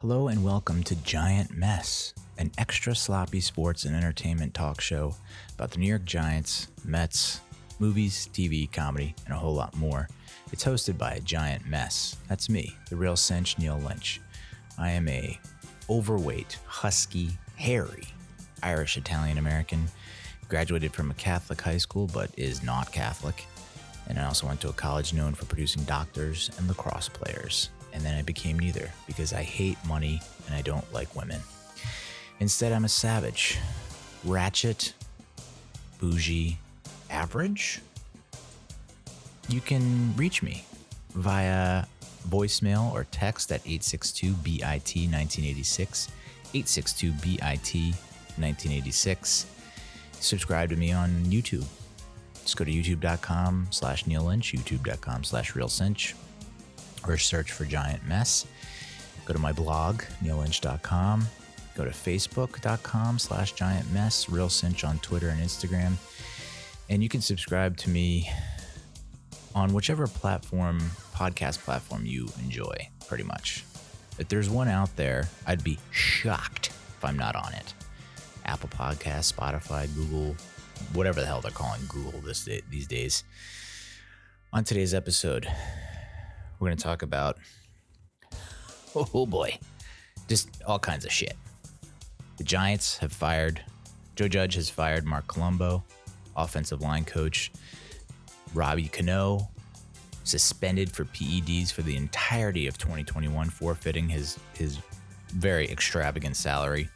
[0.00, 5.16] Hello and welcome to Giant Mess, an extra sloppy sports and entertainment talk show
[5.56, 7.40] about the New York Giants, Mets,
[7.80, 10.08] movies, TV, comedy, and a whole lot more.
[10.52, 12.14] It's hosted by a giant mess.
[12.28, 14.20] That's me, the real cinch Neil Lynch.
[14.78, 15.36] I am a
[15.90, 18.06] overweight, husky, hairy,
[18.62, 19.88] Irish Italian American.
[20.48, 23.46] Graduated from a Catholic high school, but is not Catholic.
[24.06, 27.70] And I also went to a college known for producing doctors and lacrosse players.
[27.92, 31.40] And then I became neither because I hate money and I don't like women.
[32.40, 33.58] Instead, I'm a savage,
[34.24, 34.92] ratchet,
[35.98, 36.58] bougie,
[37.10, 37.80] average.
[39.48, 40.64] You can reach me
[41.14, 41.84] via
[42.28, 46.08] voicemail or text at 862 BIT 1986.
[46.54, 47.94] 862 BIT
[48.36, 49.46] 1986.
[50.12, 51.64] Subscribe to me on YouTube.
[52.42, 56.14] Just go to youtube.com slash Neil Lynch, youtube.com slash Real Cinch,
[57.06, 58.46] or search for Giant Mess.
[59.24, 61.26] Go to my blog, neillynch.com.
[61.76, 65.92] Go to facebook.com slash giant mess, Real Cinch on Twitter and Instagram.
[66.88, 68.28] And you can subscribe to me
[69.54, 70.80] on whichever platform,
[71.14, 73.64] podcast platform you enjoy, pretty much.
[74.18, 77.74] If there's one out there, I'd be shocked if I'm not on it.
[78.44, 80.34] Apple Podcast, Spotify, Google,
[80.94, 83.22] whatever the hell they're calling Google this day, these days.
[84.52, 85.46] On today's episode,
[86.58, 87.38] we're going to talk about
[88.94, 89.58] oh boy,
[90.28, 91.36] just all kinds of shit.
[92.36, 93.62] The Giants have fired
[94.18, 95.84] Joe Judge has fired Marc Colombo,
[96.36, 97.52] offensive line coach.
[98.52, 99.48] Robbie Cano
[100.24, 104.80] suspended for PEDs for the entirety of 2021, forfeiting his his
[105.28, 106.88] very extravagant salary.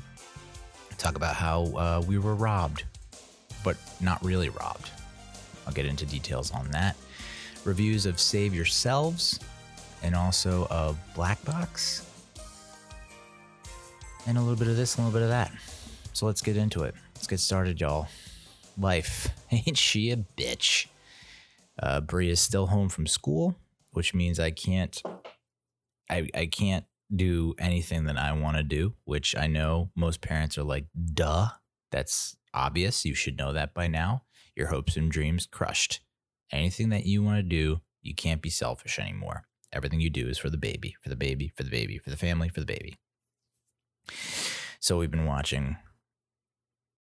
[0.98, 2.82] Talk about how uh, we were robbed,
[3.62, 4.90] but not really robbed.
[5.64, 6.96] I'll get into details on that.
[7.64, 9.38] Reviews of Save Yourselves
[10.02, 12.08] and also of Black Box.
[14.26, 15.52] And a little bit of this and a little bit of that.
[16.12, 16.94] So let's get into it.
[17.14, 18.08] Let's get started, y'all.
[18.78, 19.28] Life.
[19.50, 20.86] Ain't she a bitch?
[21.82, 23.56] Uh, Bree is still home from school,
[23.90, 25.02] which means I can't
[26.12, 26.84] I, I can't
[27.14, 31.48] do anything that I want to do, which I know most parents are like, duh,
[31.90, 33.04] that's obvious.
[33.04, 34.24] You should know that by now.
[34.54, 36.00] Your hopes and dreams crushed.
[36.52, 39.44] Anything that you want to do, you can't be selfish anymore.
[39.72, 42.16] Everything you do is for the baby, for the baby, for the baby, for the
[42.16, 42.96] family, for the baby.
[44.80, 45.76] So we've been watching,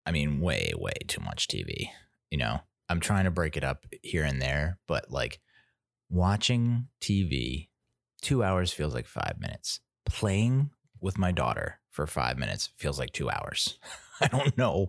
[0.07, 1.89] I mean, way, way too much TV.
[2.31, 5.41] You know, I'm trying to break it up here and there, but like
[6.09, 7.69] watching TV,
[8.21, 9.81] two hours feels like five minutes.
[10.05, 10.71] Playing
[11.01, 13.79] with my daughter for five minutes feels like two hours.
[14.21, 14.87] I don't know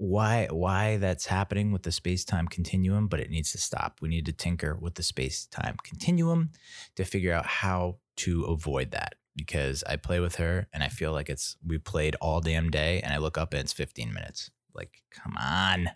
[0.00, 3.98] why why that's happening with the space-time continuum, but it needs to stop.
[4.00, 6.52] We need to tinker with the space-time continuum
[6.96, 11.12] to figure out how to avoid that because I play with her and I feel
[11.12, 14.50] like it's we played all damn day and I look up and it's 15 minutes.
[14.74, 15.90] Like, come on.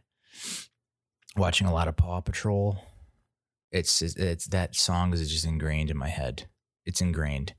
[1.39, 2.77] Watching a lot of Paw Patrol.
[3.73, 6.47] It's it's that song is just ingrained in my head.
[6.85, 7.55] It's ingrained.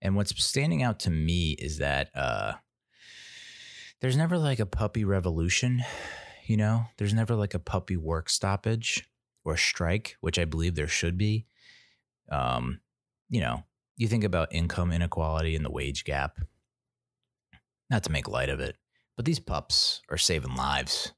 [0.00, 2.54] And what's standing out to me is that uh
[4.02, 5.82] there's never like a puppy revolution,
[6.44, 6.86] you know?
[6.98, 9.08] There's never like a puppy work stoppage
[9.44, 11.46] or strike, which I believe there should be.
[12.30, 12.80] Um,
[13.30, 13.62] you know,
[13.96, 16.38] you think about income inequality and the wage gap.
[17.90, 18.76] Not to make light of it,
[19.16, 21.12] but these pups are saving lives.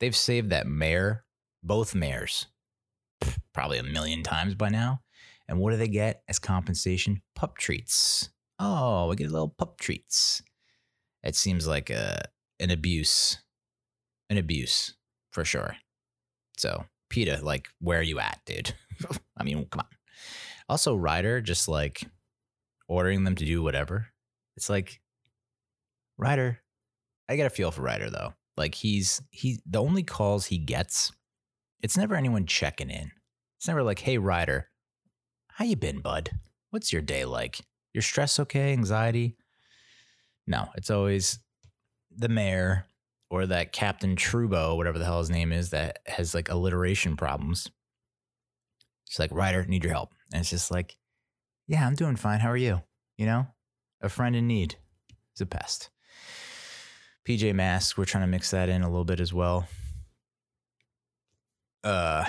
[0.00, 1.24] They've saved that mare,
[1.62, 2.46] both mares,
[3.52, 5.02] probably a million times by now.
[5.48, 7.22] And what do they get as compensation?
[7.36, 8.30] Pup treats.
[8.58, 10.42] Oh, we get little pup treats.
[11.28, 12.22] It seems like a
[12.58, 13.38] an abuse,
[14.30, 14.94] an abuse
[15.30, 15.76] for sure.
[16.56, 18.72] So, PETA, like, where are you at, dude?
[19.36, 19.86] I mean, come on.
[20.68, 22.04] Also, Ryder just like
[22.88, 24.08] ordering them to do whatever.
[24.56, 25.00] It's like,
[26.16, 26.58] Ryder,
[27.28, 28.32] I got a feel for Ryder though.
[28.56, 31.12] Like he's he the only calls he gets,
[31.82, 33.12] it's never anyone checking in.
[33.58, 34.68] It's never like, hey Ryder,
[35.52, 36.30] how you been, bud?
[36.70, 37.60] What's your day like?
[37.94, 38.72] Your stress okay?
[38.72, 39.36] Anxiety?
[40.48, 41.38] No, it's always
[42.16, 42.86] the mayor
[43.30, 47.70] or that Captain Turbot, whatever the hell his name is, that has like alliteration problems.
[49.06, 50.12] She's like, Ryder, need your help.
[50.32, 50.96] And it's just like,
[51.66, 52.40] yeah, I'm doing fine.
[52.40, 52.80] How are you?
[53.18, 53.46] You know,
[54.00, 54.76] a friend in need
[55.36, 55.90] is a pest.
[57.28, 59.68] PJ Masks, we're trying to mix that in a little bit as well.
[61.84, 62.24] Uh,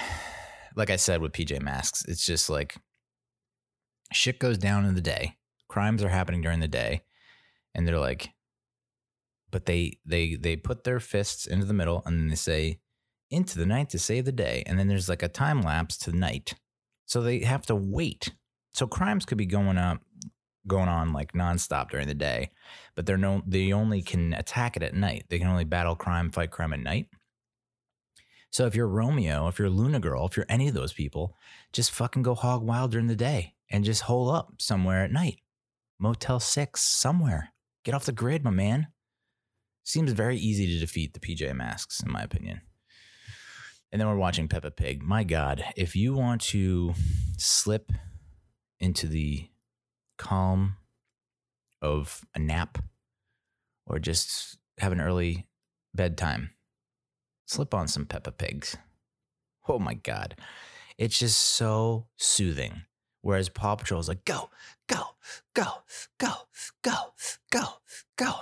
[0.76, 2.76] like I said with PJ Masks, it's just like
[4.12, 5.38] shit goes down in the day.
[5.70, 7.04] Crimes are happening during the day,
[7.76, 8.32] and they're like,
[9.52, 12.80] but they they they put their fists into the middle and then they say
[13.32, 16.12] into the night to save the day, and then there's like a time lapse to
[16.12, 16.56] night,
[17.06, 18.34] so they have to wait.
[18.74, 20.02] So crimes could be going up
[20.68, 22.52] going on like nonstop during the day,
[22.96, 25.26] but they're no they only can attack it at night.
[25.30, 27.08] They can only battle crime, fight crime at night.
[28.52, 31.36] So if you're Romeo, if you're Luna Girl, if you're any of those people,
[31.72, 35.42] just fucking go hog wild during the day and just hole up somewhere at night.
[36.00, 37.52] Motel 6, somewhere.
[37.90, 38.90] Get off the grid, my man.
[39.84, 42.62] Seems very easy to defeat the PJ Masks, in my opinion.
[43.92, 45.02] And then we're watching Peppa Pig.
[45.02, 46.94] My God, if you want to
[47.38, 47.92] slip
[48.80, 49.50] into the
[50.20, 50.76] calm
[51.82, 52.78] of a nap
[53.88, 55.48] or just have an early
[55.96, 56.52] bedtime,
[57.48, 58.78] slip on some Peppa Pigs.
[59.68, 60.36] Oh my God.
[61.00, 62.84] It's just so soothing.
[63.22, 64.52] Whereas Paw Patrol is like, go,
[64.90, 65.02] go,
[65.54, 65.68] go,
[66.18, 66.34] go,
[66.82, 67.14] go,
[67.52, 67.64] go,
[68.18, 68.34] go.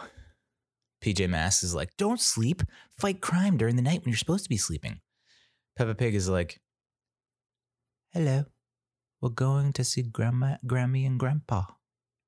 [1.04, 2.64] PJ Masks is like, don't sleep,
[2.98, 5.02] fight crime during the night when you're supposed to be sleeping.
[5.76, 6.60] Peppa Pig is like,
[8.14, 8.46] hello,
[9.22, 11.66] we're going to see Grandma, Grammy and Grandpa,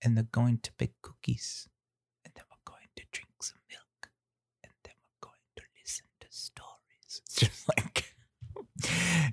[0.04, 1.68] and they're going to bake cookies,
[2.24, 4.12] and then we're going to drink some milk,
[4.63, 7.21] and then we're going to listen to stories.
[7.25, 8.13] It's just like,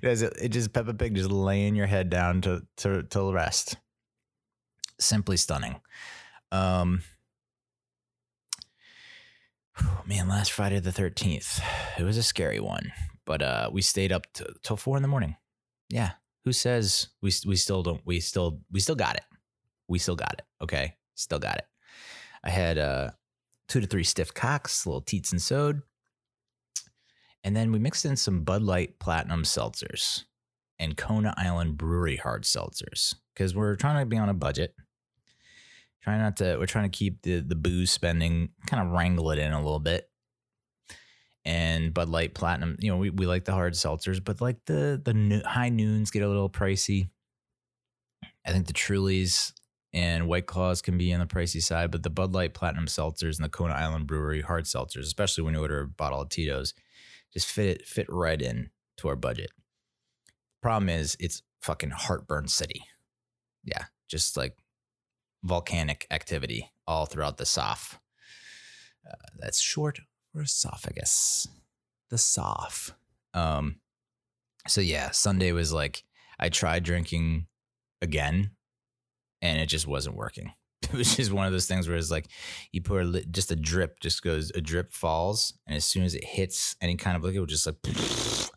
[0.41, 3.77] it just Peppa Pig just laying your head down to to to rest.
[4.99, 5.79] Simply stunning.
[6.51, 7.03] Um,
[10.05, 11.61] man, last Friday the thirteenth,
[11.97, 12.91] it was a scary one,
[13.25, 15.35] but uh, we stayed up t- till four in the morning.
[15.89, 16.11] Yeah,
[16.45, 18.01] who says we we still don't?
[18.05, 19.23] We still we still got it.
[19.87, 20.45] We still got it.
[20.61, 21.65] Okay, still got it.
[22.43, 23.11] I had uh,
[23.67, 25.81] two to three stiff cocks, little Tito's and sewed.
[27.43, 30.23] And then we mixed in some Bud Light Platinum seltzers
[30.79, 34.73] and Kona Island Brewery hard seltzers because we're trying to be on a budget.
[36.03, 39.39] Trying not to, we're trying to keep the the booze spending, kind of wrangle it
[39.39, 40.09] in a little bit.
[41.43, 45.01] And Bud Light Platinum, you know, we, we like the hard seltzers, but like the
[45.03, 47.09] the high noons get a little pricey.
[48.45, 49.53] I think the Trulies
[49.93, 53.37] and White Claws can be on the pricey side, but the Bud Light Platinum seltzers
[53.37, 56.73] and the Kona Island Brewery hard seltzers, especially when you order a bottle of Tito's,
[57.33, 59.51] just fit it fit right in to our budget.
[60.61, 62.83] Problem is, it's fucking heartburn city.
[63.63, 64.55] Yeah, just like
[65.47, 67.99] volcanic activity all throughout the SOF.
[69.09, 69.99] Uh, that's short
[70.31, 71.47] for esophagus.
[72.09, 72.93] The SOF.
[73.33, 73.77] Um,
[74.67, 76.03] so yeah, Sunday was like
[76.39, 77.47] I tried drinking
[78.01, 78.51] again,
[79.41, 80.51] and it just wasn't working.
[80.83, 82.27] it was just one of those things where it's like
[82.71, 86.15] you put a, just a drip, just goes a drip falls, and as soon as
[86.15, 88.51] it hits any kind of liquid, it just like it's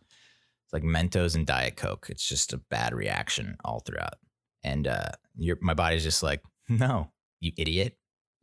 [0.73, 2.09] like Mentos and Diet Coke.
[2.11, 4.15] It's just a bad reaction all throughout,
[4.63, 7.97] and uh, your my body's just like, no, you idiot.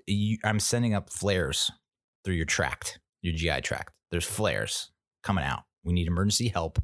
[0.05, 1.71] You, I'm sending up flares
[2.23, 3.93] through your tract, your GI tract.
[4.11, 4.91] There's flares
[5.23, 5.63] coming out.
[5.83, 6.79] We need emergency help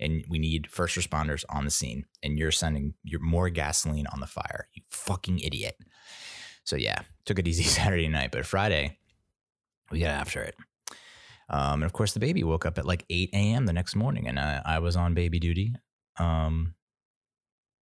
[0.00, 4.20] and we need first responders on the scene and you're sending your more gasoline on
[4.20, 5.76] the fire you fucking idiot
[6.66, 8.98] so yeah, took it easy Saturday night, but Friday
[9.90, 10.56] we got after it.
[11.48, 13.66] Um, and of course, the baby woke up at like 8 a.m.
[13.66, 15.74] the next morning, and I, I was on baby duty,
[16.18, 16.74] um,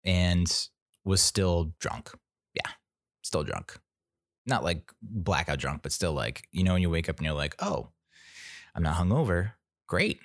[0.05, 0.47] and
[1.03, 2.11] was still drunk.
[3.29, 3.77] Still drunk.
[4.47, 7.35] Not like blackout drunk, but still like you know when you wake up and you're
[7.35, 7.89] like, oh,
[8.73, 9.51] I'm not hungover.
[9.87, 10.19] Great.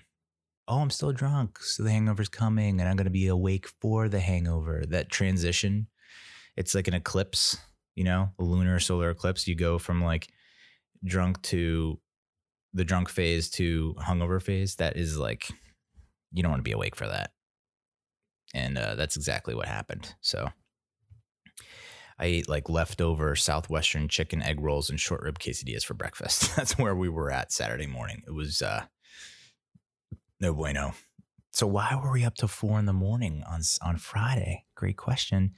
[0.67, 4.21] Oh, I'm still drunk, so the hangover's coming, and I'm gonna be awake for the
[4.21, 4.85] hangover.
[4.89, 5.89] That transition,
[6.57, 7.59] it's like an eclipse
[7.95, 10.29] you know, a lunar solar eclipse, you go from like
[11.05, 12.01] drunk to
[12.73, 14.77] the drunk phase to hungover phase.
[14.77, 15.49] That is like,
[16.33, 17.31] you don't want to be awake for that.
[18.53, 20.15] And uh, that's exactly what happened.
[20.21, 20.49] So
[22.19, 26.55] I ate like leftover Southwestern chicken egg rolls and short rib quesadillas for breakfast.
[26.57, 28.23] that's where we were at Saturday morning.
[28.27, 28.85] It was uh,
[30.41, 30.95] no bueno.
[31.51, 34.65] So why were we up to four in the morning on on Friday?
[34.75, 35.55] Great question.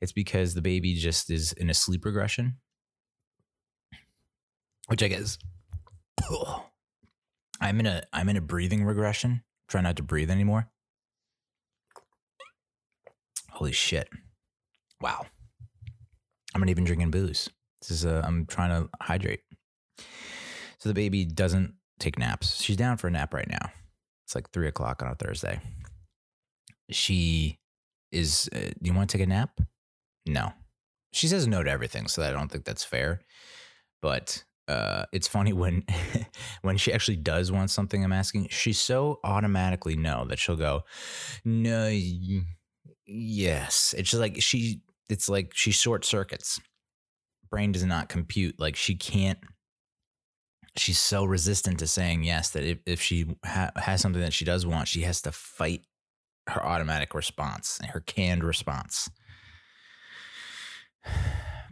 [0.00, 2.58] It's because the baby just is in a sleep regression,
[4.88, 5.38] which I guess
[7.60, 9.42] I'm in a I'm in a breathing regression.
[9.68, 10.68] Try not to breathe anymore.
[13.52, 14.08] Holy shit!
[15.00, 15.26] Wow,
[16.58, 17.48] I'm not even drinking booze.
[17.80, 19.42] This is a, I'm trying to hydrate.
[20.78, 22.60] So the baby doesn't take naps.
[22.60, 23.70] She's down for a nap right now.
[24.26, 25.60] It's like three o'clock on a Thursday.
[26.90, 27.60] She
[28.10, 29.60] is, uh, do you want to take a nap?
[30.26, 30.52] No.
[31.12, 33.20] She says no to everything, so I don't think that's fair.
[34.02, 35.84] But uh, it's funny when
[36.62, 40.82] when she actually does want something I'm asking, she's so automatically no that she'll go,
[41.44, 41.88] no,
[43.06, 43.94] yes.
[43.96, 46.60] It's just like she, it's like she short circuits.
[47.50, 48.58] Brain does not compute.
[48.58, 49.38] Like she can't
[50.78, 54.44] she's so resistant to saying yes that if, if she ha- has something that she
[54.44, 55.82] does want, she has to fight
[56.48, 59.10] her automatic response, her canned response.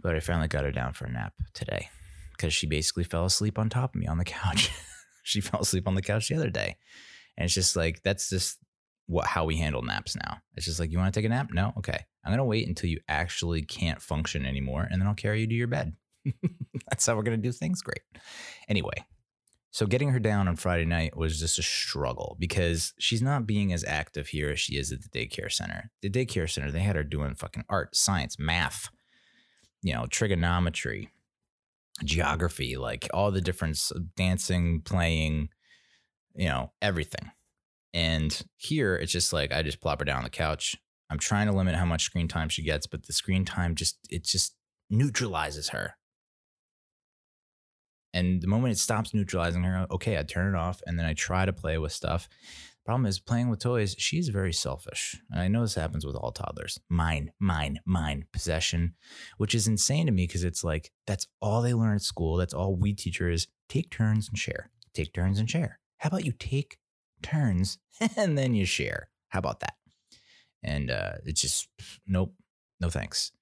[0.03, 1.89] But I finally got her down for a nap today
[2.31, 4.71] because she basically fell asleep on top of me on the couch.
[5.25, 6.77] she fell asleep on the couch the other day.
[7.37, 8.59] And it's just like, that's just
[9.07, 10.37] what how we handle naps now.
[10.55, 11.49] It's just like, you want to take a nap?
[11.53, 11.73] No?
[11.79, 12.05] Okay.
[12.27, 15.47] I'm going to wait until you actually can't function anymore and then I'll carry you
[15.47, 15.95] to your bed.
[16.89, 17.83] that's how we're going to do things.
[17.83, 18.03] Great.
[18.69, 19.07] Anyway,
[19.71, 23.73] so getting her down on Friday night was just a struggle because she's not being
[23.73, 25.91] as active here as she is at the daycare center.
[26.03, 28.89] The daycare center, they had her doing fucking art, science, math,
[29.83, 31.11] you know, trigonometry,
[32.05, 33.79] geography, like all the different
[34.17, 35.51] dancing, playing,
[36.35, 37.31] you know, everything.
[37.95, 40.77] And here it's just like I just plop her down on the couch.
[41.11, 43.99] I'm trying to limit how much screen time she gets, but the screen time just
[44.11, 44.55] it just
[44.91, 45.95] neutralizes her.
[48.13, 51.13] And the moment it stops neutralizing her, okay, I turn it off and then I
[51.13, 52.29] try to play with stuff.
[52.87, 55.21] Problem is, playing with toys, she's very selfish.
[55.31, 56.79] And I know this happens with all toddlers.
[56.89, 58.95] Mine, mine, mine, possession,
[59.39, 62.37] which is insane to me because it's like that's all they learn at school.
[62.37, 64.71] That's all we teach her is take turns and share.
[64.95, 65.81] Take turns and share.
[65.99, 66.79] How about you take
[67.23, 67.79] turns
[68.17, 69.09] and then you share?
[69.29, 69.75] How about that?
[70.63, 71.69] And uh, it's just,
[72.07, 72.35] nope,
[72.81, 73.33] no thanks.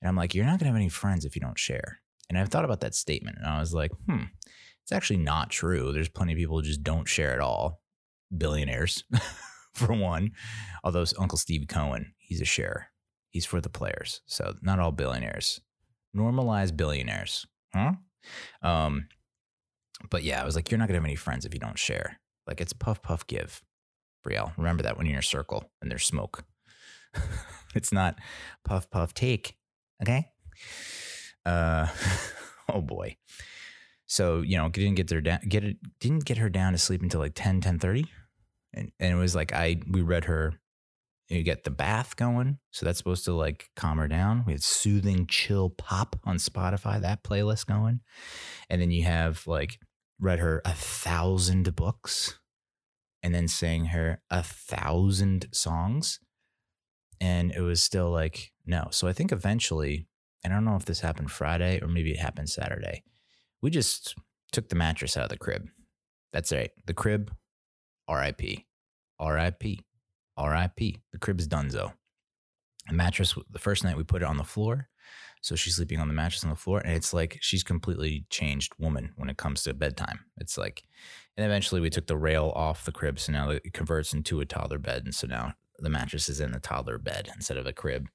[0.00, 2.00] And I'm like, you're not going to have any friends if you don't share.
[2.28, 4.24] And I've thought about that statement and I was like, hmm,
[4.82, 5.92] it's actually not true.
[5.92, 7.80] There's plenty of people who just don't share at all.
[8.36, 9.04] Billionaires,
[9.74, 10.32] for one.
[10.82, 12.90] Although Uncle Steve Cohen, he's a share.
[13.30, 14.22] He's for the players.
[14.26, 15.60] So not all billionaires.
[16.16, 17.46] Normalize billionaires.
[17.74, 17.92] Huh?
[18.62, 19.08] Um,
[20.10, 22.18] but yeah, I was like, you're not gonna have any friends if you don't share.
[22.46, 23.62] Like it's puff puff give.
[24.26, 26.44] Brielle, remember that when you're in a circle and there's smoke.
[27.74, 28.18] it's not
[28.64, 29.56] puff puff take.
[30.02, 30.28] Okay.
[31.44, 31.86] Uh,
[32.72, 33.16] oh boy.
[34.06, 37.02] So, you know, didn't get her down, get it, didn't get her down to sleep
[37.02, 38.04] until like 10, 10 30.
[38.74, 40.60] And, and it was like, I, we read her,
[41.28, 42.58] you get the bath going.
[42.72, 44.44] So that's supposed to like calm her down.
[44.46, 48.00] We had soothing chill pop on Spotify, that playlist going.
[48.68, 49.78] And then you have like
[50.20, 52.38] read her a thousand books
[53.22, 56.20] and then sang her a thousand songs.
[57.22, 58.88] And it was still like, no.
[58.90, 60.06] So I think eventually
[60.44, 63.04] and I don't know if this happened Friday or maybe it happened Saturday.
[63.60, 64.16] We just
[64.50, 65.68] took the mattress out of the crib.
[66.32, 66.70] That's right.
[66.86, 67.32] The crib,
[68.10, 68.40] RIP.
[69.20, 69.62] RIP.
[70.38, 70.78] RIP.
[71.12, 71.92] The crib is donezo.
[72.88, 74.88] The mattress, the first night we put it on the floor.
[75.42, 76.80] So she's sleeping on the mattress on the floor.
[76.80, 80.20] And it's like she's completely changed woman when it comes to bedtime.
[80.38, 80.84] It's like,
[81.36, 83.18] and eventually we took the rail off the crib.
[83.18, 85.02] So now it converts into a toddler bed.
[85.04, 88.08] And so now the mattress is in the toddler bed instead of a crib.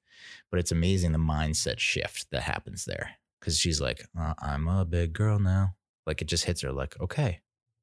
[0.50, 4.84] But it's amazing the mindset shift that happens there because she's like, uh, I'm a
[4.84, 5.74] big girl now.
[6.06, 7.40] Like it just hits her like, okay,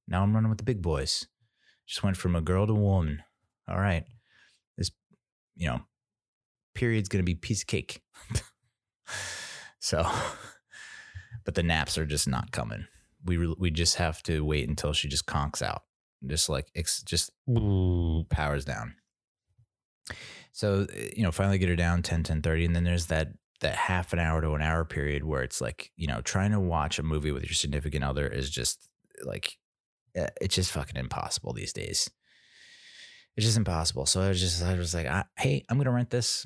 [0.08, 1.28] now I'm running with the big boys.
[1.86, 3.24] Just went from a girl to a woman.
[3.68, 4.06] All right.
[4.78, 4.92] This,
[5.56, 5.82] you know,
[6.74, 8.02] period's going to be piece of cake.
[9.80, 10.08] so,
[11.46, 12.88] but the naps are just not coming.
[13.24, 15.84] We, re- we just have to wait until she just conks out.
[16.26, 17.32] Just like, it's just
[18.30, 18.96] powers down.
[20.52, 22.66] So, eh, you know, finally get her down 10, 10 30.
[22.66, 23.30] And then there's that
[23.62, 26.60] that half an hour to an hour period where it's like, you know, trying to
[26.60, 28.90] watch a movie with your significant other is just
[29.24, 29.58] like
[30.16, 32.10] eh, it's just fucking impossible these days.
[33.36, 34.06] It's just impossible.
[34.06, 36.46] So I was just I was like, I, hey, I'm gonna rent this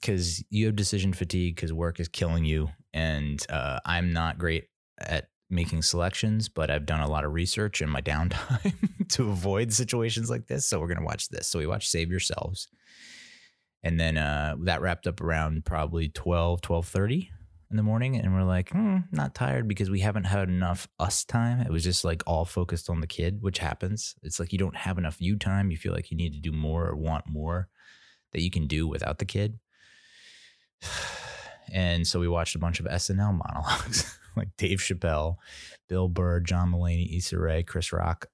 [0.00, 4.68] because you have decision fatigue because work is killing you, and uh, I'm not great
[4.98, 9.72] at making selections, but I've done a lot of research in my downtime to avoid
[9.72, 10.66] situations like this.
[10.66, 11.48] So we're gonna watch this.
[11.48, 12.68] So we watch Save Yourselves.
[13.82, 17.30] And then uh, that wrapped up around probably 12, 1230
[17.70, 18.16] in the morning.
[18.16, 21.60] And we're like, hmm, not tired because we haven't had enough us time.
[21.60, 24.14] It was just like all focused on the kid, which happens.
[24.22, 25.70] It's like you don't have enough you time.
[25.70, 27.68] You feel like you need to do more or want more
[28.32, 29.58] that you can do without the kid.
[31.70, 35.36] And so we watched a bunch of SNL monologues like Dave Chappelle,
[35.86, 38.26] Bill Burr, John Mulaney, Issa Rae, Chris Rock,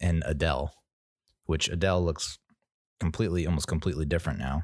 [0.00, 0.72] and Adele,
[1.44, 2.38] which Adele looks
[2.98, 4.62] completely, almost completely different now.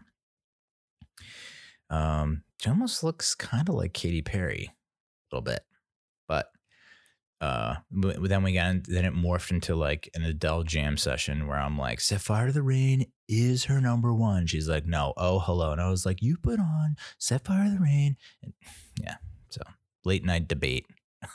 [1.90, 5.64] Um, she almost looks kind of like Katy Perry a little bit,
[6.26, 6.46] but
[7.40, 11.78] uh, then we got then it morphed into like an Adele jam session where I'm
[11.78, 15.72] like, "Set Fire to the Rain is her number one." She's like, "No, oh hello,"
[15.72, 18.54] and I was like, "You put on Set Fire to the Rain," and
[19.00, 19.16] yeah,
[19.50, 19.60] so
[20.04, 20.86] late night debate,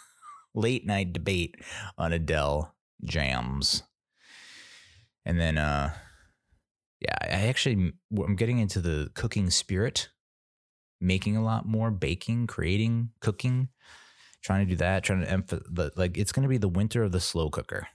[0.55, 1.55] late night debate
[1.99, 3.83] on Adele jams,
[5.23, 5.93] and then uh,
[6.99, 10.09] yeah, I actually I'm getting into the cooking spirit
[11.01, 13.69] making a lot more, baking, creating, cooking,
[14.43, 15.65] trying to do that, trying to emphasize
[15.95, 17.87] like it's going to be the winter of the slow cooker.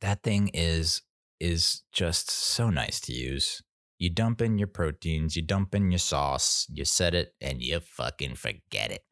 [0.00, 1.02] That thing is
[1.40, 3.62] is just so nice to use.
[3.98, 7.80] You dump in your proteins, you dump in your sauce, you set it, and you
[7.80, 9.04] fucking forget it.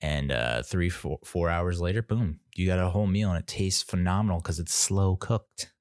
[0.00, 3.46] And uh, three, four, four hours later, boom, you got a whole meal and it
[3.48, 5.72] tastes phenomenal because it's slow cooked.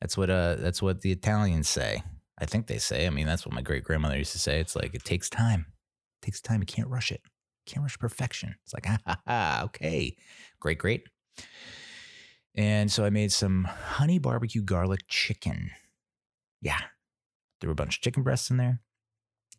[0.00, 2.02] That's what uh that's what the Italians say.
[2.40, 3.06] I think they say.
[3.06, 4.60] I mean, that's what my great grandmother used to say.
[4.60, 5.66] It's like it takes time.
[6.22, 6.60] It takes time.
[6.60, 7.20] You can't rush it.
[7.24, 8.54] You can't rush perfection.
[8.64, 10.16] It's like, ha ah, ha, okay.
[10.60, 11.08] Great, great.
[12.54, 15.70] And so I made some honey barbecue garlic chicken.
[16.60, 16.80] Yeah.
[17.60, 18.80] Threw a bunch of chicken breasts in there.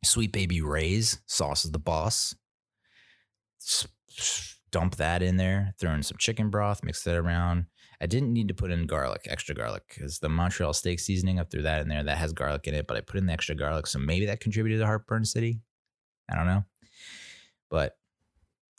[0.04, 2.36] Sweet baby Ray's sauce is the boss.
[4.72, 5.74] Dump that in there.
[5.80, 7.66] Throw in some chicken broth, mix that around.
[8.02, 11.44] I didn't need to put in garlic, extra garlic, because the Montreal steak seasoning, I
[11.44, 12.04] threw that in there.
[12.04, 13.88] That has garlic in it, but I put in the extra garlic.
[13.88, 15.60] So maybe that contributed to Heartburn City.
[16.32, 16.64] I don't know.
[17.70, 17.98] But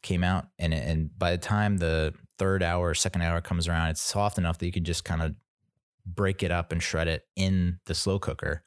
[0.02, 4.00] came out and and by the time the third hour, second hour comes around, it's
[4.00, 5.34] soft enough that you can just kind of
[6.06, 8.64] break it up and shred it in the slow cooker.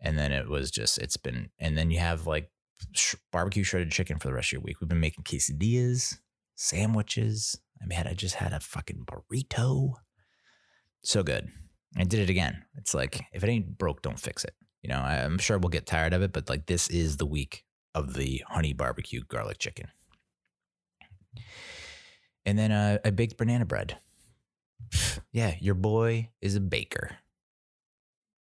[0.00, 2.50] And then it was just, it's been, and then you have like
[2.92, 4.80] sh- barbecue shredded chicken for the rest of your week.
[4.80, 6.18] We've been making quesadillas,
[6.56, 7.58] sandwiches.
[7.82, 9.94] I mean, I just had a fucking burrito.
[11.02, 11.48] So good.
[11.96, 12.64] I did it again.
[12.76, 14.54] It's like, if it ain't broke, don't fix it.
[14.82, 17.64] You know, I'm sure we'll get tired of it, but like this is the week
[17.94, 19.88] of the honey barbecue garlic chicken.
[22.44, 23.98] And then uh, I baked banana bread.
[25.32, 27.16] yeah, your boy is a baker.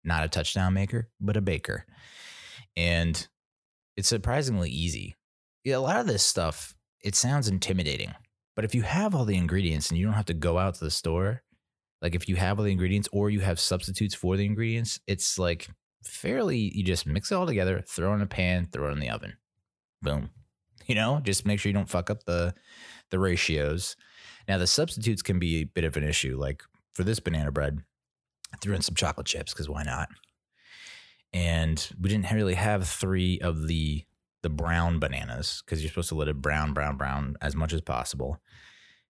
[0.03, 1.85] Not a touchdown maker, but a baker.
[2.75, 3.25] And
[3.95, 5.15] it's surprisingly easy.
[5.63, 8.13] Yeah, a lot of this stuff, it sounds intimidating.
[8.55, 10.83] But if you have all the ingredients and you don't have to go out to
[10.83, 11.41] the store,
[12.01, 15.39] like if you have all the ingredients or you have substitutes for the ingredients, it's
[15.39, 15.67] like
[16.03, 18.99] fairly, you just mix it all together, throw it in a pan, throw it in
[18.99, 19.33] the oven.
[20.01, 20.29] Boom.
[20.85, 22.53] You know, just make sure you don't fuck up the
[23.09, 23.95] the ratios.
[24.47, 26.37] Now the substitutes can be a bit of an issue.
[26.37, 27.79] Like for this banana bread,
[28.53, 30.09] I threw in some chocolate chips because why not?
[31.31, 34.03] And we didn't really have three of the
[34.43, 37.81] the brown bananas because you're supposed to let it brown, brown, brown as much as
[37.81, 38.39] possible.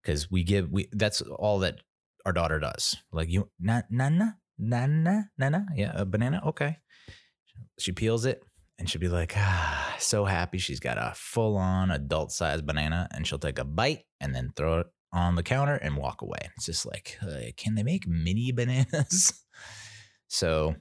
[0.02, 1.82] Because we give we that's all that
[2.26, 2.96] our daughter does.
[3.12, 4.86] Like you na na na na
[5.38, 6.78] na na yeah a banana okay.
[7.80, 8.44] She peels it
[8.78, 13.08] and she'll be like ah so happy she's got a full on adult sized banana
[13.12, 16.50] and she'll take a bite and then throw it on the counter and walk away.
[16.56, 17.18] It's just like
[17.58, 19.34] can they make mini bananas?
[20.28, 20.76] so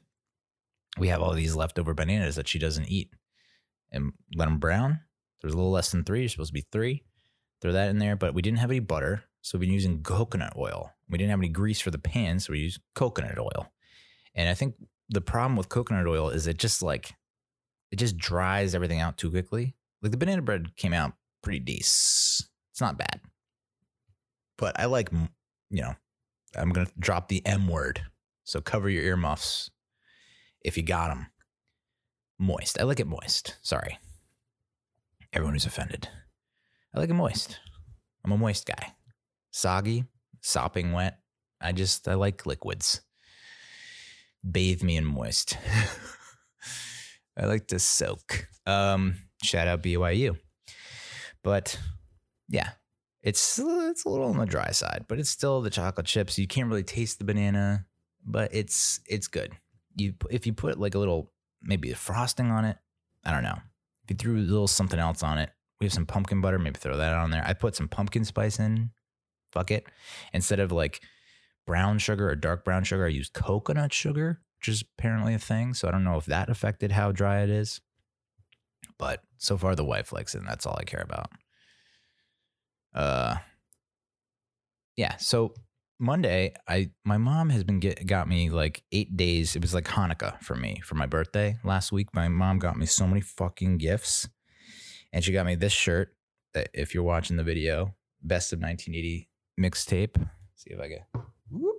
[0.98, 3.10] we have all these leftover bananas that she doesn't eat
[3.92, 5.00] and let them brown.
[5.40, 6.20] There's a little less than three.
[6.20, 7.04] You're supposed to be three.
[7.60, 10.54] Throw that in there, but we didn't have any butter, so we've been using coconut
[10.56, 10.90] oil.
[11.08, 13.70] We didn't have any grease for the pan, so we used coconut oil.
[14.34, 14.74] And I think
[15.10, 17.12] the problem with coconut oil is it just like
[17.90, 19.74] it just dries everything out too quickly.
[20.00, 22.48] Like the banana bread came out pretty decent.
[22.70, 23.20] It's not bad,
[24.56, 25.94] but I like you know
[26.56, 28.02] I'm gonna drop the M word,
[28.44, 29.70] so cover your earmuffs
[30.62, 31.26] if you got them
[32.42, 32.78] moist.
[32.78, 33.56] I like it moist.
[33.62, 33.98] Sorry.
[35.32, 36.08] Everyone who's offended.
[36.94, 37.60] I like it moist.
[38.24, 38.94] I'm a moist guy.
[39.52, 40.04] Soggy,
[40.40, 41.20] sopping wet.
[41.60, 43.00] I just, I like liquids.
[44.48, 45.56] Bathe me in moist.
[47.36, 48.48] I like to soak.
[48.66, 50.36] Um, shout out BYU.
[51.44, 51.78] But
[52.48, 52.70] yeah,
[53.22, 56.38] it's it's a little on the dry side, but it's still the chocolate chips.
[56.38, 57.86] You can't really taste the banana,
[58.24, 59.52] but it's it's good.
[59.96, 62.76] You if you put like a little maybe the frosting on it.
[63.24, 63.58] I don't know.
[64.04, 66.78] If you threw a little something else on it, we have some pumpkin butter, maybe
[66.78, 67.44] throw that on there.
[67.46, 68.90] I put some pumpkin spice in.
[69.52, 69.86] Fuck it.
[70.32, 71.02] Instead of like
[71.66, 75.74] brown sugar or dark brown sugar, I used coconut sugar, which is apparently a thing.
[75.74, 77.80] So I don't know if that affected how dry it is.
[78.98, 81.30] But so far the wife likes it, and that's all I care about.
[82.94, 83.36] Uh
[84.96, 85.54] yeah, so
[86.02, 89.54] Monday, I my mom has been get got me like eight days.
[89.54, 92.08] It was like Hanukkah for me for my birthday last week.
[92.12, 94.28] My mom got me so many fucking gifts,
[95.12, 96.16] and she got me this shirt.
[96.54, 99.28] That if you're watching the video, best of 1980
[99.60, 100.16] mixtape.
[100.56, 101.06] See if I get.
[101.48, 101.76] Whoop.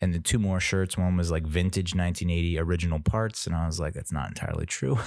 [0.00, 0.96] And the two more shirts.
[0.96, 5.00] One was like vintage 1980 original parts, and I was like, that's not entirely true.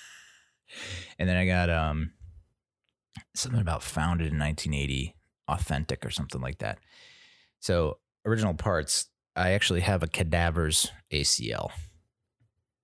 [1.18, 2.12] and then I got um
[3.34, 5.14] something about founded in 1980
[5.48, 6.78] authentic or something like that.
[7.60, 11.70] So, original parts, I actually have a cadaver's ACL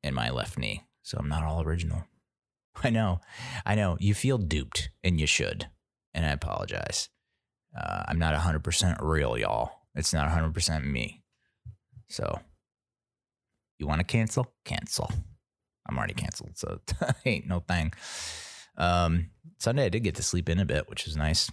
[0.02, 0.84] in my left knee.
[1.02, 2.04] So, I'm not all original.
[2.82, 3.20] I know.
[3.66, 3.96] I know.
[4.00, 5.68] You feel duped and you should.
[6.14, 7.08] And I apologize.
[7.76, 9.72] Uh, I'm not 100% real, y'all.
[9.94, 11.22] It's not 100% me.
[12.08, 12.38] So,
[13.78, 14.52] you want to cancel?
[14.64, 15.10] Cancel.
[15.88, 16.56] I'm already canceled.
[16.56, 16.80] So,
[17.24, 17.92] ain't no thing.
[18.76, 21.50] Um, Sunday, I did get to sleep in a bit, which is nice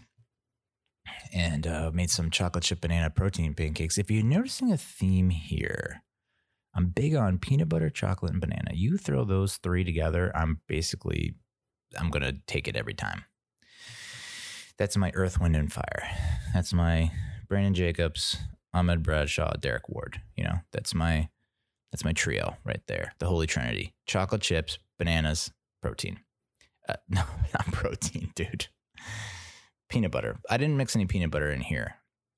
[1.33, 3.97] and uh, made some chocolate chip banana protein pancakes.
[3.97, 6.03] If you're noticing a theme here,
[6.75, 8.71] I'm big on peanut butter, chocolate, and banana.
[8.73, 11.35] You throw those three together, I'm basically
[11.97, 13.25] I'm gonna take it every time.
[14.77, 16.07] That's my Earth, Wind, and Fire.
[16.53, 17.11] That's my
[17.47, 18.37] Brandon Jacobs,
[18.73, 20.21] Ahmad Bradshaw, Derrick Ward.
[20.37, 21.29] You know, that's my
[21.91, 23.13] that's my trio right there.
[23.19, 26.19] The Holy Trinity: chocolate chips, bananas, protein.
[26.87, 28.67] Uh, no, not protein, dude.
[29.89, 30.39] Peanut butter.
[30.49, 31.95] I didn't mix any peanut butter in here,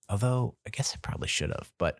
[0.09, 1.71] although I guess I probably should have.
[1.77, 1.99] But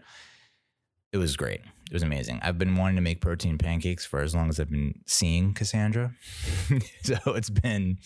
[1.12, 1.62] it was great.
[1.92, 2.40] It was amazing.
[2.42, 6.14] I've been wanting to make protein pancakes for as long as I've been seeing Cassandra.
[7.04, 7.98] so it's been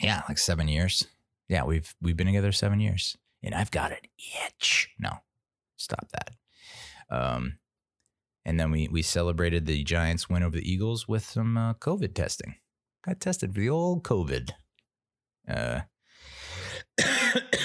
[0.00, 1.06] yeah, like 7 years.
[1.48, 3.98] Yeah, we've we've been together 7 years and I've got an
[4.46, 4.88] itch.
[4.98, 5.10] No.
[5.76, 6.30] Stop that.
[7.14, 7.58] Um
[8.46, 12.14] and then we we celebrated the Giants win over the Eagles with some uh, COVID
[12.14, 12.54] testing.
[13.04, 14.52] Got tested for the old COVID.
[15.46, 15.80] Uh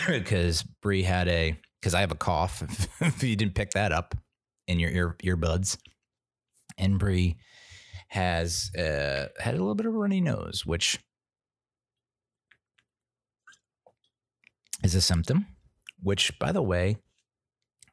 [0.20, 2.64] because Bree had a because I have a cough.
[3.02, 4.16] if you didn't pick that up
[4.68, 5.78] in your ear earbuds,
[6.78, 7.36] and Bree
[8.10, 11.00] has uh, had a little bit of a runny nose, which
[14.84, 15.48] is a symptom.
[16.02, 16.98] Which, by the way,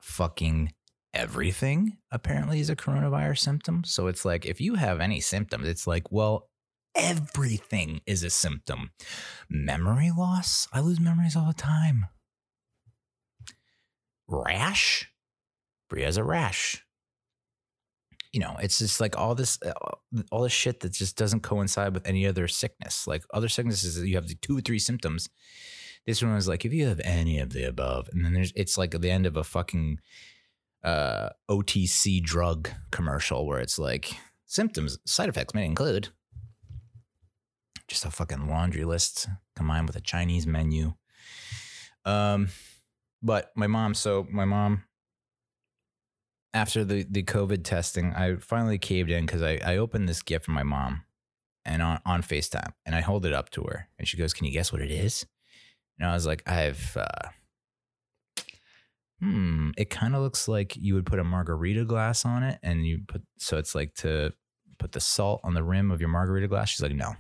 [0.00, 0.72] fucking
[1.14, 3.83] everything apparently is a coronavirus symptom.
[3.85, 6.50] So it's like if you have any symptoms, it's like, well,
[6.94, 8.90] everything is a symptom.
[9.48, 12.07] Memory loss, I lose memories all the time
[14.28, 15.11] rash.
[15.88, 16.85] Bree has a rash.
[18.33, 19.72] You know, it's just like all this, uh,
[20.33, 23.07] all this shit that just doesn't coincide with any other sickness.
[23.07, 25.28] Like other sicknesses, you have two or three symptoms.
[26.04, 28.76] This one was like, if you have any of the above, and then there's, it's
[28.76, 30.00] like the end of a fucking
[30.83, 34.12] uh, OTC drug commercial where it's like
[34.46, 36.09] symptoms, side effects may include
[37.88, 40.94] just a fucking laundry list combined with a Chinese menu.
[42.05, 42.49] Um,
[43.23, 44.85] but my mom, so my mom,
[46.53, 50.44] after the, the COVID testing, I finally caved in because I, I opened this gift
[50.44, 51.05] from my mom
[51.64, 54.47] and on, on FaceTime and I hold it up to her and she goes, Can
[54.47, 55.27] you guess what it is?
[55.99, 57.29] And I was like, I've, uh,
[59.20, 62.87] hmm, it kind of looks like you would put a margarita glass on it and
[62.87, 64.33] you put, so it's like to
[64.79, 66.70] put the salt on the rim of your margarita glass.
[66.70, 67.14] She's like, No.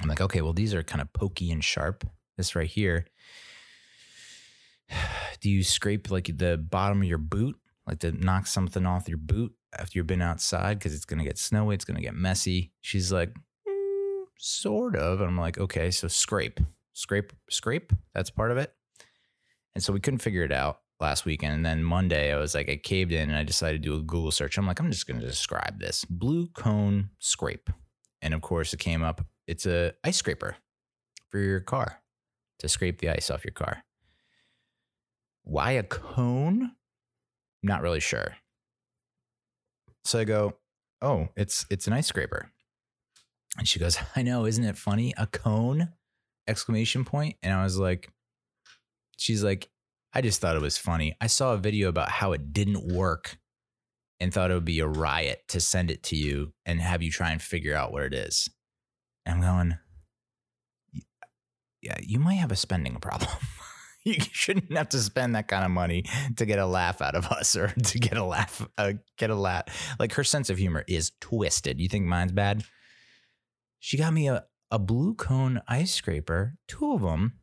[0.00, 2.04] I'm like, Okay, well, these are kind of pokey and sharp.
[2.36, 3.06] This right here
[5.40, 9.18] do you scrape like the bottom of your boot, like to knock something off your
[9.18, 12.72] boot after you've been outside because it's gonna get snowy, it's gonna get messy?
[12.80, 13.32] She's like,
[13.68, 15.20] mm, sort of.
[15.20, 16.60] And I'm like, okay, so scrape,
[16.92, 17.92] scrape, scrape.
[18.14, 18.74] That's part of it.
[19.74, 21.54] And so we couldn't figure it out last weekend.
[21.54, 24.02] And then Monday, I was like, I caved in and I decided to do a
[24.02, 24.58] Google search.
[24.58, 27.70] I'm like, I'm just going to describe this blue cone scrape.
[28.20, 29.24] And of course, it came up.
[29.50, 30.56] It's a ice scraper
[31.28, 32.00] for your car
[32.60, 33.82] to scrape the ice off your car.
[35.42, 36.76] Why a cone?
[37.60, 38.36] Not really sure.
[40.04, 40.56] So I go,
[41.02, 42.52] "Oh, it's it's an ice scraper."
[43.58, 45.14] And she goes, "I know, isn't it funny?
[45.16, 45.94] A cone?"
[46.46, 47.36] exclamation point.
[47.42, 48.08] And I was like,
[49.18, 49.68] she's like,
[50.12, 51.16] "I just thought it was funny.
[51.20, 53.36] I saw a video about how it didn't work
[54.20, 57.10] and thought it would be a riot to send it to you and have you
[57.10, 58.48] try and figure out what it is."
[59.30, 59.78] I'm going,
[61.82, 63.30] "Yeah, you might have a spending problem."
[64.04, 66.04] you shouldn't have to spend that kind of money
[66.36, 69.34] to get a laugh out of us or to get a laugh, uh, get a
[69.34, 69.64] laugh.
[69.98, 71.80] Like her sense of humor is twisted.
[71.80, 72.64] You think mine's bad?
[73.78, 77.34] She got me a, a blue cone ice scraper, two of them.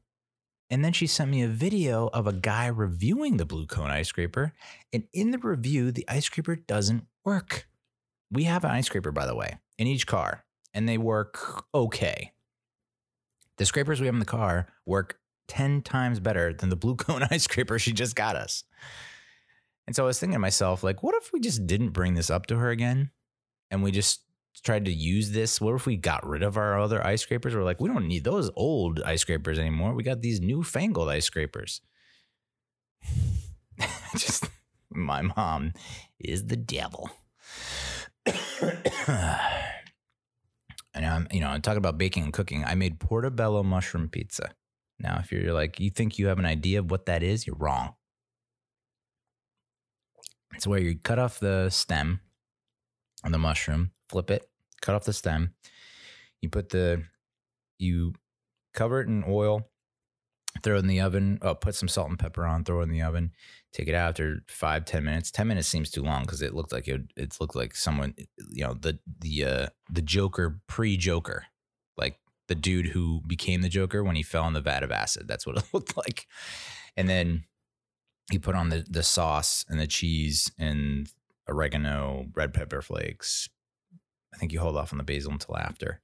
[0.69, 4.09] And then she sent me a video of a guy reviewing the blue cone ice
[4.09, 4.53] scraper.
[4.91, 7.67] And in the review, the ice scraper doesn't work.
[8.29, 10.43] We have an ice scraper, by the way, in each car,
[10.77, 12.31] and they work okay.
[13.57, 17.23] The scrapers we have in the car work 10 times better than the blue cone
[17.31, 18.63] ice scraper she just got us.
[19.87, 22.29] And so I was thinking to myself, like, what if we just didn't bring this
[22.29, 23.09] up to her again
[23.71, 24.21] and we just
[24.63, 25.59] tried to use this?
[25.59, 27.55] What if we got rid of our other ice scrapers?
[27.55, 29.95] We're like, we don't need those old ice scrapers anymore.
[29.95, 31.81] We got these newfangled ice scrapers.
[34.15, 34.47] just
[34.91, 35.73] my mom
[36.19, 37.09] is the devil.
[40.97, 42.65] and I'm, you know, I'm talking about baking and cooking.
[42.65, 44.49] I made portobello mushroom pizza.
[44.99, 47.55] Now, if you're like, you think you have an idea of what that is, you're
[47.55, 47.93] wrong.
[50.55, 52.21] It's where you cut off the stem
[53.23, 54.49] on the mushroom, flip it,
[54.81, 55.53] cut off the stem.
[56.41, 57.03] You put the,
[57.77, 58.13] you
[58.73, 59.69] cover it in oil,
[60.63, 62.91] throw it in the oven, oh, put some salt and pepper on, throw it in
[62.91, 63.33] the oven,
[63.77, 65.29] take it out after five, ten minutes.
[65.29, 68.15] 10 minutes seems too long because it looked like it, it looked like someone,
[68.49, 71.45] you know, the, the, uh, the Joker pre Joker,
[71.95, 75.27] like the dude who became the Joker when he fell in the vat of acid.
[75.27, 76.25] That's what it looked like.
[76.95, 77.43] And then
[78.31, 81.07] he put on the the sauce and the cheese and
[81.47, 83.47] oregano, red pepper flakes.
[84.33, 86.01] I think you hold off on the basil until after.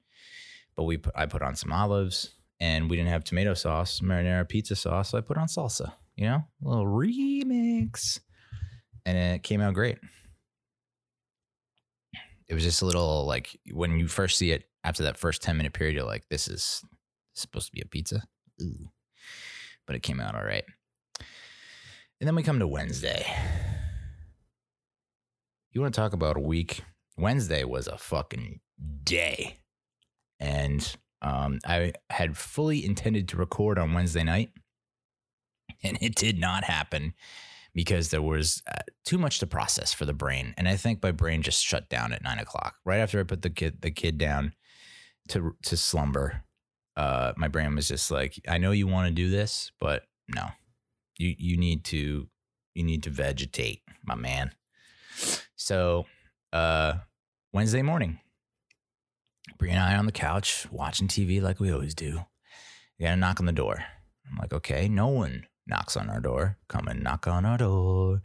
[0.75, 4.47] But we put, I put on some olives and we didn't have tomato sauce, marinara
[4.47, 8.19] pizza sauce, so I put on salsa, you know, a little remix.
[9.05, 9.97] And it came out great.
[12.47, 15.57] It was just a little like when you first see it after that first 10
[15.57, 16.83] minute period, you're like, this is
[17.33, 18.23] supposed to be a pizza.
[18.61, 18.89] Ooh.
[19.87, 20.65] But it came out all right.
[22.19, 23.25] And then we come to Wednesday.
[25.71, 26.83] You want to talk about a week?
[27.17, 28.59] Wednesday was a fucking
[29.03, 29.57] day.
[30.39, 34.51] And um, I had fully intended to record on Wednesday night,
[35.83, 37.13] and it did not happen
[37.73, 40.53] because there was uh, too much to process for the brain.
[40.57, 42.75] And I think my brain just shut down at nine o'clock.
[42.85, 44.53] Right after I put the kid the kid down
[45.29, 46.43] to to slumber,
[46.95, 50.47] uh, my brain was just like, I know you want to do this, but no,
[51.17, 52.27] you you need to
[52.73, 54.51] you need to vegetate, my man.
[55.55, 56.05] So
[56.51, 56.93] uh,
[57.51, 58.19] Wednesday morning,
[59.57, 62.25] Bree and I on the couch watching TV like we always do.
[62.99, 63.83] We got a knock on the door.
[64.29, 66.57] I'm like, okay, no one knocks on our door.
[66.67, 68.21] Come and knock on our door.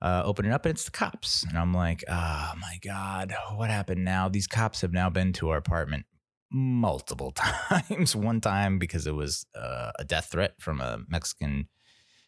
[0.00, 1.44] Uh, open it up and it's the cops.
[1.44, 4.28] And I'm like, oh my God, what happened now?
[4.28, 6.06] These cops have now been to our apartment
[6.50, 8.14] multiple times.
[8.14, 11.68] One time because it was uh, a death threat from a Mexican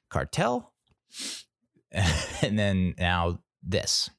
[0.09, 0.73] cartel.
[2.43, 4.11] and then now this.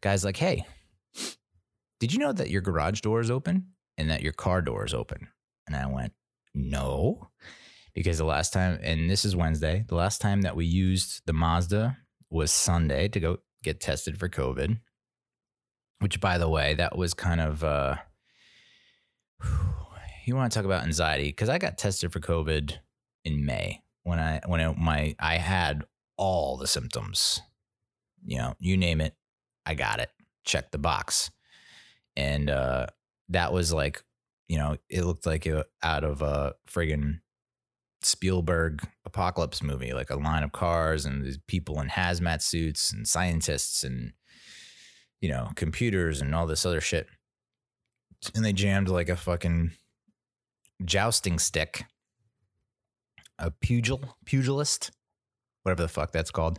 [0.00, 0.64] Guy's like, hey,
[1.98, 3.66] did you know that your garage door is open
[3.98, 5.28] and that your car door is open?
[5.66, 6.14] And I went,
[6.54, 7.28] no.
[7.94, 11.32] Because the last time, and this is Wednesday, the last time that we used the
[11.32, 11.96] Mazda
[12.30, 14.78] was Sunday to go get tested for COVID.
[15.98, 17.96] Which, by the way, that was kind of, uh,
[20.24, 21.28] you want to talk about anxiety?
[21.28, 22.74] Because I got tested for COVID
[23.24, 25.84] in May when I, when I, my, I had
[26.16, 27.40] all the symptoms.
[28.24, 29.14] You know, you name it,
[29.66, 30.10] I got it.
[30.44, 31.30] Check the box.
[32.16, 32.86] And uh,
[33.30, 34.02] that was like,
[34.48, 37.20] you know, it looked like it out of a friggin'
[38.02, 43.06] Spielberg apocalypse movie, like a line of cars and these people in hazmat suits and
[43.06, 44.12] scientists and,
[45.20, 47.06] you know, computers and all this other shit.
[48.34, 49.72] And they jammed like a fucking
[50.84, 51.84] jousting stick,
[53.38, 54.90] a pugil, pugilist,
[55.62, 56.58] whatever the fuck that's called,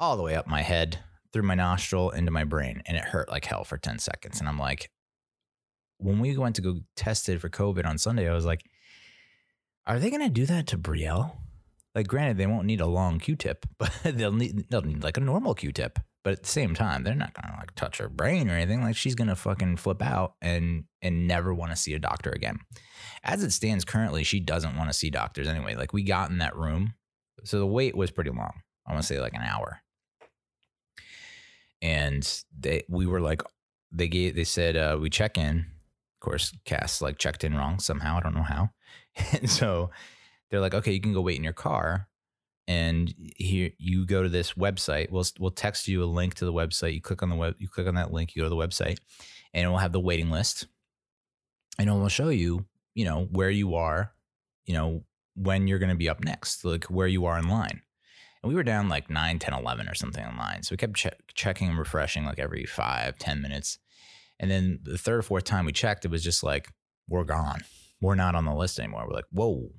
[0.00, 0.98] all the way up my head
[1.32, 4.40] through my nostril into my brain and it hurt like hell for 10 seconds.
[4.40, 4.90] And I'm like,
[5.98, 8.64] when we went to go tested for COVID on Sunday, I was like,
[9.86, 11.36] are they going to do that to Brielle?
[11.94, 15.20] Like, granted, they won't need a long Q-tip, but they'll need they'll need like a
[15.20, 15.98] normal Q-tip.
[16.22, 18.82] But at the same time, they're not going to like touch her brain or anything.
[18.82, 22.30] Like, she's going to fucking flip out and and never want to see a doctor
[22.30, 22.58] again.
[23.22, 25.74] As it stands currently, she doesn't want to see doctors anyway.
[25.74, 26.94] Like, we got in that room,
[27.44, 28.62] so the wait was pretty long.
[28.86, 29.80] I want to say like an hour
[31.84, 33.42] and they we were like
[33.92, 35.58] they gave they said uh, we check in.
[35.58, 38.16] Of course, Cass like checked in wrong somehow.
[38.16, 38.70] I don't know how.
[39.32, 39.90] And so
[40.50, 42.08] they're like, okay, you can go wait in your car,
[42.66, 45.10] and here you go to this website.
[45.10, 46.94] We'll we'll text you a link to the website.
[46.94, 47.54] You click on the web.
[47.58, 48.34] You click on that link.
[48.34, 48.98] You go to the website,
[49.52, 50.66] and it will have the waiting list,
[51.78, 54.12] and it will show you, you know, where you are,
[54.66, 57.82] you know, when you're going to be up next, like where you are in line.
[58.42, 60.62] And we were down like 9, 10, 11 or something online.
[60.62, 63.78] So we kept che- checking and refreshing like every five, 10 minutes.
[64.38, 66.68] And then the third or fourth time we checked, it was just like,
[67.08, 67.62] we're gone.
[68.04, 69.06] We're not on the list anymore.
[69.08, 69.70] We're like, whoa,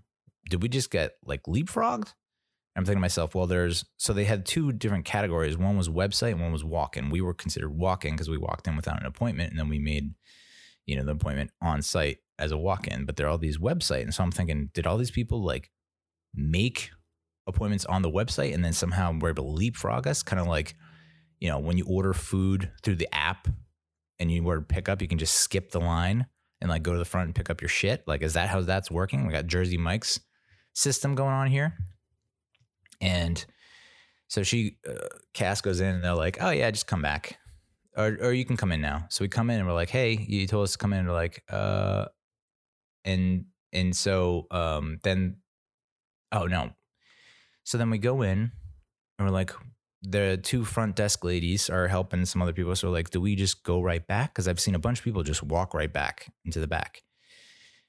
[0.49, 2.11] did we just get like leapfrogged?
[2.75, 5.59] I'm thinking to myself, well, there's so they had two different categories.
[5.59, 7.11] One was website and one was walk in.
[7.11, 9.77] We were considered walk in because we walked in without an appointment and then we
[9.77, 10.15] made,
[10.87, 13.05] you know, the appointment on site as a walk in.
[13.05, 14.01] But there are all these website.
[14.01, 15.69] And so I'm thinking, did all these people like
[16.33, 16.89] make
[17.45, 20.73] appointments on the website and then somehow we're able to leapfrog us, kind of like,
[21.39, 23.47] you know, when you order food through the app
[24.17, 26.25] and you order pickup, you can just skip the line
[26.61, 28.03] and like go to the front and pick up your shit.
[28.07, 29.25] Like, is that how that's working?
[29.25, 30.19] We got Jersey Mike's
[30.73, 31.75] system going on here.
[33.01, 33.43] And
[34.27, 37.37] so she, uh, Cass goes in and they're like, oh yeah, just come back.
[37.97, 39.05] Or, or you can come in now.
[39.09, 40.99] So we come in and we're like, hey, you told us to come in.
[40.99, 42.05] And we're like, uh,
[43.03, 45.37] and, and so, um, then,
[46.31, 46.71] oh no,
[47.63, 48.51] so then we go in
[49.17, 49.51] and we're like,
[50.07, 52.75] the two front desk ladies are helping some other people.
[52.75, 54.33] So like, do we just go right back?
[54.33, 57.01] Because I've seen a bunch of people just walk right back into the back.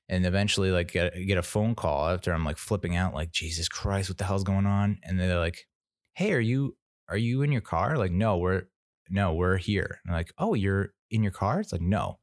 [0.09, 3.69] And eventually, like, get, get a phone call after I'm like flipping out, like, Jesus
[3.69, 4.99] Christ, what the hell's going on?
[5.03, 5.67] And they're like,
[6.15, 6.77] Hey, are you
[7.09, 7.97] are you in your car?
[7.99, 8.63] Like, no, we're
[9.11, 10.01] no, we're here.
[10.05, 11.61] And like, oh, you're in your car?
[11.61, 12.19] It's like, no.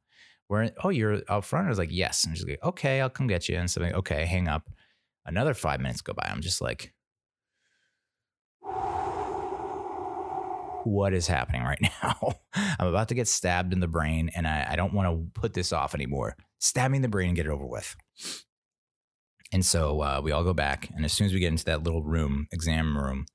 [0.48, 1.66] We're in, oh, you're out front.
[1.66, 2.24] I was like, yes.
[2.24, 3.56] And she's like, okay, I'll come get you.
[3.56, 4.68] And so like, okay, hang up.
[5.24, 6.28] Another five minutes go by.
[6.30, 6.92] I'm just like,
[10.86, 12.34] what is happening right now?
[12.54, 15.54] I'm about to get stabbed in the brain and I, I don't want to put
[15.54, 16.36] this off anymore.
[16.58, 17.96] Stab me in the brain and get it over with.
[19.52, 20.88] And so uh, we all go back.
[20.96, 23.26] And as soon as we get into that little room, exam room,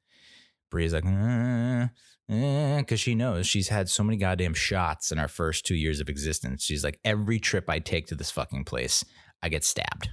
[0.70, 1.90] Bria's like, because
[2.30, 6.00] uh, uh, she knows she's had so many goddamn shots in our first two years
[6.00, 6.64] of existence.
[6.64, 9.04] She's like, every trip I take to this fucking place,
[9.42, 10.10] I get stabbed.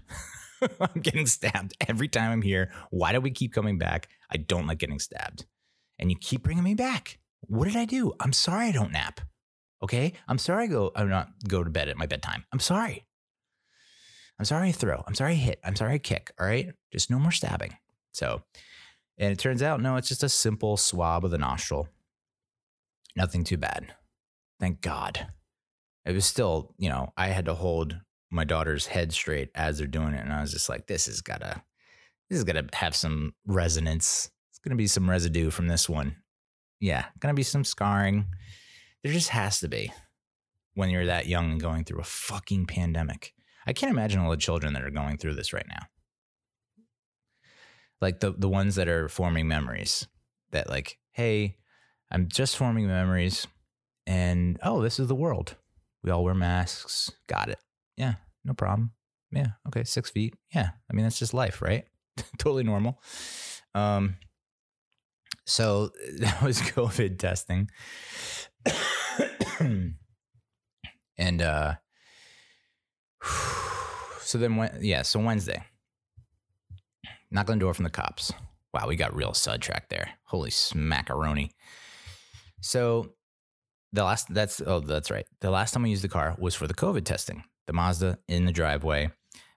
[0.81, 2.72] I'm getting stabbed every time I'm here.
[2.90, 4.09] Why do we keep coming back?
[4.31, 5.46] I don't like getting stabbed.
[5.99, 7.18] And you keep bringing me back.
[7.49, 8.13] What did I do?
[8.21, 9.21] I'm sorry I don't nap.
[9.83, 10.15] Okay?
[10.29, 12.45] I'm sorry I go I'm not go to bed at my bedtime.
[12.53, 13.07] I'm sorry.
[14.39, 15.03] I'm sorry I throw.
[15.07, 15.61] I'm sorry I hit.
[15.65, 16.33] I'm sorry I kick.
[16.39, 16.73] All right?
[16.93, 17.75] Just no more stabbing.
[18.13, 18.43] So,
[19.19, 21.89] and it turns out no, it's just a simple swab of the nostril.
[23.17, 23.95] Nothing too bad.
[24.61, 25.29] Thank God.
[26.05, 27.99] It was still, you know, I had to hold
[28.31, 30.23] my daughter's head straight as they're doing it.
[30.23, 31.63] And I was just like, this has gotta,
[32.29, 34.31] this is gonna have some resonance.
[34.51, 36.17] It's gonna be some residue from this one.
[36.81, 38.27] Yeah, gonna be some scarring.
[39.03, 39.93] There just has to be
[40.75, 43.33] when you're that young and going through a fucking pandemic.
[43.67, 45.87] I can't imagine all the children that are going through this right now.
[48.01, 50.07] Like the the ones that are forming memories
[50.53, 51.57] that like, hey,
[52.11, 53.47] I'm just forming memories
[54.07, 55.57] and oh, this is the world.
[56.03, 57.11] We all wear masks.
[57.27, 57.59] Got it.
[57.97, 58.93] Yeah, no problem.
[59.33, 60.35] Yeah, okay, six feet.
[60.55, 61.85] Yeah, I mean that's just life, right?
[62.39, 63.01] totally normal.
[63.75, 64.17] Um,
[65.47, 67.71] so that was COVID testing,
[71.19, 71.75] and uh,
[74.21, 75.63] so then when yeah, so Wednesday,
[77.31, 78.33] knock on the door from the cops.
[78.75, 80.11] Wow, we got real sidetracked there.
[80.25, 81.51] Holy smackaroni.
[82.61, 83.15] So
[83.93, 85.27] the last that's oh that's right.
[85.41, 88.45] The last time I used the car was for the COVID testing the Mazda in
[88.45, 89.11] the driveway.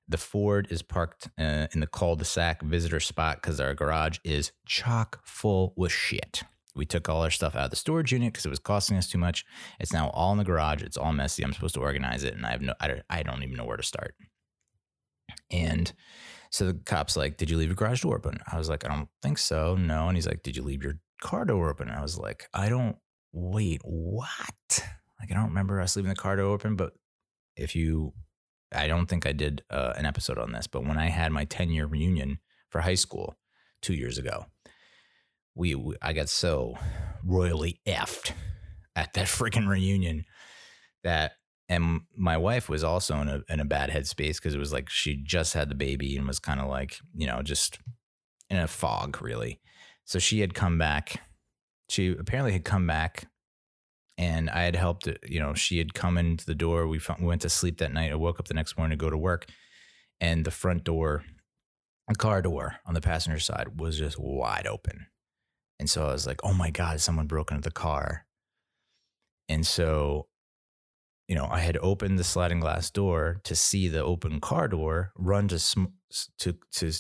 [0.10, 5.22] The Ford is parked uh, in the cul-de-sac visitor spot because our garage is chock
[5.24, 6.44] full with shit.
[6.76, 9.08] We took all our stuff out of the storage unit because it was costing us
[9.08, 9.46] too much.
[9.80, 10.82] It's now all in the garage.
[10.82, 11.44] It's all messy.
[11.44, 13.66] I'm supposed to organize it, and I have no, I don't, I don't even know
[13.66, 14.16] where to start.
[15.52, 15.92] And
[16.52, 18.90] so the cop's like, "Did you leave your garage door open?" I was like, "I
[18.90, 22.02] don't think so, no." And he's like, "Did you leave your car door open?" I
[22.02, 22.98] was like, "I don't.
[23.32, 24.84] Wait, what?"
[25.20, 26.94] Like I don't remember us leaving the car door open, but
[27.56, 28.14] if you,
[28.74, 31.46] I don't think I did uh, an episode on this, but when I had my
[31.46, 33.36] 10 year reunion for high school
[33.82, 34.46] two years ago,
[35.56, 36.78] we, we I got so
[37.24, 38.32] royally effed
[38.96, 40.26] at that freaking reunion
[41.04, 41.34] that
[41.68, 44.90] and my wife was also in a in a bad headspace because it was like
[44.90, 47.80] she just had the baby and was kind of like you know just
[48.50, 49.60] in a fog really.
[50.06, 51.22] So she had come back.
[51.90, 53.28] She apparently had come back
[54.20, 55.08] and I had helped.
[55.28, 56.88] You know, she had come into the door.
[56.88, 58.12] We, we went to sleep that night.
[58.12, 59.48] I woke up the next morning to go to work,
[60.20, 61.24] and the front door,
[62.10, 65.08] the car door on the passenger side was just wide open.
[65.80, 68.26] And so I was like, "Oh my god, someone broke into the car!"
[69.48, 70.28] And so,
[71.30, 75.14] you know, I had opened the sliding glass door to see the open car door,
[75.16, 75.96] run to sm-
[76.40, 76.92] to to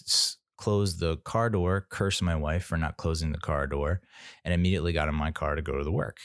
[0.57, 4.01] close the car door, curse my wife for not closing the car door,
[4.45, 6.19] and immediately got in my car to go to the work.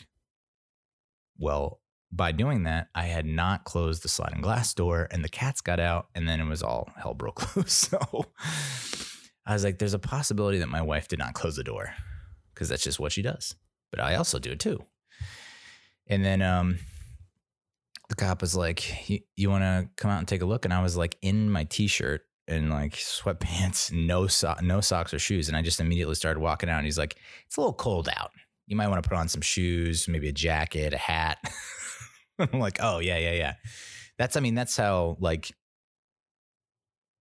[1.38, 1.80] Well,
[2.12, 5.80] by doing that, I had not closed the sliding glass door and the cats got
[5.80, 7.72] out and then it was all hell broke loose.
[7.72, 8.26] So
[9.46, 11.92] I was like, there's a possibility that my wife did not close the door
[12.54, 13.56] because that's just what she does.
[13.90, 14.84] But I also do it too.
[16.06, 16.78] And then um,
[18.08, 20.64] the cop was like, you, want to come out and take a look?
[20.64, 25.18] And I was like in my t-shirt and like sweatpants, no so- no socks or
[25.18, 25.48] shoes.
[25.48, 26.78] And I just immediately started walking out.
[26.78, 27.16] And he's like,
[27.46, 28.30] it's a little cold out
[28.66, 31.38] you might want to put on some shoes, maybe a jacket, a hat.
[32.38, 33.54] I'm like, oh yeah, yeah, yeah.
[34.18, 35.52] That's I mean, that's how like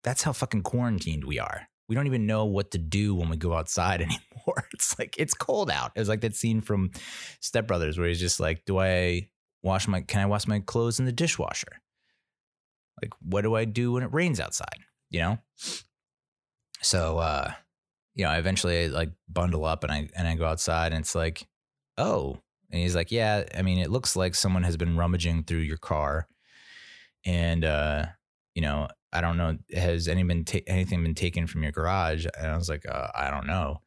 [0.03, 1.67] that's how fucking quarantined we are.
[1.87, 4.67] We don't even know what to do when we go outside anymore.
[4.73, 5.91] It's like it's cold out.
[5.95, 6.91] It was like that scene from
[7.39, 9.29] Step Brothers where he's just like, Do I
[9.63, 11.81] wash my can I wash my clothes in the dishwasher?
[13.01, 14.79] Like, what do I do when it rains outside?
[15.09, 15.37] You know?
[16.81, 17.51] So uh
[18.15, 21.15] you know, eventually I like bundle up and I and I go outside and it's
[21.15, 21.47] like,
[21.97, 22.37] oh,
[22.71, 25.77] and he's like, yeah, I mean, it looks like someone has been rummaging through your
[25.77, 26.27] car,
[27.25, 28.05] and uh,
[28.55, 32.25] you know, I don't know, has any been ta- anything been taken from your garage?
[32.37, 33.81] And I was like, uh, I don't know.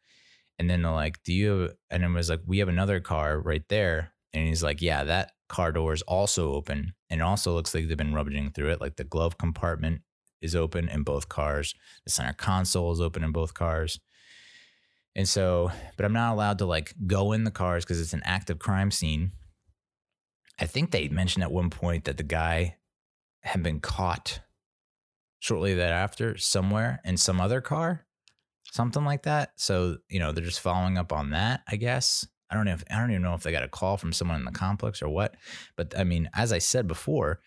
[0.58, 1.58] And then they're like, do you?
[1.60, 5.04] Have, and it was like, we have another car right there, and he's like, yeah,
[5.04, 8.70] that car door is also open, and it also looks like they've been rummaging through
[8.70, 10.02] it, like the glove compartment
[10.42, 13.98] is open in both cars, the center console is open in both cars.
[15.16, 18.22] And so, but I'm not allowed to like go in the cars because it's an
[18.24, 19.32] active crime scene.
[20.58, 22.76] I think they mentioned at one point that the guy
[23.42, 24.40] had been caught
[25.40, 28.06] shortly thereafter somewhere in some other car,
[28.72, 29.52] something like that.
[29.56, 32.26] So, you know, they're just following up on that, I guess.
[32.50, 34.38] I don't know if I don't even know if they got a call from someone
[34.38, 35.34] in the complex or what.
[35.76, 37.40] But I mean, as I said before,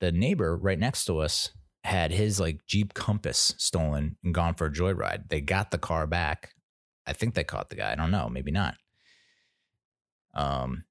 [0.00, 1.50] the neighbor right next to us
[1.84, 5.28] had his like Jeep Compass stolen and gone for a joyride.
[5.28, 6.54] They got the car back.
[7.10, 7.92] I think they caught the guy.
[7.92, 8.76] I don't know, maybe not.
[10.34, 10.84] Um,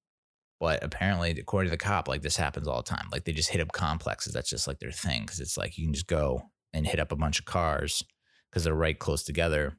[0.59, 3.07] but apparently, according to the cop, like this happens all the time.
[3.11, 4.33] Like they just hit up complexes.
[4.33, 6.43] That's just like their thing because it's like you can just go
[6.73, 8.03] and hit up a bunch of cars
[8.49, 9.77] because they're right close together.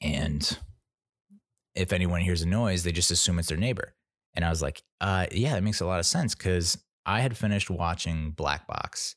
[0.00, 0.58] And
[1.74, 3.94] if anyone hears a noise, they just assume it's their neighbor.
[4.34, 7.36] And I was like, uh, yeah, it makes a lot of sense because I had
[7.36, 9.16] finished watching Black Box,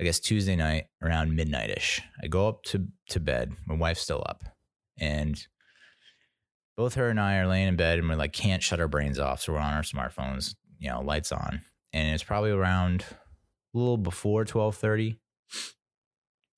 [0.00, 2.00] I guess Tuesday night around midnightish.
[2.20, 3.52] I go up to, to bed.
[3.66, 4.42] My wife's still up.
[5.00, 5.44] And
[6.76, 9.18] both her and I are laying in bed and we're like, can't shut our brains
[9.18, 9.42] off.
[9.42, 11.62] So we're on our smartphones, you know, lights on.
[11.92, 13.04] And it's probably around
[13.74, 15.18] a little before 1230.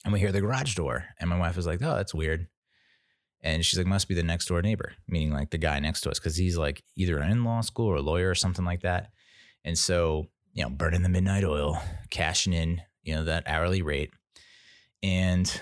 [0.05, 1.07] And we hear the garage door.
[1.18, 2.49] And my wife is like, oh, that's weird.
[3.43, 6.11] And she's like, must be the next door neighbor, meaning like the guy next to
[6.11, 9.11] us, because he's like either in law school or a lawyer or something like that.
[9.64, 11.80] And so, you know, burning the midnight oil,
[12.11, 14.11] cashing in, you know, that hourly rate.
[15.03, 15.61] And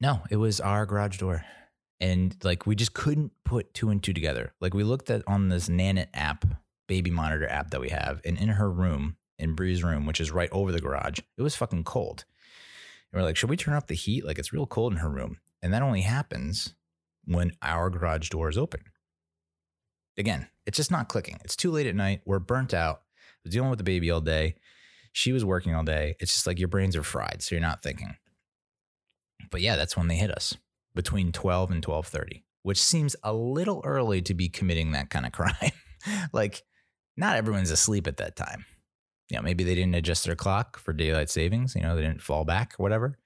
[0.00, 1.44] no, it was our garage door.
[2.00, 4.52] And like we just couldn't put two and two together.
[4.60, 6.44] Like we looked at on this Nanit app,
[6.86, 10.30] baby monitor app that we have, and in her room, in Bree's room, which is
[10.30, 12.24] right over the garage, it was fucking cold.
[13.12, 14.26] And we're like, should we turn off the heat?
[14.26, 15.38] Like it's real cold in her room.
[15.62, 16.74] And that only happens
[17.24, 18.82] when our garage door is open.
[20.18, 21.38] Again, it's just not clicking.
[21.44, 22.22] It's too late at night.
[22.24, 23.02] We're burnt out.
[23.48, 24.56] Dealing with the baby all day.
[25.12, 26.16] She was working all day.
[26.20, 28.16] It's just like your brains are fried, so you're not thinking.
[29.50, 30.56] But yeah, that's when they hit us
[30.94, 35.32] between 12 and 12:30, which seems a little early to be committing that kind of
[35.32, 35.72] crime.
[36.32, 36.62] like
[37.16, 38.64] not everyone's asleep at that time.
[39.28, 42.22] You know, maybe they didn't adjust their clock for daylight savings, you know, they didn't
[42.22, 43.18] fall back or whatever.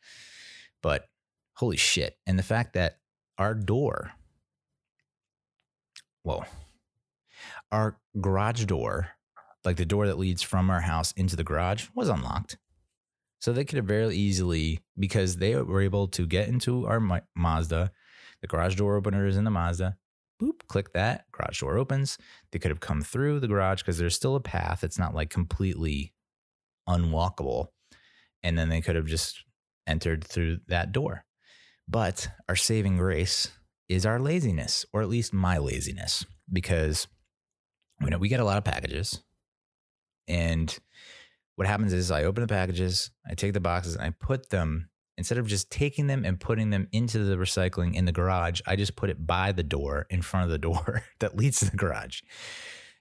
[0.82, 1.08] But
[1.54, 2.16] holy shit.
[2.26, 2.98] And the fact that
[3.36, 4.12] our door,
[6.22, 6.44] whoa,
[7.70, 9.08] our garage door,
[9.64, 12.56] like the door that leads from our house into the garage, was unlocked.
[13.41, 17.01] So they could have very easily, because they were able to get into our
[17.34, 17.91] Mazda,
[18.41, 19.97] the garage door opener is in the Mazda.
[20.41, 22.16] Boop, click that, garage door opens.
[22.53, 24.84] They could have come through the garage because there's still a path.
[24.84, 26.12] It's not like completely
[26.88, 27.68] unwalkable.
[28.43, 29.45] And then they could have just
[29.86, 31.24] entered through that door.
[31.88, 33.51] But our saving grace
[33.88, 37.09] is our laziness, or at least my laziness, because
[38.01, 39.22] you know we get a lot of packages,
[40.28, 40.78] and
[41.61, 44.88] what happens is I open the packages, I take the boxes, and I put them
[45.18, 48.62] instead of just taking them and putting them into the recycling in the garage.
[48.66, 51.70] I just put it by the door in front of the door that leads to
[51.70, 52.22] the garage.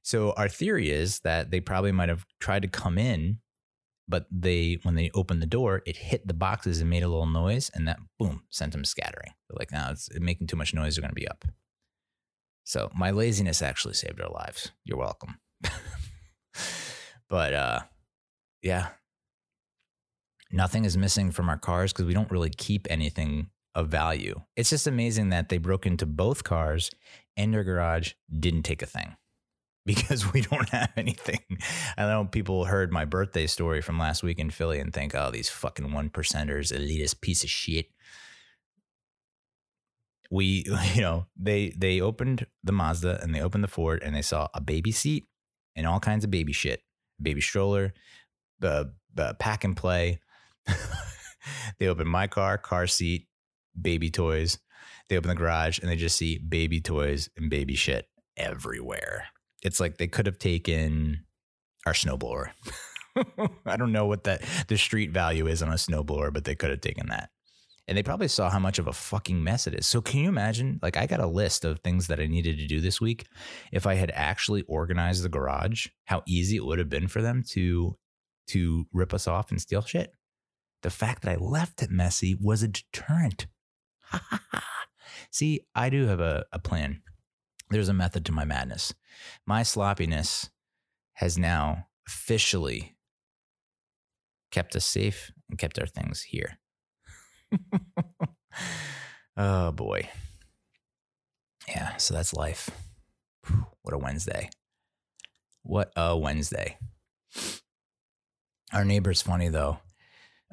[0.01, 3.39] So our theory is that they probably might have tried to come in
[4.09, 7.27] but they when they opened the door, it hit the boxes and made a little
[7.27, 9.31] noise, and that boom sent them scattering.
[9.47, 10.95] They're like, "Now it's making too much noise.
[10.95, 11.45] They're going to be up."
[12.63, 14.71] So my laziness actually saved our lives.
[14.83, 15.39] You're welcome.
[17.29, 17.79] but uh,
[18.61, 18.87] yeah,
[20.51, 24.41] nothing is missing from our cars because we don't really keep anything of value.
[24.55, 26.89] It's just amazing that they broke into both cars
[27.37, 29.15] and their garage, didn't take a thing
[29.85, 31.39] because we don't have anything.
[31.97, 35.31] I know people heard my birthday story from last week in Philly and think, oh,
[35.31, 37.87] these fucking one percenters, elitist piece of shit.
[40.31, 44.21] We, you know, they they opened the Mazda and they opened the Ford and they
[44.21, 45.27] saw a baby seat
[45.75, 46.81] and all kinds of baby shit,
[47.21, 47.93] baby stroller,
[48.59, 50.19] the, the pack and play.
[51.79, 53.27] they open my car, car seat,
[53.79, 54.59] baby toys.
[55.07, 58.07] They open the garage and they just see baby toys and baby shit
[58.37, 59.25] everywhere
[59.61, 61.25] it's like they could have taken
[61.85, 62.49] our snowblower.
[63.65, 66.69] I don't know what that the street value is on a snowblower, but they could
[66.69, 67.29] have taken that.
[67.87, 69.87] And they probably saw how much of a fucking mess it is.
[69.87, 70.79] So can you imagine?
[70.83, 73.25] Like I got a list of things that I needed to do this week.
[73.71, 77.43] If I had actually organized the garage, how easy it would have been for them
[77.49, 77.97] to
[78.49, 80.13] to rip us off and steal shit.
[80.81, 83.47] The fact that I left it messy was a deterrent.
[85.31, 87.01] See, I do have a, a plan
[87.69, 88.93] there's a method to my madness.
[89.45, 90.49] My sloppiness
[91.13, 92.95] has now officially
[94.51, 96.57] kept us safe and kept our things here.
[99.37, 100.09] oh boy.
[101.67, 102.71] Yeah, so that's life.
[103.83, 104.49] What a Wednesday.
[105.61, 106.77] What a Wednesday.
[108.73, 109.79] Our neighbor's funny though.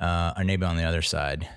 [0.01, 1.49] Uh, our neighbor on the other side,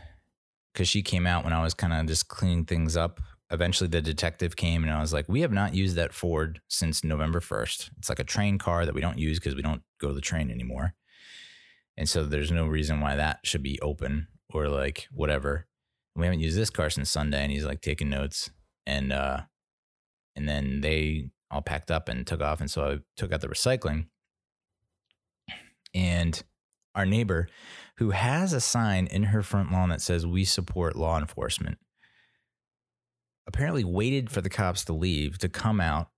[0.74, 3.20] because she came out when I was kind of just cleaning things up
[3.52, 7.04] eventually the detective came and I was like, we have not used that Ford since
[7.04, 7.90] November 1st.
[7.98, 10.22] It's like a train car that we don't use because we don't go to the
[10.22, 10.94] train anymore.
[11.98, 15.68] And so there's no reason why that should be open or like whatever.
[16.16, 17.42] We haven't used this car since Sunday.
[17.42, 18.52] And he's like taking notes.
[18.86, 19.42] And uh,
[20.36, 22.62] And then they all packed up and took off.
[22.62, 24.08] And so I took out the recycling.
[25.94, 26.42] And
[26.96, 27.48] our neighbor,
[27.98, 31.78] who has a sign in her front lawn that says, We support law enforcement,
[33.48, 36.10] apparently waited for the cops to leave to come out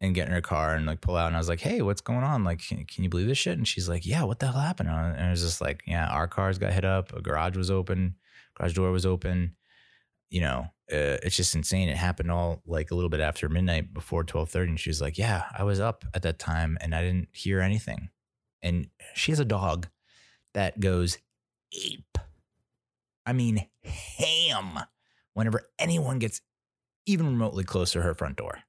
[0.00, 1.28] and get in her car and like pull out.
[1.28, 2.44] And I was like, Hey, what's going on?
[2.44, 3.56] Like, can, can you believe this shit?
[3.56, 4.88] And she's like, Yeah, what the hell happened?
[4.88, 7.14] And I was just like, Yeah, our cars got hit up.
[7.14, 8.16] A garage was open,
[8.56, 9.56] garage door was open.
[10.30, 11.88] You know, uh, it's just insane.
[11.88, 14.70] It happened all like a little bit after midnight before 1230.
[14.70, 17.60] And she was like, Yeah, I was up at that time and I didn't hear
[17.60, 18.10] anything.
[18.64, 19.88] And she has a dog
[20.54, 21.18] that goes
[21.72, 22.18] ape.
[23.26, 24.80] I mean, ham
[25.34, 26.40] whenever anyone gets
[27.06, 28.60] even remotely close to her front door.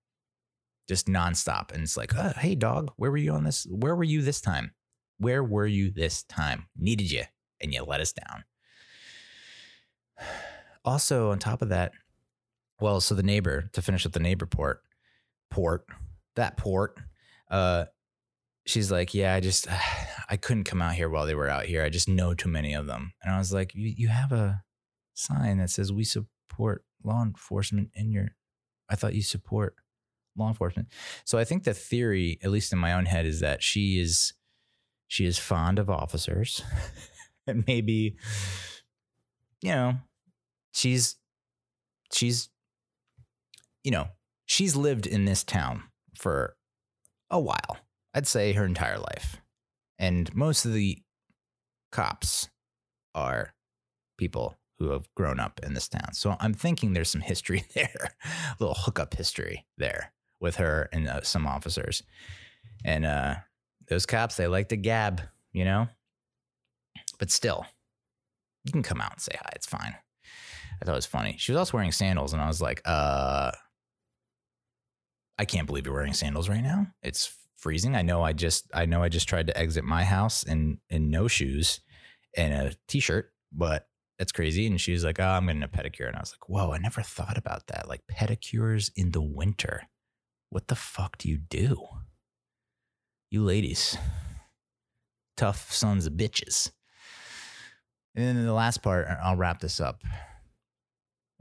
[0.89, 1.72] Just nonstop.
[1.72, 3.66] And it's like, oh, hey, dog, where were you on this?
[3.70, 4.74] Where were you this time?
[5.18, 6.68] Where were you this time?
[6.78, 7.24] Needed you,
[7.62, 8.43] and you let us down.
[10.88, 11.93] Also, on top of that,
[12.80, 14.84] well, so the neighbor, to finish with the neighbor port,
[15.50, 15.88] port,
[16.36, 17.00] that port,
[17.50, 17.86] uh,
[18.66, 19.68] she's like, yeah, I just,
[20.30, 21.84] I couldn't come out here while they were out here.
[21.84, 23.13] I just know too many of them.
[23.24, 24.63] And I was like, you, you have a
[25.13, 28.30] sign that says we support law enforcement in your,
[28.89, 29.76] I thought you support
[30.36, 30.89] law enforcement.
[31.24, 34.34] So I think the theory, at least in my own head, is that she is,
[35.07, 36.63] she is fond of officers
[37.47, 38.18] and maybe,
[39.61, 39.95] you know,
[40.74, 41.16] she's,
[42.11, 42.49] she's,
[43.84, 44.07] you know,
[44.45, 45.84] she's lived in this town
[46.16, 46.55] for
[47.30, 47.78] a while
[48.16, 49.41] I'd say her entire life.
[49.99, 50.99] And most of the
[51.91, 52.49] cops
[53.13, 53.53] are
[54.18, 56.13] people who have grown up in this town.
[56.13, 61.07] So I'm thinking there's some history there, a little hookup history there with her and
[61.07, 62.03] uh, some officers.
[62.86, 63.36] And uh,
[63.89, 65.88] those cops, they like to gab, you know?
[67.20, 67.66] But still,
[68.63, 69.51] you can come out and say hi.
[69.55, 69.95] It's fine.
[70.82, 71.36] I thought it was funny.
[71.38, 73.51] She was also wearing sandals, and I was like, uh,
[75.38, 76.88] I can't believe you're wearing sandals right now.
[77.01, 77.95] It's freezing.
[77.95, 81.10] I know I just I know I just tried to exit my house in in
[81.10, 81.82] no shoes
[82.36, 83.88] and a t-shirt, but
[84.18, 84.68] that's crazy.
[84.68, 86.78] And she was like, "Oh, I'm getting a pedicure," and I was like, "Whoa, I
[86.78, 87.88] never thought about that.
[87.88, 89.84] Like pedicures in the winter.
[90.49, 91.88] What the fuck do you do?
[93.30, 93.97] You ladies,
[95.38, 96.72] tough sons of bitches."
[98.16, 100.01] And then the last part, I'll wrap this up.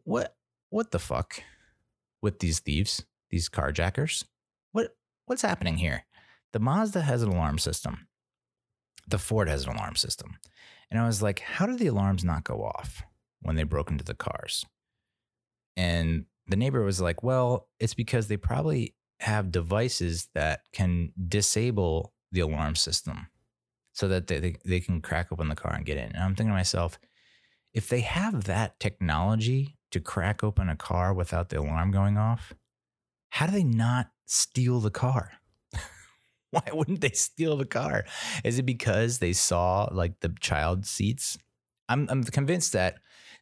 [0.03, 0.37] What
[0.71, 1.43] what the fuck
[2.21, 4.25] with these thieves, these carjackers?
[5.27, 6.05] What what's happening here?
[6.53, 8.07] The Mazda has an alarm system.
[9.09, 10.39] The Ford has an alarm system.
[10.91, 13.03] And I was like, how did the alarms not go off
[13.43, 14.65] when they broke into the cars?
[15.77, 22.13] And the neighbor was like, well, it's because they probably have devices that can disable
[22.31, 23.29] the alarm system
[23.93, 26.13] so that they, they, they can crack open the car and get in.
[26.13, 26.99] And I'm thinking to myself,
[27.73, 32.53] if they have that technology to crack open a car without the alarm going off,
[33.35, 35.33] how do they not steal the car?
[36.51, 38.05] Why wouldn't they steal the car?
[38.45, 41.37] Is it because they saw like the child seats?
[41.89, 42.99] I'm I'm convinced that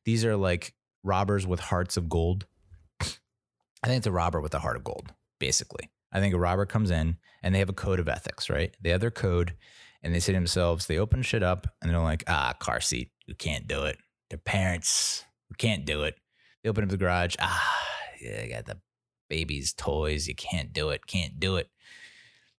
[0.07, 0.73] these are like
[1.05, 2.47] robbers with hearts of gold.
[3.03, 5.91] I think it's a robber with a heart of gold, basically.
[6.11, 8.75] I think a robber comes in and they have a code of ethics, right?
[8.81, 9.57] They have their code
[10.03, 13.11] and they say to themselves, they open shit up and they're like, ah, car seat,
[13.27, 13.99] you can't do it.
[14.31, 16.15] Their parents, who can't do it.
[16.63, 17.79] They open up the garage, ah,
[18.23, 18.79] yeah, I got the
[19.33, 21.71] baby's toys, you can't do it, can't do it.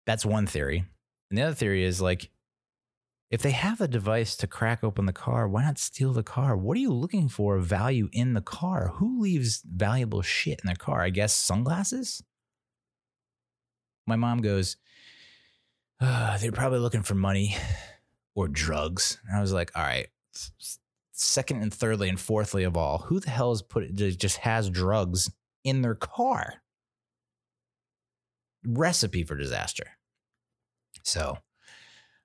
[0.07, 0.87] That's one theory.
[1.29, 2.31] And the other theory is like,
[3.31, 6.57] if they have a device to crack open the car, why not steal the car?
[6.57, 8.93] What are you looking for value in the car?
[8.95, 11.03] Who leaves valuable shit in their car?
[11.03, 12.23] I guess sunglasses?
[14.07, 14.79] My mom goes,
[16.01, 17.55] uh, they're probably looking for money
[18.35, 19.19] or drugs.
[19.29, 20.09] And I was like, all right,
[21.13, 25.31] second and thirdly and fourthly of all, who the hell is put just has drugs
[25.65, 26.62] in their car?
[28.65, 29.93] Recipe for disaster.
[31.03, 31.39] So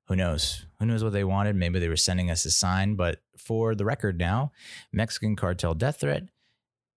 [0.07, 0.65] who knows?
[0.79, 1.55] Who knows what they wanted?
[1.55, 2.95] Maybe they were sending us a sign.
[2.95, 4.51] But for the record now,
[4.91, 6.23] Mexican cartel death threat,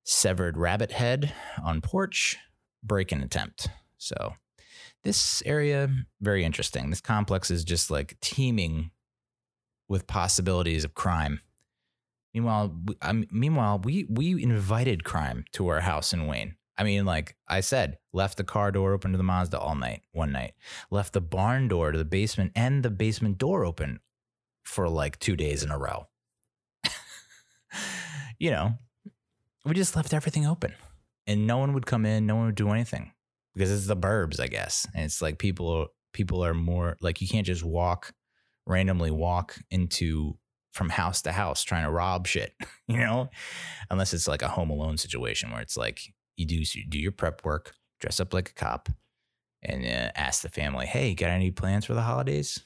[0.05, 1.33] severed rabbit head
[1.63, 2.37] on porch,
[2.83, 3.69] break in attempt.
[3.99, 4.35] So
[5.03, 5.89] this area,
[6.21, 6.91] very interesting.
[6.91, 8.91] This complex is just like teeming
[9.89, 11.41] with possibilities of crime.
[12.33, 16.55] Meanwhile, um, meanwhile, we we invited crime to our house in Wayne.
[16.81, 20.01] I mean, like I said, left the car door open to the Mazda all night,
[20.13, 20.55] one night,
[20.91, 24.01] left the barn door to the basement and the basement door open
[24.65, 26.07] for like two days in a row.
[28.39, 28.79] you know,
[29.67, 30.73] we just left everything open
[31.27, 33.13] and no one would come in, no one would do anything
[33.53, 34.87] because it's the burbs, I guess.
[34.95, 38.15] And it's like people, people are more like you can't just walk
[38.67, 40.39] randomly walk into
[40.73, 42.55] from house to house trying to rob shit,
[42.89, 43.29] you know,
[43.91, 46.01] unless it's like a home alone situation where it's like
[46.41, 48.89] you do do your prep work, dress up like a cop,
[49.63, 52.61] and uh, ask the family, "Hey, got any plans for the holidays?"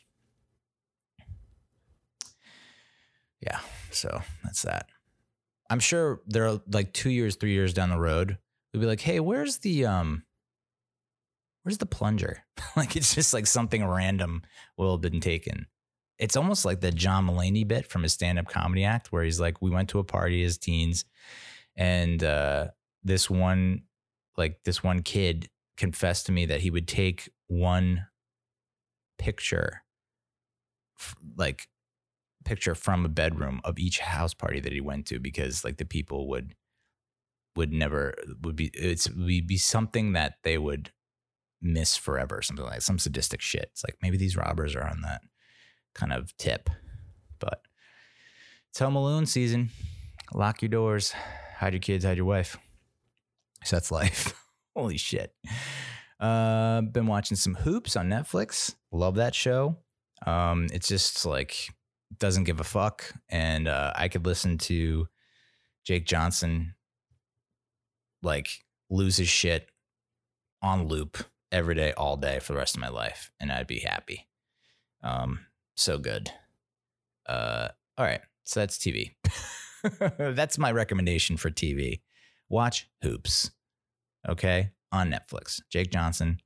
[3.41, 3.59] Yeah,
[3.91, 4.87] so that's that.
[5.69, 8.39] I'm sure there are like two years, three years down the road.
[8.73, 10.23] We'll be like, "Hey, where's the um,
[11.63, 12.45] where's the plunger?"
[12.77, 14.43] like it's just like something random
[14.77, 15.67] will have been taken.
[16.19, 19.61] It's almost like the John Mulaney bit from his stand-up comedy act, where he's like,
[19.61, 21.05] "We went to a party as teens,
[21.77, 22.69] and uh,
[23.05, 23.83] this one,
[24.37, 28.07] like this one kid, confessed to me that he would take one
[29.19, 29.83] picture,
[31.37, 31.69] like
[32.45, 35.85] picture from a bedroom of each house party that he went to because like the
[35.85, 36.55] people would
[37.57, 40.91] would never would be it's would be something that they would
[41.63, 43.71] miss forever something like some sadistic shit.
[43.73, 45.23] It's like maybe these robbers are on that
[45.95, 46.69] kind of tip.
[47.39, 47.63] But
[48.71, 49.71] it's home alone season.
[50.35, 51.15] Lock your doors.
[51.57, 52.05] Hide your kids.
[52.05, 52.59] Hide your wife
[53.65, 54.35] so that's life
[54.77, 55.35] holy shit
[56.21, 59.77] uh been watching some hoops on netflix love that show
[60.27, 61.71] um it's just like
[62.19, 65.09] doesn't give a fuck, and uh, I could listen to
[65.85, 66.75] Jake Johnson
[68.23, 68.49] like
[68.91, 69.69] lose his shit
[70.63, 71.19] on loop
[71.53, 74.27] every day, all day for the rest of my life, and I'd be happy.
[75.03, 75.41] Um,
[75.77, 76.31] so good.
[77.29, 79.15] Uh, all right, so that's TV.
[80.19, 82.01] that's my recommendation for TV.
[82.55, 83.51] Watch Hoops,
[84.29, 85.61] okay, on Netflix.
[85.71, 86.39] Jake Johnson,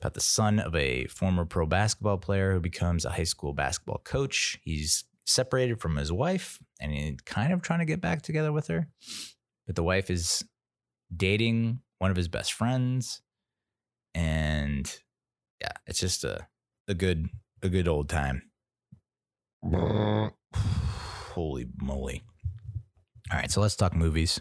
[0.00, 4.00] about the son of a former pro basketball player who becomes a high school basketball
[4.04, 4.60] coach.
[4.62, 8.68] He's separated from his wife and he's kind of trying to get back together with
[8.68, 8.86] her.
[9.66, 10.44] But the wife is
[11.16, 13.20] dating one of his best friends.
[14.14, 14.96] And
[15.60, 16.46] yeah, it's just a,
[16.86, 17.30] a good
[17.64, 18.42] a good old time.
[21.34, 22.22] Holy moly.
[23.32, 24.40] All right, so let's talk movies.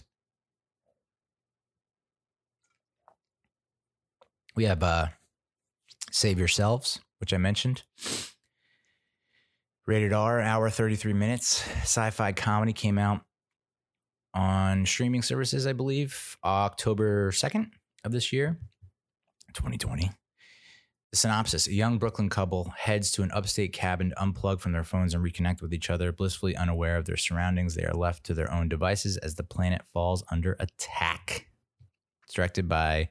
[4.55, 5.07] We have uh
[6.11, 7.83] Save Yourselves, which I mentioned.
[9.85, 11.67] Rated R, hour 33 minutes.
[11.81, 13.21] Sci fi comedy came out
[14.33, 17.71] on streaming services, I believe, October 2nd
[18.03, 18.59] of this year,
[19.53, 20.11] 2020.
[21.11, 24.83] The synopsis A young Brooklyn couple heads to an upstate cabin to unplug from their
[24.83, 26.11] phones and reconnect with each other.
[26.11, 29.81] Blissfully unaware of their surroundings, they are left to their own devices as the planet
[29.91, 31.47] falls under attack.
[32.25, 33.09] It's directed by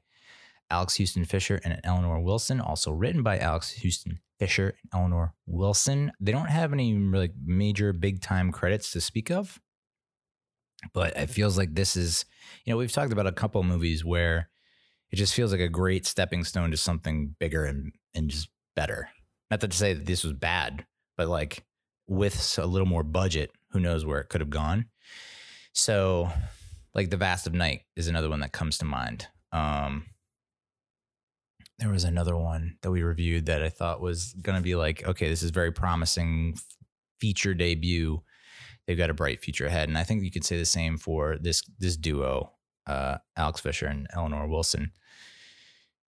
[0.71, 6.13] Alex Houston Fisher and Eleanor Wilson, also written by Alex Houston Fisher and Eleanor Wilson.
[6.21, 9.59] They don't have any like major big time credits to speak of,
[10.93, 12.25] but it feels like this is,
[12.65, 14.49] you know, we've talked about a couple movies where
[15.11, 19.09] it just feels like a great stepping stone to something bigger and and just better.
[19.51, 20.85] Not to say that this was bad,
[21.17, 21.65] but like
[22.07, 24.87] with a little more budget, who knows where it could have gone.
[25.73, 26.31] So,
[26.95, 29.29] like the Vast of Night is another one that comes to mind.
[29.53, 30.07] Um,
[31.79, 35.07] there was another one that we reviewed that I thought was going to be like,
[35.07, 36.57] okay, this is very promising
[37.21, 38.23] feature debut.
[38.87, 41.37] They've got a bright future ahead, and I think you could say the same for
[41.39, 42.53] this this duo,
[42.87, 44.93] uh, Alex Fisher and Eleanor Wilson.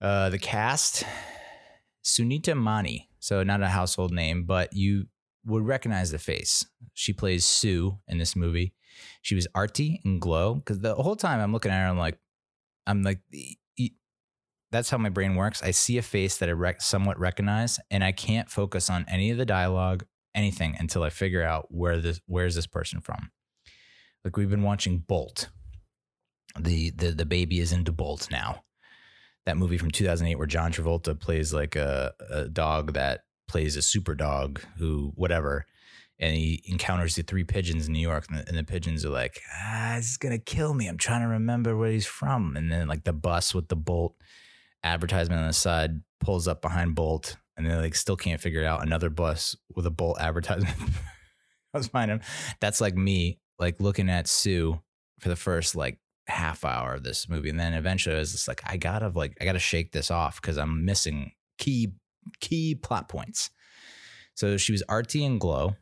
[0.01, 1.05] Uh, the cast,
[2.03, 5.07] Sunita Mani, so not a household name, but you
[5.45, 6.65] would recognize the face.
[6.95, 8.73] She plays Sue in this movie.
[9.23, 12.19] She was Arthie in Glow because the whole time I'm looking at her, I'm like,
[12.87, 13.21] I'm like,
[14.73, 15.63] that's how my brain works.
[15.63, 19.31] I see a face that I rec- somewhat recognize, and I can't focus on any
[19.31, 20.05] of the dialogue,
[20.35, 23.31] anything, until I figure out where this where's this person from.
[24.25, 25.49] Like we've been watching Bolt.
[26.59, 28.65] The the the baby is into Bolt now.
[29.47, 33.83] That movie from 2008 where John Travolta plays like a, a dog that plays a
[33.83, 35.67] super dog who whatever
[36.21, 39.11] and he encounters the three pigeons in New York, and the, and the, pigeons are
[39.11, 40.87] like, "Ah, this is gonna kill me.
[40.87, 44.15] I'm trying to remember where he's from." And then like the bus with the bolt
[44.83, 48.67] advertisement on the side pulls up behind Bolt, and they like still can't figure it
[48.67, 48.83] out.
[48.83, 50.77] Another bus with a Bolt advertisement.
[51.75, 52.21] I was behind him.
[52.61, 54.81] That's like me, like looking at Sue
[55.21, 58.49] for the first like half hour of this movie, and then eventually I was just
[58.49, 61.93] like, I gotta like, I gotta shake this off because I'm missing key
[62.41, 63.51] key plot points.
[64.35, 65.77] So she was Arthie and Glow.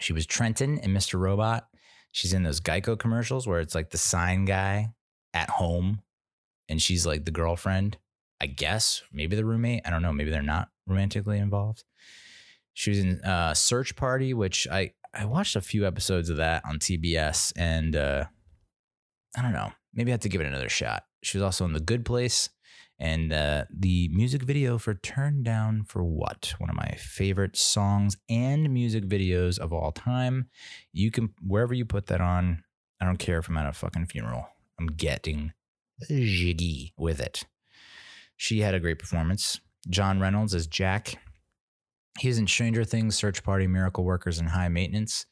[0.00, 1.20] She was Trenton and Mr.
[1.20, 1.68] Robot.
[2.10, 4.92] She's in those Geico commercials where it's like the sign guy
[5.32, 6.00] at home
[6.72, 7.98] and she's like the girlfriend,
[8.40, 9.82] I guess, maybe the roommate.
[9.84, 10.12] I don't know.
[10.12, 11.84] Maybe they're not romantically involved.
[12.72, 16.64] She was in uh, Search Party, which I I watched a few episodes of that
[16.64, 18.24] on TBS, and uh,
[19.36, 19.70] I don't know.
[19.92, 21.04] Maybe I have to give it another shot.
[21.22, 22.48] She was also in The Good Place
[22.98, 28.16] and uh, the music video for Turn Down for What, one of my favorite songs
[28.30, 30.48] and music videos of all time.
[30.94, 32.64] You can, wherever you put that on,
[32.98, 34.48] I don't care if I'm at a fucking funeral,
[34.80, 35.52] I'm getting
[36.08, 37.44] jiggy with it.
[38.36, 39.60] She had a great performance.
[39.88, 41.14] John Reynolds as Jack.
[42.18, 45.26] He's in Stranger Things, Search Party, Miracle Workers, and High Maintenance.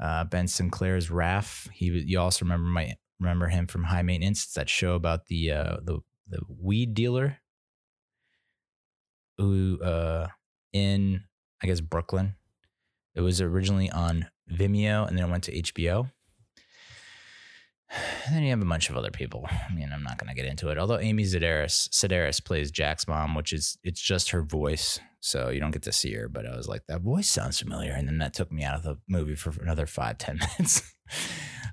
[0.00, 1.70] Uh, ben Sinclair's Raph.
[1.70, 4.44] He you also remember might remember him from High Maintenance.
[4.44, 7.38] It's that show about the uh, the the weed dealer
[9.38, 10.28] who uh,
[10.72, 11.22] in
[11.62, 12.34] I guess Brooklyn.
[13.14, 16.10] It was originally on Vimeo and then it went to HBO.
[18.30, 19.46] Then you have a bunch of other people.
[19.70, 20.78] I mean, I'm not going to get into it.
[20.78, 25.60] Although Amy Sedaris, Sedaris plays Jack's mom, which is it's just her voice, so you
[25.60, 26.28] don't get to see her.
[26.28, 28.82] But I was like, that voice sounds familiar, and then that took me out of
[28.82, 30.94] the movie for another five ten minutes.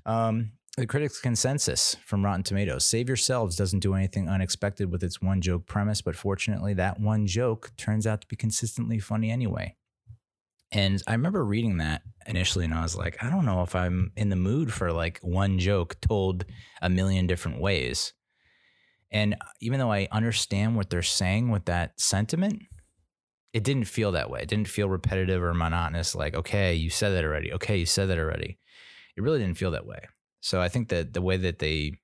[0.06, 5.20] um, the critics' consensus from Rotten Tomatoes: "Save Yourselves" doesn't do anything unexpected with its
[5.20, 9.76] one joke premise, but fortunately, that one joke turns out to be consistently funny anyway.
[10.72, 14.12] And I remember reading that initially and I was like, I don't know if I'm
[14.16, 16.44] in the mood for like one joke told
[16.80, 18.12] a million different ways.
[19.10, 22.62] And even though I understand what they're saying with that sentiment,
[23.52, 24.42] it didn't feel that way.
[24.42, 27.52] It didn't feel repetitive or monotonous, like, okay, you said that already.
[27.54, 28.58] Okay, you said that already.
[29.16, 30.00] It really didn't feel that way.
[30.40, 31.94] So I think that the way that they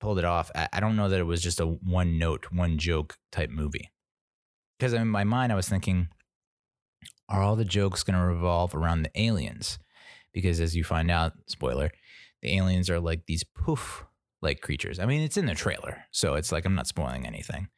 [0.00, 3.16] pulled it off, I don't know that it was just a one note, one joke
[3.30, 3.92] type movie.
[4.76, 6.08] Because in my mind, I was thinking,
[7.32, 9.78] are all the jokes going to revolve around the aliens?
[10.32, 11.90] Because as you find out, spoiler,
[12.42, 14.04] the aliens are like these poof
[14.40, 14.98] like creatures.
[14.98, 17.68] I mean, it's in the trailer, so it's like I'm not spoiling anything.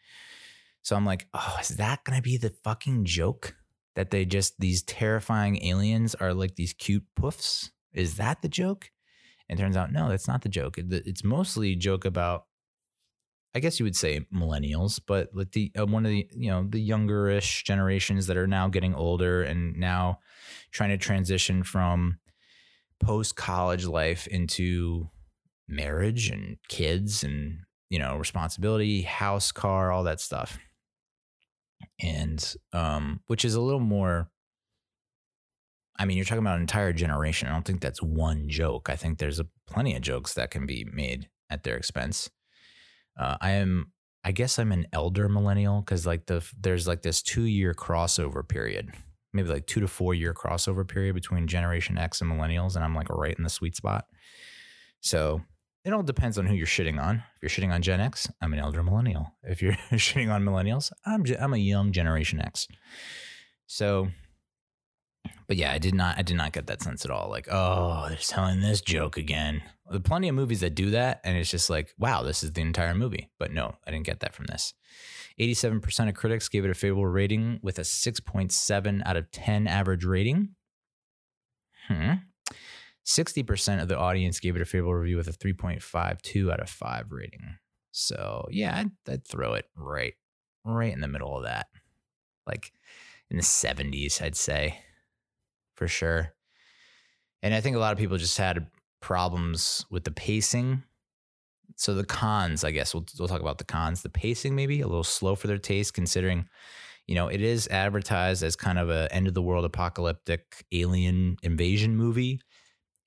[0.82, 3.56] So I'm like, oh, is that going to be the fucking joke?
[3.94, 7.70] That they just, these terrifying aliens are like these cute poofs?
[7.92, 8.90] Is that the joke?
[9.48, 10.78] And turns out, no, that's not the joke.
[10.78, 12.46] It's mostly a joke about
[13.54, 16.66] I guess you would say millennials, but like the uh, one of the you know
[16.68, 20.18] the youngerish generations that are now getting older and now
[20.72, 22.18] trying to transition from
[23.00, 25.08] post college life into
[25.68, 30.58] marriage and kids and you know responsibility, house, car, all that stuff,
[32.00, 34.28] and um, which is a little more.
[35.96, 37.46] I mean, you're talking about an entire generation.
[37.46, 38.90] I don't think that's one joke.
[38.90, 42.28] I think there's a, plenty of jokes that can be made at their expense.
[43.18, 43.92] Uh, I am,
[44.24, 48.46] I guess I'm an elder millennial because like the there's like this two year crossover
[48.46, 48.90] period,
[49.32, 52.94] maybe like two to four year crossover period between Generation X and millennials, and I'm
[52.94, 54.06] like right in the sweet spot.
[55.00, 55.42] So
[55.84, 57.22] it all depends on who you're shitting on.
[57.36, 59.34] If you're shitting on Gen X, I'm an elder millennial.
[59.42, 62.66] If you're shitting on millennials, I'm I'm a young Generation X.
[63.66, 64.08] So
[65.46, 67.28] but yeah, I did not I did not get that sense at all.
[67.28, 69.62] Like, oh, they're telling this joke again.
[69.90, 72.62] There plenty of movies that do that, and it's just like, wow, this is the
[72.62, 73.30] entire movie.
[73.38, 74.72] But no, I didn't get that from this.
[75.38, 80.04] 87% of critics gave it a favorable rating with a 6.7 out of 10 average
[80.04, 80.50] rating.
[81.88, 82.12] Hmm.
[83.04, 87.06] 60% of the audience gave it a favorable review with a 3.52 out of 5
[87.10, 87.56] rating.
[87.90, 90.14] So, yeah, I'd, I'd throw it right
[90.64, 91.66] right in the middle of that.
[92.46, 92.72] Like
[93.30, 94.78] in the 70s, I'd say
[95.74, 96.32] for sure.
[97.42, 98.66] And I think a lot of people just had
[99.00, 100.82] problems with the pacing.
[101.76, 104.02] So the cons, I guess we'll we'll talk about the cons.
[104.02, 106.48] The pacing maybe a little slow for their taste, considering
[107.06, 111.36] you know it is advertised as kind of a end of the world apocalyptic alien
[111.42, 112.40] invasion movie,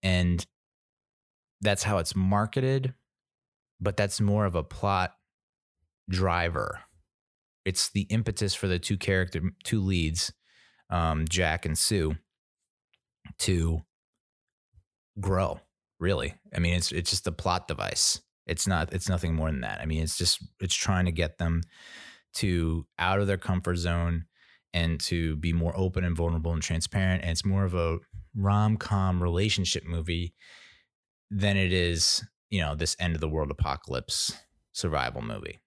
[0.03, 0.45] and
[1.61, 2.93] that's how it's marketed.
[3.80, 5.13] But that's more of a plot
[6.09, 6.82] driver.
[7.65, 10.32] It's the impetus for the two character, two leads,
[10.89, 12.15] um, Jack and Sue,
[13.39, 13.82] to
[15.19, 15.59] grow
[15.99, 16.34] really.
[16.55, 18.21] I mean it's it's just a plot device.
[18.45, 19.82] It's not it's nothing more than that.
[19.82, 21.61] I mean it's just it's trying to get them
[22.36, 24.25] to out of their comfort zone
[24.73, 27.97] and to be more open and vulnerable and transparent and it's more of a
[28.36, 30.36] rom-com relationship movie
[31.32, 34.34] than it is you know this end of the world apocalypse
[34.71, 35.59] survival movie.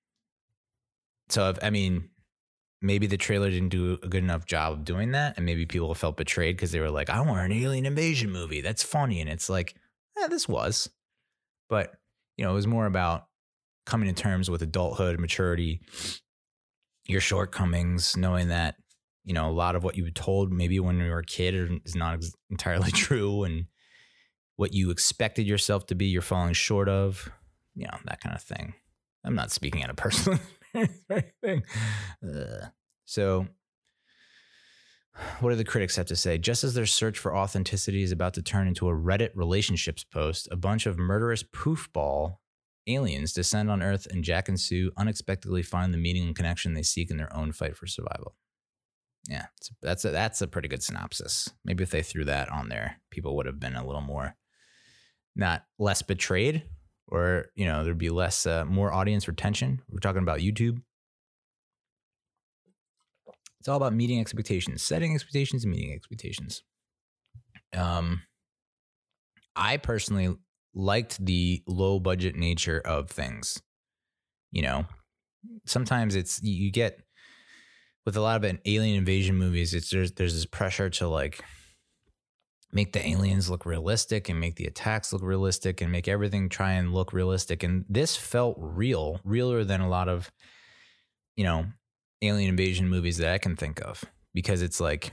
[1.28, 2.10] So if, i mean
[2.82, 5.94] maybe the trailer didn't do a good enough job of doing that and maybe people
[5.94, 8.60] felt betrayed because they were like i want an alien invasion movie.
[8.60, 9.20] That's funny.
[9.20, 9.74] And it's like
[10.28, 10.88] this was.
[11.68, 11.94] But
[12.40, 13.26] you know it was more about
[13.84, 15.80] coming to terms with adulthood maturity
[17.06, 18.76] your shortcomings knowing that
[19.24, 21.80] you know a lot of what you were told maybe when you were a kid
[21.84, 22.18] is not
[22.48, 23.66] entirely true and
[24.56, 27.30] what you expected yourself to be you're falling short of
[27.74, 28.74] you know that kind of thing.
[29.22, 30.40] I'm not speaking out of personal
[31.42, 31.62] thing.
[33.04, 33.46] So,
[35.40, 36.38] what do the critics have to say?
[36.38, 40.48] Just as their search for authenticity is about to turn into a Reddit relationships post,
[40.50, 42.36] a bunch of murderous poofball
[42.86, 46.82] aliens descend on Earth, and Jack and Sue unexpectedly find the meaning and connection they
[46.82, 48.36] seek in their own fight for survival.
[49.28, 49.46] Yeah,
[49.82, 51.50] that's a, that's a pretty good synopsis.
[51.64, 54.34] Maybe if they threw that on there, people would have been a little more,
[55.36, 56.64] not less betrayed,
[57.10, 59.82] or you know there'd be less uh, more audience retention.
[59.88, 60.80] We're talking about youtube.
[63.58, 66.62] It's all about meeting expectations setting expectations and meeting expectations.
[67.76, 68.22] Um
[69.56, 70.36] i personally
[70.74, 73.60] liked the low budget nature of things.
[74.52, 74.86] You know
[75.66, 77.00] sometimes it's you get
[78.04, 81.42] with a lot of alien invasion movies it's there's there's this pressure to like
[82.72, 86.72] make the aliens look realistic and make the attacks look realistic and make everything try
[86.72, 87.62] and look realistic.
[87.62, 90.30] And this felt real, realer than a lot of,
[91.36, 91.66] you know,
[92.22, 94.04] alien invasion movies that I can think of
[94.34, 95.12] because it's like,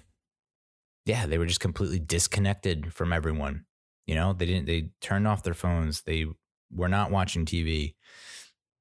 [1.05, 3.65] yeah, they were just completely disconnected from everyone.
[4.05, 6.01] You know, they didn't, they turned off their phones.
[6.01, 6.25] They
[6.71, 7.95] were not watching TV.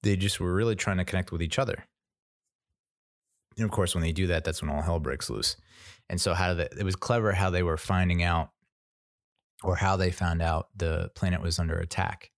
[0.02, 1.84] They just were really trying to connect with each other.
[3.56, 5.56] And of course, when they do that, that's when all hell breaks loose.
[6.10, 8.50] And so, how did it was clever how they were finding out
[9.62, 12.30] or how they found out the planet was under attack.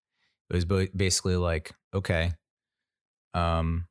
[0.49, 2.31] It was basically like, okay,
[3.33, 3.87] um,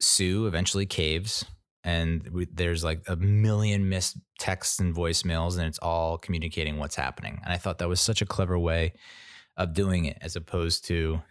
[0.00, 1.44] Sue eventually caves,
[1.82, 6.96] and we, there's like a million missed texts and voicemails, and it's all communicating what's
[6.96, 7.40] happening.
[7.42, 8.92] And I thought that was such a clever way
[9.56, 11.22] of doing it, as opposed to,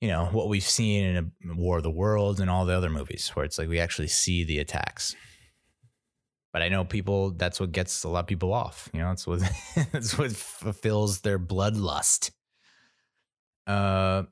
[0.00, 2.90] you know, what we've seen in a War of the Worlds and all the other
[2.90, 5.14] movies, where it's like we actually see the attacks
[6.52, 7.30] but I know people.
[7.30, 8.90] That's what gets a lot of people off.
[8.92, 9.40] You know, that's what
[9.92, 12.30] that's what fulfills their bloodlust.
[13.66, 14.24] Uh,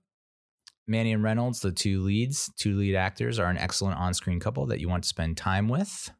[0.86, 4.80] Mani and Reynolds, the two leads, two lead actors, are an excellent on-screen couple that
[4.80, 6.10] you want to spend time with.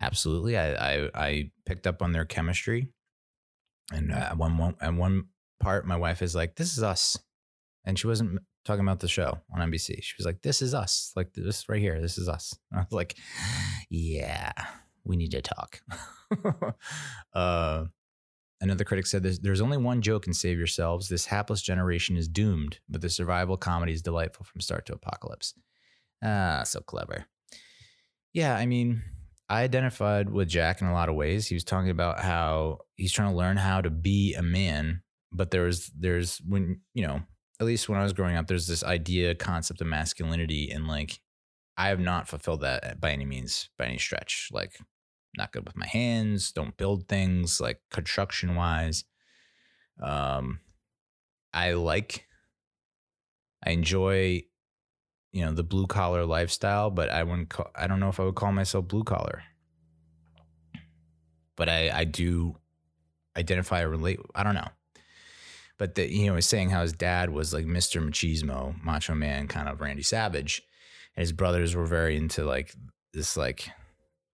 [0.00, 2.88] Absolutely, I I, I picked up on their chemistry,
[3.92, 5.26] and uh, one one and one
[5.60, 7.18] part, my wife is like, "This is us,"
[7.84, 10.02] and she wasn't talking about the show on NBC.
[10.02, 12.00] She was like, "This is us, like this right here.
[12.00, 13.16] This is us." And I was like,
[13.88, 14.52] "Yeah,
[15.04, 15.80] we need to talk."
[17.32, 17.84] uh,
[18.60, 21.08] another critic said, there's, "There's only one joke in Save Yourselves.
[21.08, 25.54] This hapless generation is doomed, but the survival comedy is delightful from start to apocalypse."
[26.22, 27.26] Ah, so clever.
[28.32, 29.02] Yeah, I mean,
[29.48, 31.46] I identified with Jack in a lot of ways.
[31.46, 35.02] He was talking about how he's trying to learn how to be a man,
[35.32, 37.22] but there's there's when you know
[37.60, 41.20] at least when I was growing up, there's this idea concept of masculinity, and like
[41.76, 44.48] I have not fulfilled that by any means, by any stretch.
[44.52, 44.78] Like,
[45.36, 49.04] not good with my hands, don't build things like construction wise.
[50.02, 50.60] Um,
[51.52, 52.26] I like,
[53.64, 54.42] I enjoy,
[55.32, 57.50] you know, the blue collar lifestyle, but I wouldn't.
[57.50, 59.42] Call, I don't know if I would call myself blue collar,
[61.56, 62.56] but I I do
[63.36, 64.20] identify or relate.
[64.34, 64.68] I don't know
[65.78, 68.06] but that you know was saying how his dad was like Mr.
[68.06, 70.62] Machismo, Macho Man, kind of Randy Savage,
[71.14, 72.74] and his brothers were very into like
[73.12, 73.68] this like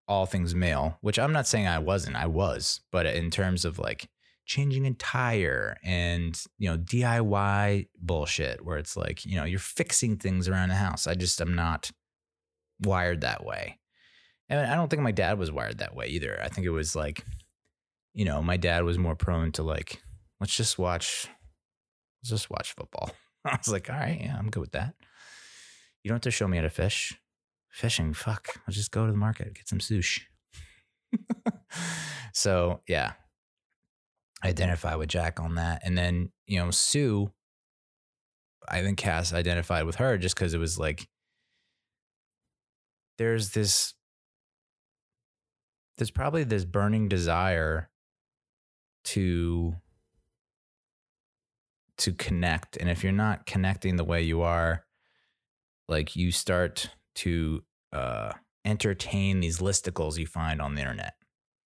[0.08, 3.78] all things male, which I'm not saying I wasn't, I was, but in terms of
[3.78, 4.08] like
[4.44, 10.16] changing a tire and you know DIY bullshit where it's like you know you're fixing
[10.16, 11.06] things around the house.
[11.06, 11.90] I just am not
[12.80, 13.78] wired that way.
[14.48, 16.38] And I don't think my dad was wired that way either.
[16.42, 17.24] I think it was like,
[18.12, 20.02] you know, my dad was more prone to like
[20.42, 21.28] let's just watch
[22.20, 23.12] let's just watch football.
[23.44, 24.94] I was like, all right, yeah, I'm good with that.
[26.02, 27.16] You don't have to show me how to fish.
[27.70, 28.48] Fishing, fuck.
[28.66, 30.22] I'll just go to the market, get some sushi.
[32.34, 33.12] so yeah.
[34.44, 35.82] Identify with Jack on that.
[35.84, 37.30] And then, you know, Sue,
[38.68, 41.06] I think Cass identified with her just because it was like
[43.16, 43.94] there's this
[45.96, 47.88] there's probably this burning desire
[49.04, 49.76] to
[52.02, 52.76] to connect.
[52.76, 54.84] And if you're not connecting the way you are,
[55.88, 58.32] like you start to uh,
[58.64, 61.14] entertain these listicles you find on the internet.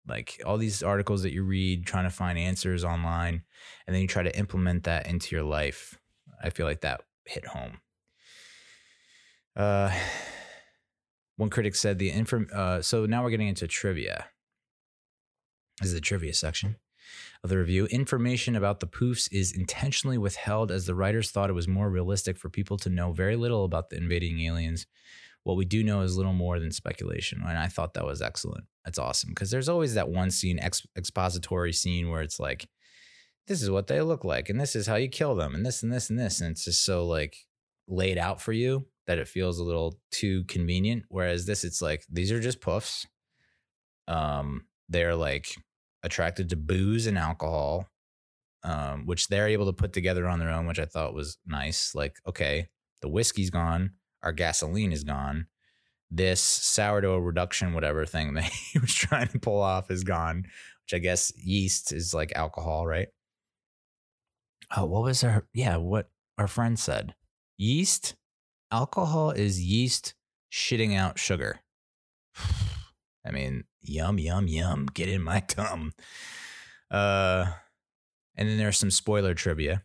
[0.06, 3.42] Like all these articles that you read, trying to find answers online,
[3.86, 5.98] and then you try to implement that into your life.
[6.42, 7.78] I feel like that hit home.
[9.56, 9.90] Uh,
[11.36, 12.48] one critic said the inform.
[12.52, 14.26] Uh, so now we're getting into trivia.
[15.80, 16.76] This is the trivia section
[17.46, 17.86] of the review.
[17.86, 22.36] Information about the poofs is intentionally withheld as the writers thought it was more realistic
[22.36, 24.86] for people to know very little about the invading aliens.
[25.44, 27.40] What we do know is little more than speculation.
[27.46, 28.64] And I thought that was excellent.
[28.84, 29.30] That's awesome.
[29.30, 32.68] Because there's always that one scene, ex- expository scene, where it's like,
[33.46, 35.84] this is what they look like, and this is how you kill them, and this
[35.84, 36.40] and this and this.
[36.40, 37.36] And it's just so like
[37.86, 41.04] laid out for you that it feels a little too convenient.
[41.10, 43.06] Whereas this, it's like, these are just puffs.
[44.08, 45.54] Um, they're like
[46.06, 47.90] attracted to booze and alcohol,
[48.64, 51.94] um, which they're able to put together on their own, which I thought was nice.
[51.94, 52.68] Like, okay,
[53.02, 53.92] the whiskey's gone,
[54.22, 55.46] our gasoline is gone.
[56.10, 60.44] This sourdough reduction, whatever thing that he was trying to pull off, is gone,
[60.84, 63.08] which I guess yeast is like alcohol, right?
[64.74, 67.14] Oh, what was our yeah, what our friend said.
[67.58, 68.14] Yeast,
[68.70, 70.14] alcohol is yeast
[70.52, 71.60] shitting out sugar.
[73.26, 74.86] I mean, yum, yum, yum.
[74.86, 75.92] Get in my tum.
[76.90, 77.46] Uh
[78.36, 79.82] and then there's some spoiler trivia.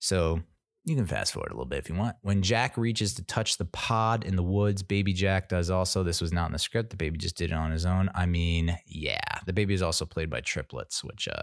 [0.00, 0.40] So
[0.84, 2.16] you can fast forward a little bit if you want.
[2.22, 6.02] When Jack reaches to touch the pod in the woods, baby Jack does also.
[6.02, 6.90] This was not in the script.
[6.90, 8.10] The baby just did it on his own.
[8.14, 9.20] I mean, yeah.
[9.46, 11.42] The baby is also played by triplets, which uh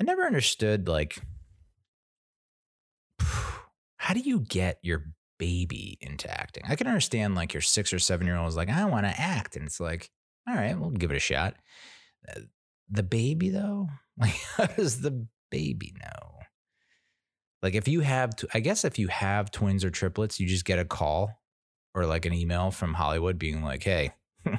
[0.00, 1.18] I never understood like
[3.96, 5.04] how do you get your
[5.38, 6.64] baby into acting?
[6.68, 9.20] I can understand like your six or seven year old is like, I want to
[9.20, 9.56] act.
[9.56, 10.10] And it's like,
[10.48, 11.54] all right, we'll give it a shot.
[12.28, 12.40] Uh,
[12.90, 16.30] the baby, though, like, how does the baby know?
[17.62, 20.78] Like, if you have, I guess if you have twins or triplets, you just get
[20.78, 21.42] a call
[21.94, 24.12] or like an email from Hollywood being like, hey,
[24.46, 24.58] a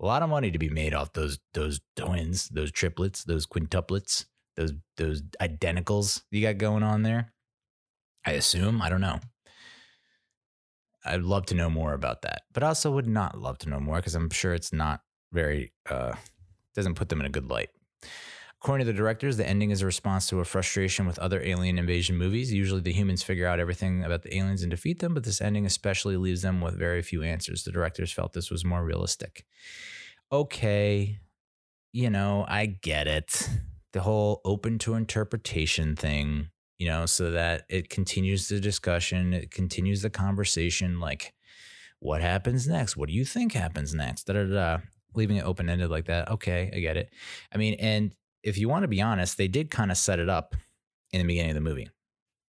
[0.00, 4.24] lot of money to be made off those those twins, those triplets, those quintuplets,
[4.56, 7.32] those those identicals you got going on there.
[8.26, 8.82] I assume.
[8.82, 9.20] I don't know.
[11.10, 13.80] I'd love to know more about that, but I also would not love to know
[13.80, 15.00] more because I'm sure it's not
[15.32, 16.14] very, uh,
[16.74, 17.70] doesn't put them in a good light.
[18.60, 21.78] According to the directors, the ending is a response to a frustration with other alien
[21.78, 22.52] invasion movies.
[22.52, 25.64] Usually the humans figure out everything about the aliens and defeat them, but this ending
[25.64, 27.62] especially leaves them with very few answers.
[27.62, 29.44] The directors felt this was more realistic.
[30.32, 31.20] Okay,
[31.92, 33.48] you know, I get it.
[33.92, 39.50] The whole open to interpretation thing you know, so that it continues the discussion, it
[39.50, 41.00] continues the conversation.
[41.00, 41.34] Like,
[41.98, 42.96] what happens next?
[42.96, 44.24] What do you think happens next?
[44.24, 44.78] Da da da.
[45.14, 46.30] Leaving it open ended like that.
[46.30, 47.10] Okay, I get it.
[47.52, 50.28] I mean, and if you want to be honest, they did kind of set it
[50.28, 50.54] up
[51.12, 51.88] in the beginning of the movie,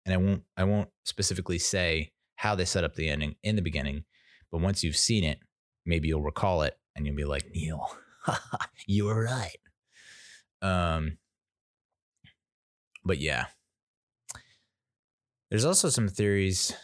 [0.04, 3.62] and I won't I won't specifically say how they set up the ending in the
[3.62, 4.04] beginning,
[4.50, 5.38] but once you've seen it,
[5.86, 7.88] maybe you'll recall it and you'll be like, Neil,
[8.86, 9.56] you were right.
[10.60, 11.18] Um,
[13.04, 13.46] but yeah,
[15.52, 16.74] there's also some theories.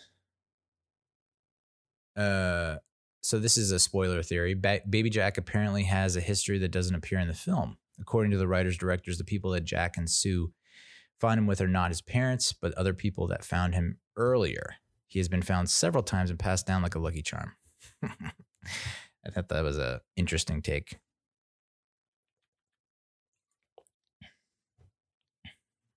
[2.15, 2.77] Uh,
[3.23, 4.53] so this is a spoiler theory.
[4.53, 7.79] Ba- Baby Jack apparently has a history that doesn't appear in the film.
[7.99, 10.53] According to the writers directors, the people that Jack and Sue
[11.19, 14.75] find him with are not his parents, but other people that found him earlier.
[15.07, 17.55] He has been found several times and passed down like a lucky charm.
[18.05, 20.99] I thought that was a interesting take.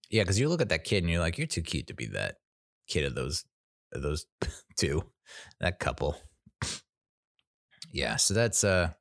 [0.09, 2.05] Yeah, because you look at that kid and you're like, you're too cute to be
[2.07, 2.37] that
[2.91, 3.45] kid of those
[3.91, 4.25] those
[4.77, 5.03] two,
[5.59, 6.17] that couple.
[7.91, 8.91] Yeah, so that's uh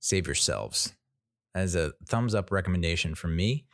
[0.00, 0.94] save yourselves.
[1.54, 3.66] As a thumbs up recommendation from me.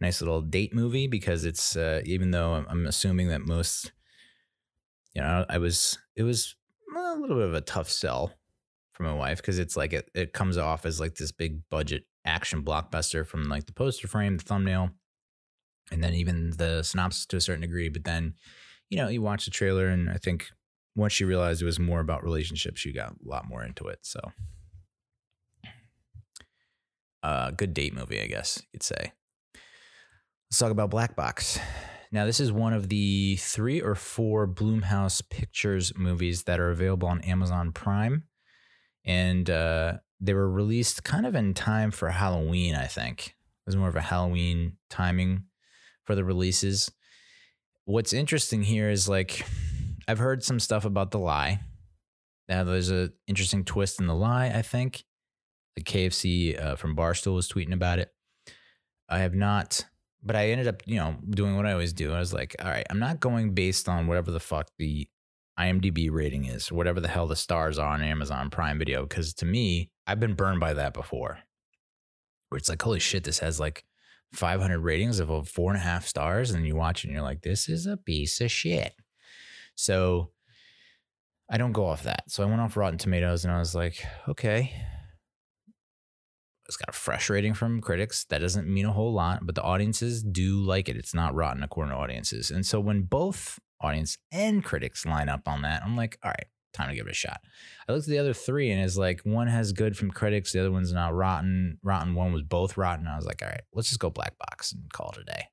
[0.00, 3.92] Nice little date movie because it's uh, even though I'm, I'm assuming that most,
[5.14, 6.56] you know, I was it was
[6.94, 8.32] a little bit of a tough sell
[8.92, 12.04] for my wife because it's like it, it comes off as like this big budget
[12.24, 14.90] action blockbuster from like the poster frame, the thumbnail,
[15.90, 17.88] and then even the synopsis to a certain degree.
[17.88, 18.34] But then
[18.92, 20.50] you know, you watch the trailer, and I think
[20.94, 24.00] once she realized it was more about relationships, you got a lot more into it.
[24.02, 24.20] So,
[27.22, 29.12] uh, good date movie, I guess you'd say.
[30.50, 31.58] Let's talk about Black Box.
[32.10, 37.08] Now, this is one of the three or four Blumhouse Pictures movies that are available
[37.08, 38.24] on Amazon Prime.
[39.06, 43.28] And uh, they were released kind of in time for Halloween, I think.
[43.28, 45.44] It was more of a Halloween timing
[46.04, 46.90] for the releases
[47.84, 49.44] what's interesting here is like
[50.08, 51.60] I've heard some stuff about the lie.
[52.48, 54.46] Now there's an interesting twist in the lie.
[54.46, 55.04] I think
[55.76, 58.10] the KFC uh, from Barstool was tweeting about it.
[59.08, 59.84] I have not,
[60.22, 62.12] but I ended up, you know, doing what I always do.
[62.12, 65.08] I was like, all right, I'm not going based on whatever the fuck the
[65.58, 69.46] IMDb rating is, whatever the hell the stars are on Amazon Prime Video, because to
[69.46, 71.38] me, I've been burned by that before.
[72.48, 73.84] Where it's like, holy shit, this has like
[74.34, 77.22] 500 ratings of a four and a half stars, and you watch it and you're
[77.22, 78.94] like, this is a piece of shit.
[79.74, 80.30] So
[81.50, 82.24] I don't go off that.
[82.28, 84.72] So I went off Rotten Tomatoes and I was like, okay,
[86.66, 88.24] it's got a fresh rating from critics.
[88.30, 90.96] That doesn't mean a whole lot, but the audiences do like it.
[90.96, 92.50] It's not rotten according to audiences.
[92.50, 96.46] And so when both audience and critics line up on that, I'm like, all right,
[96.72, 97.40] time to give it a shot.
[97.88, 100.60] I looked at the other three and it's like one has good from critics, the
[100.60, 101.78] other one's not rotten.
[101.82, 103.06] Rotten one was both rotten.
[103.06, 105.44] I was like, all right, let's just go black box and call it a day.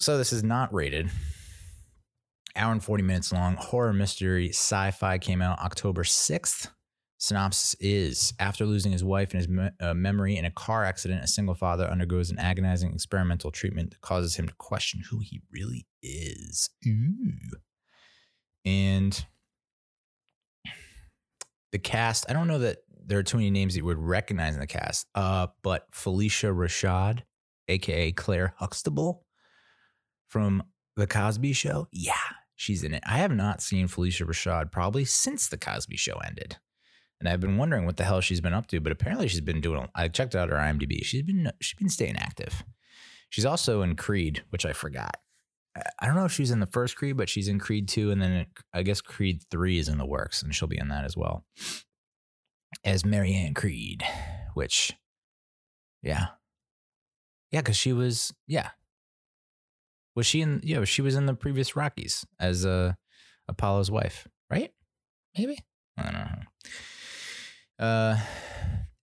[0.00, 1.10] So this is not rated.
[2.56, 3.54] Hour and 40 minutes long.
[3.56, 6.68] Horror mystery sci fi came out October 6th.
[7.18, 11.22] Synopsis is After losing his wife and his me- uh, memory in a car accident,
[11.22, 15.40] a single father undergoes an agonizing experimental treatment that causes him to question who he
[15.52, 16.68] really is.
[16.84, 17.56] Ooh.
[18.64, 19.24] And
[21.72, 24.54] the cast, I don't know that there are too many names that you would recognize
[24.54, 27.22] in the cast, uh, but Phylicia Rashad
[27.68, 29.24] aka Claire Huxtable
[30.28, 30.62] from
[30.96, 31.88] The Cosby Show.
[31.92, 32.14] Yeah,
[32.56, 33.02] she's in it.
[33.06, 36.56] I have not seen Phylicia Rashad probably since The Cosby Show ended.
[37.20, 39.60] And I've been wondering what the hell she's been up to, but apparently she's been
[39.60, 41.04] doing I checked out her IMDb.
[41.04, 42.64] She's been she's been staying active.
[43.30, 45.16] She's also in Creed, which I forgot.
[45.74, 48.20] I don't know if she's in the first Creed, but she's in Creed 2 and
[48.20, 51.16] then I guess Creed 3 is in the works and she'll be in that as
[51.16, 51.44] well.
[52.84, 54.02] As Marianne Creed,
[54.54, 54.92] which
[56.02, 56.26] yeah.
[57.50, 58.70] Yeah, cuz she was yeah,
[60.14, 60.60] was she in?
[60.62, 62.92] Yeah, she was in the previous Rockies as uh,
[63.48, 64.70] Apollo's wife, right?
[65.36, 65.58] Maybe
[65.96, 67.86] I don't know.
[67.86, 68.18] Uh,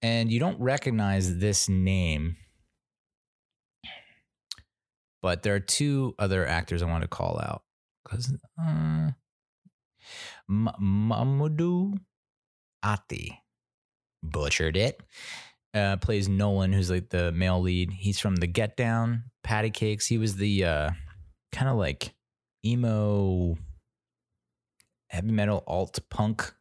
[0.01, 2.37] and you don't recognize this name,
[5.21, 7.63] but there are two other actors I want to call out
[8.03, 9.11] because uh,
[10.49, 11.97] M- Mamoudou
[12.83, 13.41] Athie
[14.23, 15.01] butchered it.
[15.73, 17.91] Uh, plays Nolan, who's like the male lead.
[17.91, 20.05] He's from The Get Down, Patti Cake$.
[20.05, 20.89] He was the uh,
[21.51, 22.15] kind of like
[22.65, 23.55] emo,
[25.09, 26.51] heavy metal, alt punk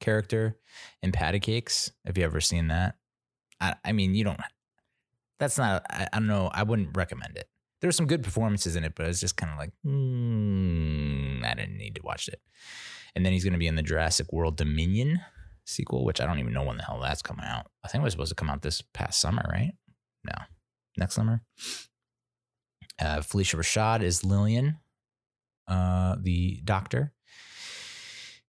[0.00, 0.58] character
[1.02, 1.92] in Patti Cake$.
[2.04, 2.96] Have you ever seen that?
[3.60, 4.40] I, I mean, you don't.
[5.38, 5.86] That's not.
[5.88, 6.50] I, I, don't know.
[6.52, 7.48] I wouldn't recommend it.
[7.80, 11.54] There were some good performances in it, but it's just kind of like, mm, I
[11.54, 12.40] didn't need to watch it.
[13.14, 15.20] And then he's going to be in the Jurassic World Dominion
[15.64, 17.66] sequel, which I don't even know when the hell that's coming out.
[17.84, 19.72] I think it was supposed to come out this past summer, right?
[20.24, 20.34] No,
[20.96, 21.42] next summer.
[23.00, 24.78] Uh, Phylicia Rashad is Lillian,
[25.68, 27.12] uh, the doctor.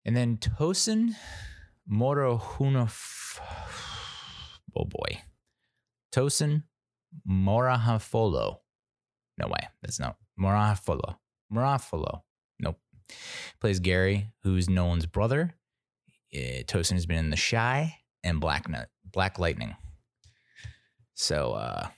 [0.04, 1.14] And then Tosin
[1.90, 3.40] Morohunaf.
[4.76, 5.22] Oh boy.
[6.14, 6.62] Tosin
[7.28, 8.58] Morahafolo.
[9.38, 9.68] No way.
[9.82, 10.14] That's no.
[10.38, 11.16] Morahafolo.
[11.52, 12.22] Morahafolo.
[12.58, 12.78] Nope.
[13.60, 15.54] Plays Gary, who's Nolan's brother.
[16.34, 18.66] Uh, Tosin has been in The Chi and Black
[19.04, 19.76] Black Lightning.
[21.14, 21.88] So, uh,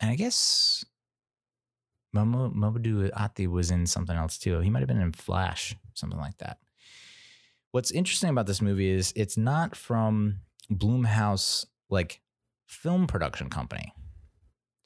[0.00, 0.84] and I guess
[2.14, 4.60] Mamoudou Athie was in something else too.
[4.60, 6.58] He might have been in Flash, something like that.
[7.72, 10.38] What's interesting about this movie is it's not from
[10.72, 12.20] Blumhouse like
[12.66, 13.92] film production company,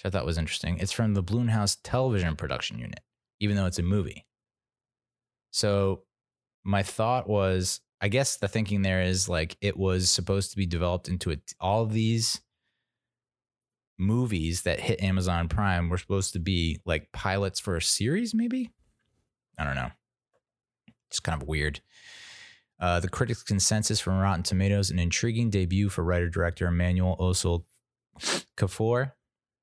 [0.01, 0.79] which I thought was interesting.
[0.79, 3.01] It's from the Blumhouse television production unit,
[3.39, 4.25] even though it's a movie.
[5.51, 6.05] So
[6.65, 10.65] my thought was, I guess the thinking there is like it was supposed to be
[10.65, 12.41] developed into a, all these
[13.99, 18.71] movies that hit Amazon Prime were supposed to be like pilots for a series, maybe?
[19.59, 19.91] I don't know.
[21.11, 21.81] It's kind of weird.
[22.81, 27.67] Uh, the critics' consensus from Rotten Tomatoes: an intriguing debut for writer-director Emmanuel Osul
[28.57, 29.13] Kafour.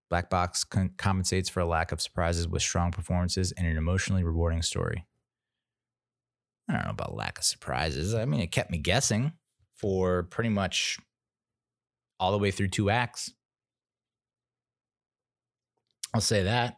[0.09, 4.23] Black Box con- compensates for a lack of surprises with strong performances and an emotionally
[4.23, 5.05] rewarding story.
[6.69, 8.13] I don't know about lack of surprises.
[8.13, 9.33] I mean, it kept me guessing
[9.75, 10.97] for pretty much
[12.19, 13.31] all the way through two acts.
[16.13, 16.75] I'll say that.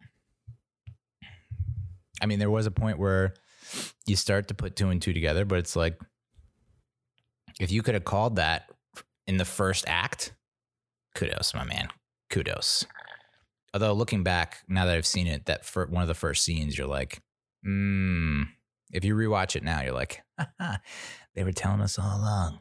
[2.21, 3.33] I mean, there was a point where
[4.05, 5.99] you start to put two and two together, but it's like
[7.59, 8.69] if you could have called that
[9.27, 10.33] in the first act,
[11.15, 11.87] kudos, my man.
[12.29, 12.85] Kudos.
[13.73, 16.77] Although looking back, now that I've seen it, that for one of the first scenes,
[16.77, 17.21] you're like,
[17.63, 18.43] hmm
[18.91, 20.21] if you rewatch it now, you're like,
[21.35, 22.59] they were telling us all along.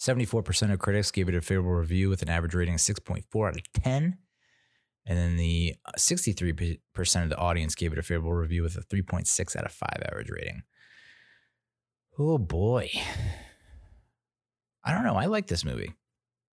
[0.00, 3.56] 74% of critics gave it a favorable review with an average rating of 6.4 out
[3.56, 4.18] of 10.
[5.06, 8.80] And then the 63% uh, of the audience gave it a favorable review with a
[8.80, 10.62] 3.6 out of 5 average rating.
[12.18, 12.90] Oh boy.
[14.84, 15.14] I don't know.
[15.14, 15.94] I like this movie,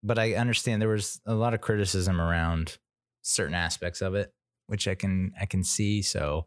[0.03, 2.78] but I understand there was a lot of criticism around
[3.25, 4.33] certain aspects of it,
[4.69, 6.03] which I can I can see.
[6.03, 6.47] So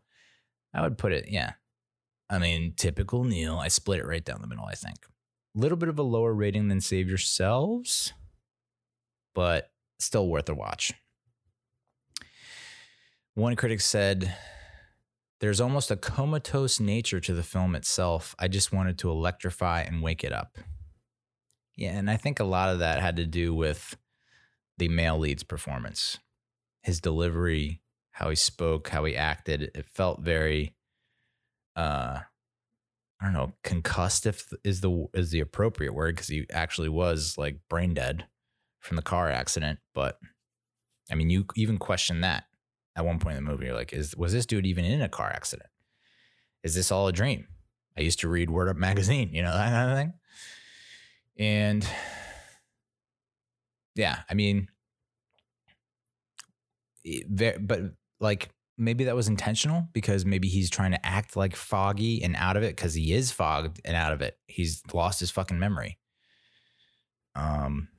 [0.74, 1.54] I would put it, yeah,
[2.30, 3.58] I mean, typical Neil.
[3.58, 4.98] I split it right down the middle, I think.
[5.56, 8.14] A little bit of a lower rating than Save Yourselves,
[9.34, 10.94] but still worth a watch.
[13.34, 14.36] One critic said,
[15.40, 18.36] There's almost a comatose nature to the film itself.
[18.40, 20.58] I just wanted to electrify and wake it up.
[21.76, 23.95] Yeah, and I think a lot of that had to do with
[24.80, 26.18] the male lead's performance,
[26.88, 27.81] his delivery,
[28.11, 29.72] how he spoke, how he acted.
[29.76, 30.73] It felt very
[31.76, 32.19] uh
[33.19, 37.35] I don't know, concussed if is the is the appropriate word because he actually was
[37.38, 38.26] like brain dead
[38.80, 39.80] from the car accident.
[39.93, 40.18] But
[41.11, 42.45] I mean, you even question that
[42.95, 43.65] at one point in the movie.
[43.65, 45.69] You're like, is was this dude even in a car accident?
[46.64, 47.47] Is this all a dream?
[47.97, 50.14] I used to read Word Up magazine, you know that kind of thing.
[51.38, 51.88] And
[53.95, 54.69] yeah, I mean,
[57.59, 57.81] but
[58.19, 62.57] like maybe that was intentional because maybe he's trying to act like foggy and out
[62.57, 64.38] of it because he is fogged and out of it.
[64.47, 65.97] He's lost his fucking memory.
[67.35, 67.89] Um,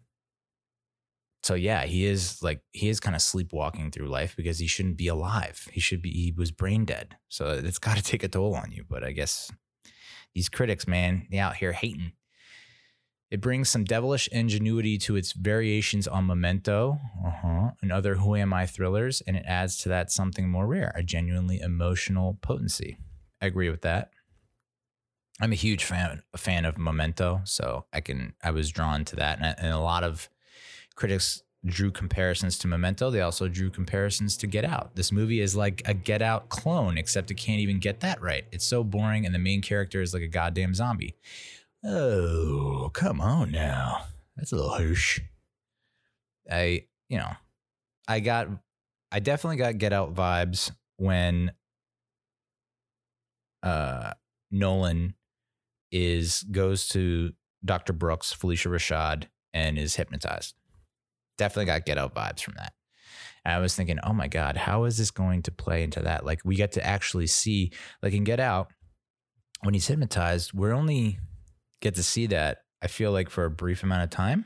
[1.43, 4.97] so yeah, he is like he is kind of sleepwalking through life because he shouldn't
[4.97, 5.67] be alive.
[5.73, 7.17] He should be he was brain dead.
[7.29, 8.85] So it's got to take a toll on you.
[8.89, 9.51] But I guess
[10.35, 12.13] these critics, man, they out here hating.
[13.31, 18.55] It brings some devilish ingenuity to its variations on Memento uh-huh, and other Who Am
[18.55, 22.99] I thrillers, and it adds to that something more rare, a genuinely emotional potency.
[23.43, 24.11] I agree with that.
[25.41, 29.17] I'm a huge fan, a fan of Memento, so I can I was drawn to
[29.17, 30.29] that, and, and a lot of
[30.97, 33.11] critics drew comparisons to Memento.
[33.11, 34.97] They also drew comparisons to Get Out.
[34.97, 38.47] This movie is like a Get Out clone, except it can't even get that right.
[38.51, 41.15] It's so boring, and the main character is like a goddamn zombie.
[41.85, 44.05] Oh, come on now.
[44.37, 45.21] That's a little harsh.
[46.51, 47.33] I, you know,
[48.07, 48.49] I got,
[49.13, 51.53] I definitely got Get Out vibes when
[53.63, 54.13] uh
[54.51, 55.15] Nolan
[55.91, 57.33] is goes to
[57.65, 57.93] Dr.
[57.93, 60.55] Brooks, Phylicia Rashad, and is hypnotized.
[61.37, 62.73] Definitely got Get Out vibes from that.
[63.45, 66.25] And I was thinking, oh my God, how is this going to play into that?
[66.25, 67.73] Like we get to actually see,
[68.03, 68.73] like in Get Out,
[69.63, 71.19] when he's hypnotized, we're only
[71.81, 74.45] get to see that, I feel like for a brief amount of time,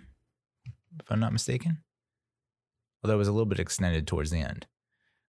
[1.01, 1.83] if I'm not mistaken.
[3.03, 4.67] Although it was a little bit extended towards the end.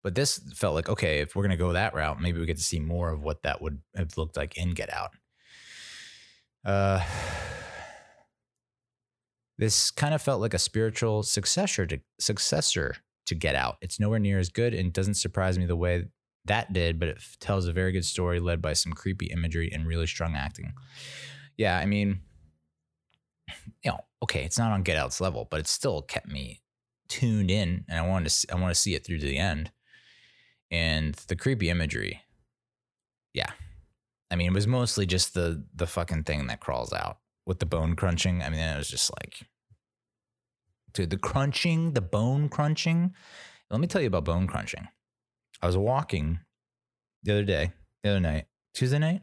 [0.03, 2.57] But this felt like, okay, if we're going to go that route, maybe we get
[2.57, 5.11] to see more of what that would have looked like in Get Out.
[6.65, 7.05] Uh,
[9.59, 12.97] this kind of felt like a spiritual successor to successor
[13.27, 13.77] to Get Out.
[13.83, 16.07] It's nowhere near as good and doesn't surprise me the way
[16.49, 19.87] that did, but it tells a very good story led by some creepy imagery and
[19.87, 20.73] really strong acting.
[21.59, 22.21] Yeah, I mean,
[23.85, 26.63] you know, okay, it's not on Get Out's level, but it still kept me
[27.09, 29.71] tuned in, and I wanted to I want to see it through to the end.
[30.71, 32.21] And the creepy imagery,
[33.33, 33.51] yeah,
[34.31, 37.67] I mean, it was mostly just the the fucking thing that crawls out with the
[37.67, 38.43] bone crunching.
[38.43, 39.47] I mean, it was just like,
[40.93, 43.15] dude, the crunching, the bone crunching.
[43.71, 44.89] Let me tell you about bone crunching.
[45.61, 46.41] I was walking
[47.23, 47.73] the other day,
[48.03, 49.23] the other night, Tuesday night.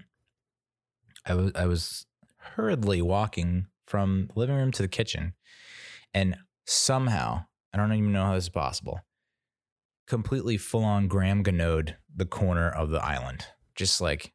[1.26, 2.06] I was I was
[2.56, 5.34] hurriedly walking from the living room to the kitchen,
[6.14, 9.02] and somehow I don't even know how this is possible.
[10.08, 13.46] Completely full on Graham Ganode the corner of the island,
[13.76, 14.34] just like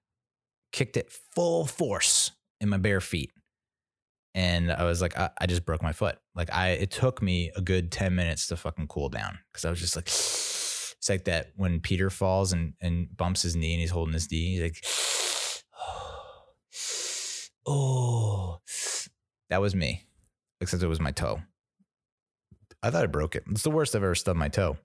[0.73, 3.33] kicked it full force in my bare feet
[4.35, 6.19] and I was like, I, I, just broke my foot.
[6.35, 9.39] Like I, it took me a good 10 minutes to fucking cool down.
[9.53, 13.57] Cause I was just like, it's like that when Peter falls and, and bumps his
[13.57, 14.55] knee and he's holding his knee.
[14.55, 14.85] He's like,
[17.71, 18.61] oh,
[19.49, 20.05] that was me,
[20.61, 21.41] except it was my toe.
[22.83, 23.45] I thought I broke it.
[23.51, 24.79] It's the worst I've ever stubbed my toe.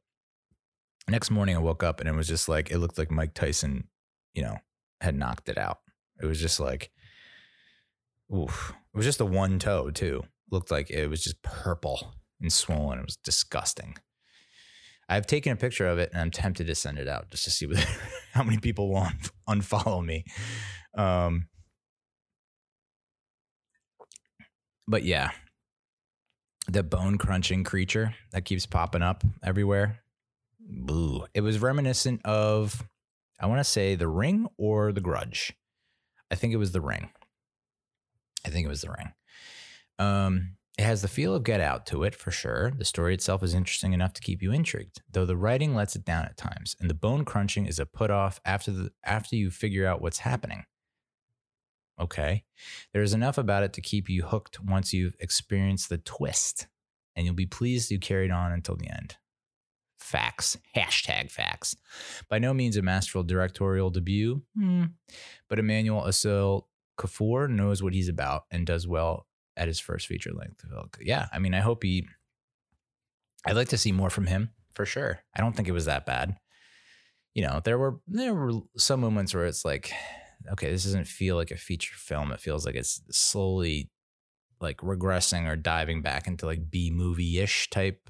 [1.08, 3.88] Next morning, I woke up and it was just like, it looked like Mike Tyson,
[4.34, 4.58] you know,
[5.02, 5.80] had knocked it out.
[6.22, 6.92] It was just like,
[8.36, 8.74] oof.
[8.94, 10.24] It was just the one toe too.
[10.52, 13.00] Looked like it was just purple and swollen.
[13.00, 13.98] It was disgusting.
[15.08, 17.52] I've taken a picture of it and I'm tempted to send it out just to
[17.52, 17.78] see what,
[18.34, 19.08] how many people will
[19.48, 20.26] unfollow me.
[20.98, 21.48] Um,
[24.88, 25.32] but yeah,
[26.68, 30.00] the bone crunching creature that keeps popping up everywhere.
[30.60, 31.26] Boo.
[31.34, 32.84] It was reminiscent of,
[33.40, 35.54] I want to say, The Ring or The Grudge.
[36.32, 37.10] I think it was The Ring.
[38.46, 39.14] I think it was The Ring.
[40.00, 42.72] Um, it has the feel of Get Out to it for sure.
[42.72, 46.04] The story itself is interesting enough to keep you intrigued, though the writing lets it
[46.04, 49.52] down at times, and the bone crunching is a put off after the after you
[49.52, 50.66] figure out what's happening.
[52.00, 52.44] Okay,
[52.94, 56.68] there's enough about it to keep you hooked once you've experienced the twist,
[57.16, 59.16] and you'll be pleased you carried on until the end.
[59.98, 60.58] Facts.
[60.76, 61.76] Hashtag facts.
[62.30, 64.84] By no means a masterful directorial debut, hmm,
[65.48, 66.64] but Emmanuel Assil
[66.98, 69.26] Kafour knows what he's about and does well
[69.58, 70.66] at his first feature length.
[71.02, 72.06] Yeah, I mean, I hope he.
[73.48, 75.20] I'd like to see more from him for sure.
[75.36, 76.36] I don't think it was that bad.
[77.34, 79.92] You know, there were there were some moments where it's like,
[80.52, 82.32] okay, this doesn't feel like a feature film.
[82.32, 83.90] It feels like it's slowly
[84.62, 88.10] like regressing or diving back into like B movie ish type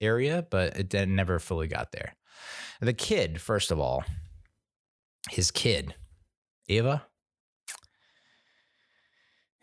[0.00, 2.14] area, but it never fully got there.
[2.80, 4.04] The kid, first of all,
[5.30, 5.94] his kid,
[6.68, 7.06] Ava,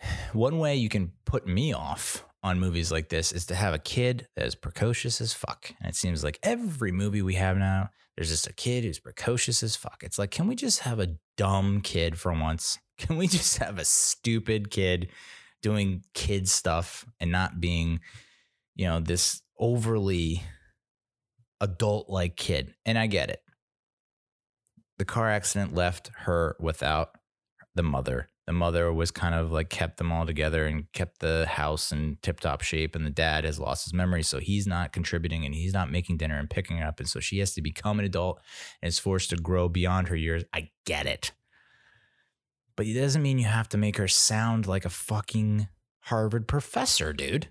[0.33, 3.79] one way you can put me off on movies like this is to have a
[3.79, 5.73] kid that is precocious as fuck.
[5.79, 9.63] And it seems like every movie we have now, there's just a kid who's precocious
[9.63, 10.03] as fuck.
[10.03, 12.77] It's like, can we just have a dumb kid for once?
[12.99, 15.09] Can we just have a stupid kid
[15.63, 18.01] doing kid stuff and not being,
[18.75, 20.43] you know, this overly
[21.59, 22.75] adult like kid?
[22.85, 23.41] And I get it.
[24.99, 27.17] The car accident left her without
[27.73, 31.45] the mother the mother was kind of like kept them all together and kept the
[31.47, 32.95] house in tip top shape.
[32.95, 34.23] And the dad has lost his memory.
[34.23, 36.99] So he's not contributing and he's not making dinner and picking it up.
[36.99, 38.41] And so she has to become an adult
[38.81, 40.43] and is forced to grow beyond her years.
[40.51, 41.31] I get it.
[42.75, 45.67] But it doesn't mean you have to make her sound like a fucking
[46.01, 47.47] Harvard professor, dude.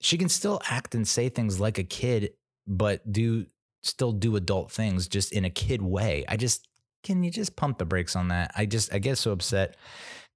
[0.00, 2.34] She can still act and say things like a kid,
[2.66, 3.46] but do
[3.82, 6.24] still do adult things just in a kid way.
[6.28, 6.68] I just
[7.04, 8.50] can you just pump the brakes on that?
[8.56, 9.76] I just I get so upset.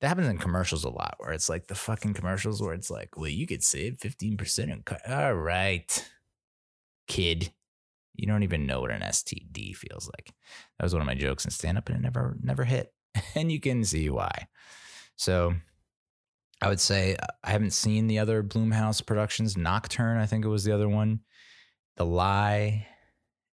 [0.01, 3.16] That happens in commercials a lot where it's like the fucking commercials where it's like,
[3.16, 5.01] well, you could save 15% and cut.
[5.11, 6.09] All right,
[7.09, 7.53] kid.
[8.15, 10.32] You don't even know what an STD feels like.
[10.78, 12.93] That was one of my jokes in stand up and it never never hit.
[13.35, 14.47] and you can see why.
[15.16, 15.55] So
[16.61, 19.57] I would say uh, I haven't seen the other Blumhouse productions.
[19.57, 21.20] Nocturne, I think it was the other one.
[21.97, 22.86] The Lie,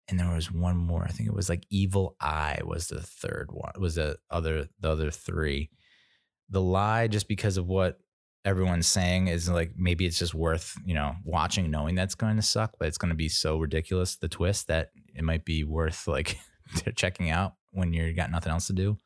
[0.08, 1.04] and there was one more.
[1.04, 3.72] I think it was like Evil Eye was the third one.
[3.78, 5.70] Was the other the other three.
[6.50, 7.98] The Lie, just because of what
[8.44, 12.42] everyone's saying, is like maybe it's just worth you know watching, knowing that's going to
[12.42, 16.06] suck, but it's going to be so ridiculous the twist that it might be worth
[16.06, 16.38] like
[16.96, 18.98] checking out when you got nothing else to do.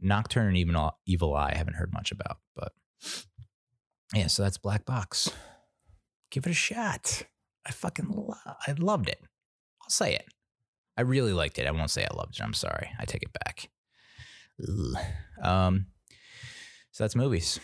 [0.00, 0.76] Nocturne and even
[1.06, 2.72] Evil Eye, I haven't heard much about, but
[4.14, 5.30] yeah, so that's Black Box.
[6.30, 7.22] Give it a shot.
[7.64, 9.20] I fucking lo- I loved it.
[9.92, 10.24] Say it.
[10.96, 11.66] I really liked it.
[11.66, 12.42] I won't say I loved it.
[12.42, 12.90] I'm sorry.
[12.98, 13.68] I take it back.
[14.62, 15.02] Ugh.
[15.42, 15.86] Um,
[16.92, 17.60] so that's movies.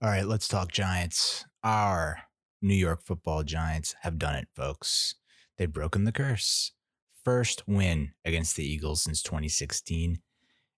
[0.00, 1.44] All right, let's talk Giants.
[1.64, 2.18] Our
[2.60, 5.16] New York Football Giants have done it, folks.
[5.58, 6.70] They've broken the curse.
[7.24, 10.20] First win against the Eagles since 2016.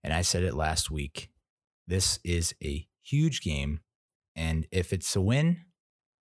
[0.02, 1.28] And I said it last week.
[1.86, 3.80] This is a huge game.
[4.34, 5.64] And if it's a win,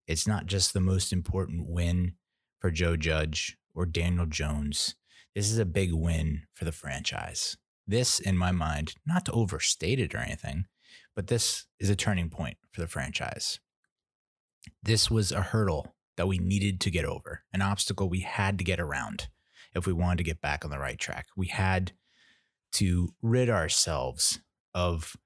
[0.09, 2.15] it's not just the most important win
[2.59, 4.95] for Joe Judge or Daniel Jones.
[5.35, 7.57] This is a big win for the franchise.
[7.87, 10.67] This, in my mind, not to overstate it or anything,
[11.17, 13.61] but this is a turning point for the franchise.
[14.83, 18.65] This was a hurdle that we needed to get over, an obstacle we had to
[18.65, 19.29] get around
[19.75, 21.27] if we wanted to get back on the right track.
[21.37, 21.93] We had
[22.73, 24.41] to rid ourselves
[24.75, 25.17] of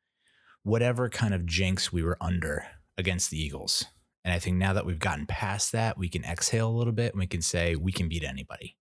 [0.62, 2.66] whatever kind of jinx we were under
[2.96, 3.86] against the Eagles.
[4.26, 7.12] And I think now that we've gotten past that, we can exhale a little bit
[7.12, 8.76] and we can say we can beat anybody.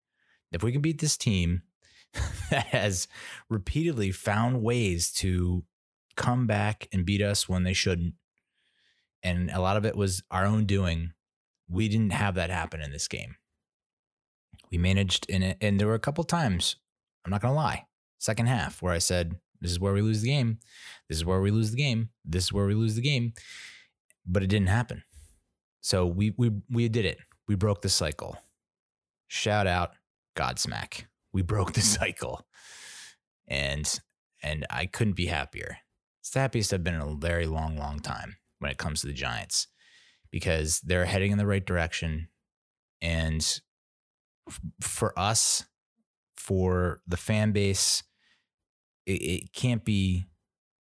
[0.51, 1.61] If we can beat this team
[2.49, 3.07] that has
[3.47, 5.63] repeatedly found ways to
[6.15, 8.15] come back and beat us when they shouldn't,
[9.21, 11.11] and a lot of it was our own doing,
[11.69, 13.35] we didn't have that happen in this game.
[14.71, 16.77] We managed in it, and there were a couple times,
[17.23, 17.85] I'm not going to lie,
[18.17, 20.57] second half where I said, This is where we lose the game.
[21.07, 22.09] This is where we lose the game.
[22.23, 23.33] This is where we lose the game.
[24.25, 25.03] But it didn't happen.
[25.85, 27.19] So we we we did it.
[27.47, 28.39] We broke the cycle.
[29.27, 29.91] Shout out
[30.35, 31.05] Godsmack.
[31.31, 31.99] We broke the mm.
[31.99, 32.41] cycle.
[33.47, 33.99] And
[34.41, 35.77] and I couldn't be happier.
[36.21, 39.07] It's the happiest I've been in a very long, long time when it comes to
[39.07, 39.67] the Giants
[40.31, 42.29] because they're heading in the right direction.
[42.99, 43.41] And
[44.49, 45.65] f- for us,
[46.35, 48.01] for the fan base,
[49.05, 50.25] it, it can't be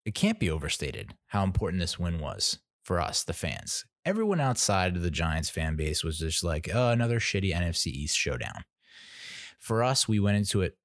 [0.05, 4.95] it can't be overstated how important this win was for us, the fans everyone outside
[4.95, 8.63] of the Giants fan base was just like, oh, another shitty NFC East showdown.
[9.59, 10.77] For us, we went into it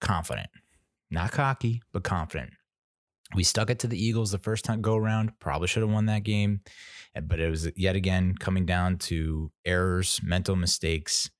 [0.00, 0.48] confident,
[1.08, 2.50] not cocky, but confident.
[3.36, 5.38] We stuck it to the Eagles the first time go around.
[5.38, 6.60] Probably should have won that game,
[7.14, 11.30] eh, but it was yet again coming down to errors, mental mistakes,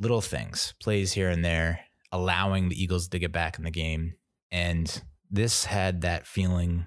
[0.00, 1.78] little things, plays here and there,
[2.10, 4.14] allowing the Eagles to get back in the game.
[4.50, 6.84] And this had that feeling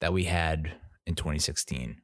[0.00, 0.79] that we had
[1.10, 2.00] in 2016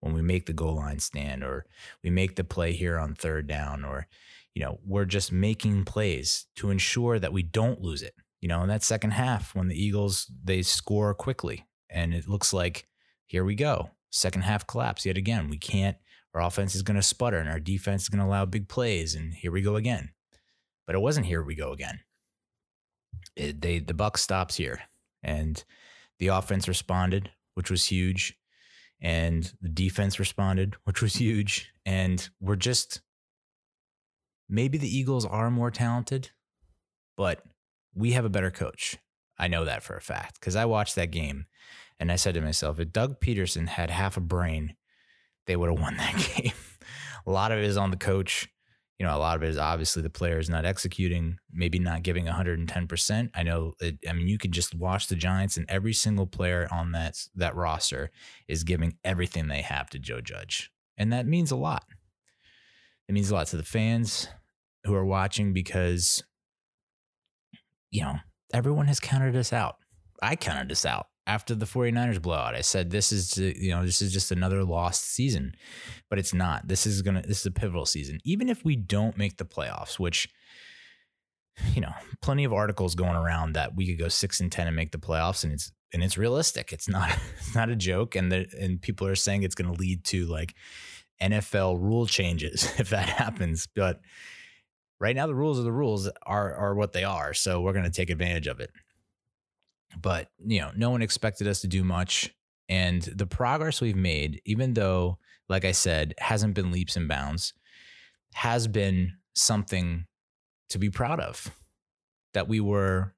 [0.00, 1.66] when we make the goal line stand or
[2.02, 4.06] we make the play here on third down or
[4.54, 8.62] you know we're just making plays to ensure that we don't lose it you know
[8.62, 11.66] in that second half when the eagles they score quickly.
[11.90, 12.86] And it looks like
[13.26, 15.50] here we go second half collapse yet again.
[15.50, 15.96] We can't
[16.34, 19.14] our offense is going to sputter and our defense is going to allow big plays
[19.14, 20.10] and here we go again.
[20.86, 22.00] But it wasn't here we go again.
[23.34, 24.82] It, they the buck stops here
[25.22, 25.62] and
[26.18, 28.36] the offense responded which was huge.
[29.00, 31.72] And the defense responded, which was huge.
[31.84, 33.00] And we're just
[34.48, 36.30] maybe the Eagles are more talented,
[37.16, 37.42] but
[37.94, 38.98] we have a better coach.
[39.38, 41.46] I know that for a fact because I watched that game
[41.98, 44.76] and I said to myself, if Doug Pederson had half a brain,
[45.46, 46.52] they would have won that game.
[47.26, 48.48] a lot of it is on the coach
[48.98, 52.26] you know, a lot of it is obviously the players not executing, maybe not giving
[52.26, 53.30] 110%.
[53.34, 56.66] I know it, I mean you can just watch the Giants and every single player
[56.70, 58.10] on that that roster
[58.48, 60.70] is giving everything they have to Joe Judge.
[60.96, 61.84] And that means a lot.
[63.08, 64.28] It means a lot to the fans
[64.84, 66.22] who are watching because
[67.90, 68.16] you know,
[68.52, 69.76] everyone has counted us out.
[70.20, 72.54] I counted us out after the 49ers blowout.
[72.54, 75.54] I said this is you know this is just another lost season.
[76.08, 76.68] But it's not.
[76.68, 78.18] This is to this is a pivotal season.
[78.24, 80.28] Even if we don't make the playoffs, which
[81.74, 84.76] you know, plenty of articles going around that we could go 6 and 10 and
[84.76, 86.72] make the playoffs and it's and it's realistic.
[86.72, 89.80] It's not it's not a joke and the, and people are saying it's going to
[89.80, 90.54] lead to like
[91.20, 93.66] NFL rule changes if that happens.
[93.74, 94.00] But
[95.00, 97.34] right now the rules of the rules are are what they are.
[97.34, 98.70] So we're going to take advantage of it.
[100.00, 102.32] But, you know, no one expected us to do much
[102.68, 105.18] and the progress we've made even though
[105.48, 107.54] like I said hasn't been leaps and bounds
[108.34, 110.06] has been something
[110.70, 111.54] to be proud of.
[112.34, 113.14] That we were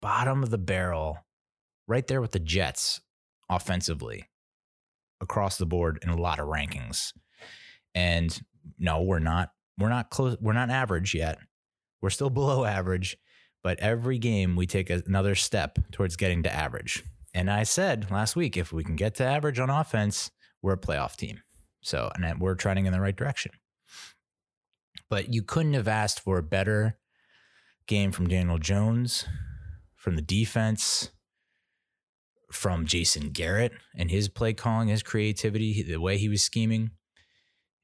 [0.00, 1.18] bottom of the barrel
[1.88, 3.00] right there with the Jets
[3.48, 4.28] offensively
[5.20, 7.12] across the board in a lot of rankings.
[7.94, 8.40] And
[8.78, 11.38] no, we're not we're not close we're not average yet.
[12.00, 13.16] We're still below average,
[13.62, 17.04] but every game we take another step towards getting to average.
[17.34, 20.30] And I said last week if we can get to average on offense,
[20.62, 21.40] we're a playoff team.
[21.82, 23.52] So, and we're trending in the right direction.
[25.08, 26.98] But you couldn't have asked for a better
[27.86, 29.24] game from Daniel Jones,
[29.96, 31.10] from the defense,
[32.52, 36.90] from Jason Garrett and his play calling, his creativity, the way he was scheming.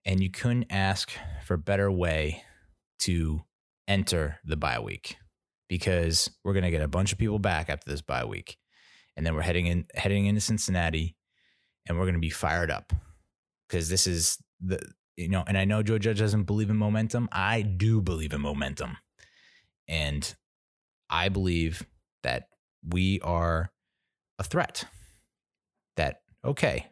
[0.05, 1.13] And you couldn't ask
[1.45, 2.43] for a better way
[3.01, 3.43] to
[3.89, 5.17] enter the bye week
[5.69, 8.57] because we're going to get a bunch of people back after this bye week.
[9.17, 11.17] And then we're heading in heading into Cincinnati
[11.87, 12.93] and we're going to be fired up
[13.69, 14.79] because this is the
[15.17, 17.29] you know, and I know Joe Judge doesn't believe in momentum.
[17.33, 18.99] I do believe in momentum.
[19.89, 20.35] And
[21.09, 21.87] I believe
[22.23, 22.49] that
[22.87, 23.71] we are
[24.39, 24.85] a threat.
[25.97, 26.87] That, okay,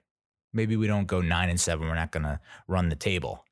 [0.55, 1.87] maybe we don't go nine and seven.
[1.87, 3.45] We're not going to run the table.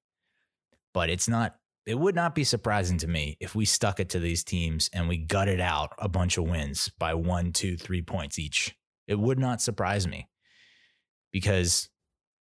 [0.94, 1.57] But it's not,
[1.87, 5.09] it would not be surprising to me if we stuck it to these teams and
[5.09, 8.77] we gutted out a bunch of wins by one, two, three points each.
[9.09, 10.29] It would not surprise me
[11.33, 11.89] because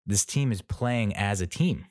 [0.05, 1.85] this team is playing as a team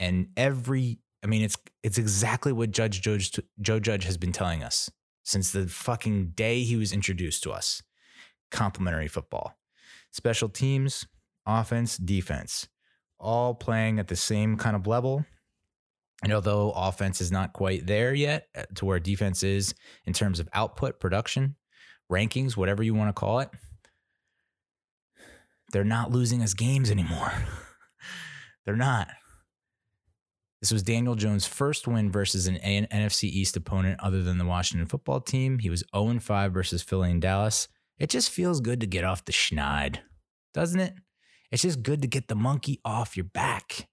[0.00, 3.18] and every I mean it's it's exactly what Judge Joe,
[3.60, 4.90] Joe Judge has been telling us
[5.22, 7.82] since the fucking day he was introduced to us.
[8.50, 9.56] Complementary football.
[10.12, 11.06] Special teams,
[11.46, 12.68] offense, defense,
[13.18, 15.24] all playing at the same kind of level.
[16.24, 19.74] And although offense is not quite there yet uh, to where defense is
[20.06, 21.56] in terms of output, production,
[22.10, 23.50] rankings, whatever you want to call it,
[25.70, 27.32] they're not losing us games anymore.
[28.64, 29.08] they're not.
[30.62, 34.88] This was Daniel Jones' first win versus an NFC East opponent other than the Washington
[34.88, 35.58] football team.
[35.58, 37.68] He was 0 5 versus Philly and Dallas.
[37.98, 39.98] It just feels good to get off the schneid,
[40.54, 40.94] doesn't it?
[41.50, 43.88] It's just good to get the monkey off your back.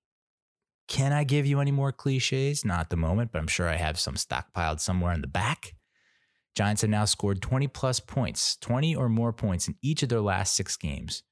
[0.92, 2.66] Can I give you any more cliches?
[2.66, 5.74] Not at the moment, but I'm sure I have some stockpiled somewhere in the back.
[6.54, 10.20] Giants have now scored 20 plus points, 20 or more points in each of their
[10.20, 11.24] last six games.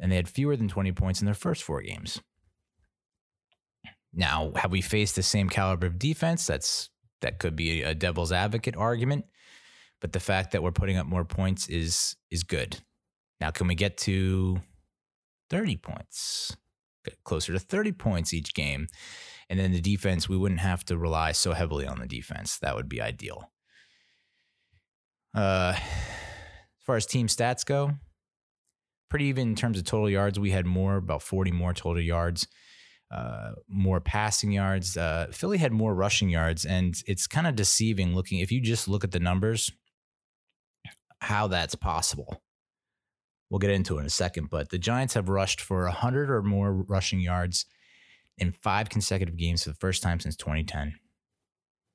[0.00, 2.20] And they had fewer than 20 points in their first four games.
[4.12, 6.44] Now, have we faced the same caliber of defense?
[6.44, 6.90] That's
[7.20, 9.26] that could be a devil's advocate argument,
[10.00, 12.80] but the fact that we're putting up more points is is good.
[13.40, 14.60] Now, can we get to
[15.50, 16.56] 30 points?
[17.24, 18.88] Closer to 30 points each game.
[19.50, 22.58] And then the defense, we wouldn't have to rely so heavily on the defense.
[22.58, 23.50] That would be ideal.
[25.34, 27.92] Uh, as far as team stats go,
[29.10, 30.40] pretty even in terms of total yards.
[30.40, 32.46] We had more, about 40 more total yards
[33.14, 34.96] uh, more passing yards.
[34.96, 38.88] Uh, Philly had more rushing yards, and it's kind of deceiving looking if you just
[38.88, 39.70] look at the numbers,
[41.20, 42.42] how that's possible.
[43.54, 46.42] We'll get into it in a second, but the Giants have rushed for 100 or
[46.42, 47.66] more rushing yards
[48.36, 50.92] in five consecutive games for the first time since 2010.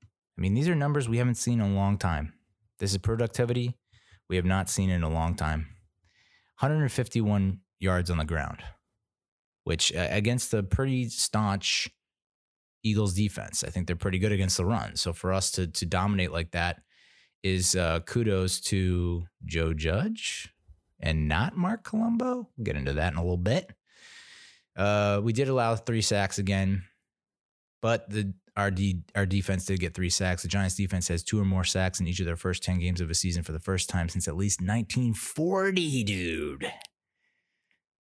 [0.02, 2.32] I mean, these are numbers we haven't seen in a long time.
[2.80, 3.76] This is productivity
[4.30, 5.68] we have not seen in a long time.
[6.62, 8.64] 151 yards on the ground
[9.66, 11.90] which uh, against a pretty staunch
[12.84, 14.96] Eagles defense, I think they're pretty good against the run.
[14.96, 16.78] So for us to to dominate like that
[17.44, 20.54] is uh, kudos to Joe Judge
[21.00, 22.50] and not Marc Colombo.
[22.58, 23.72] We'll get into that in a little bit.
[24.76, 26.84] Uh, we did allow three sacks again,
[27.82, 30.42] but the our D, our defense did get three sacks.
[30.42, 33.00] The Giants defense has two or more sacks in each of their first 10 games
[33.00, 36.72] of a season for the first time since at least 1940, dude.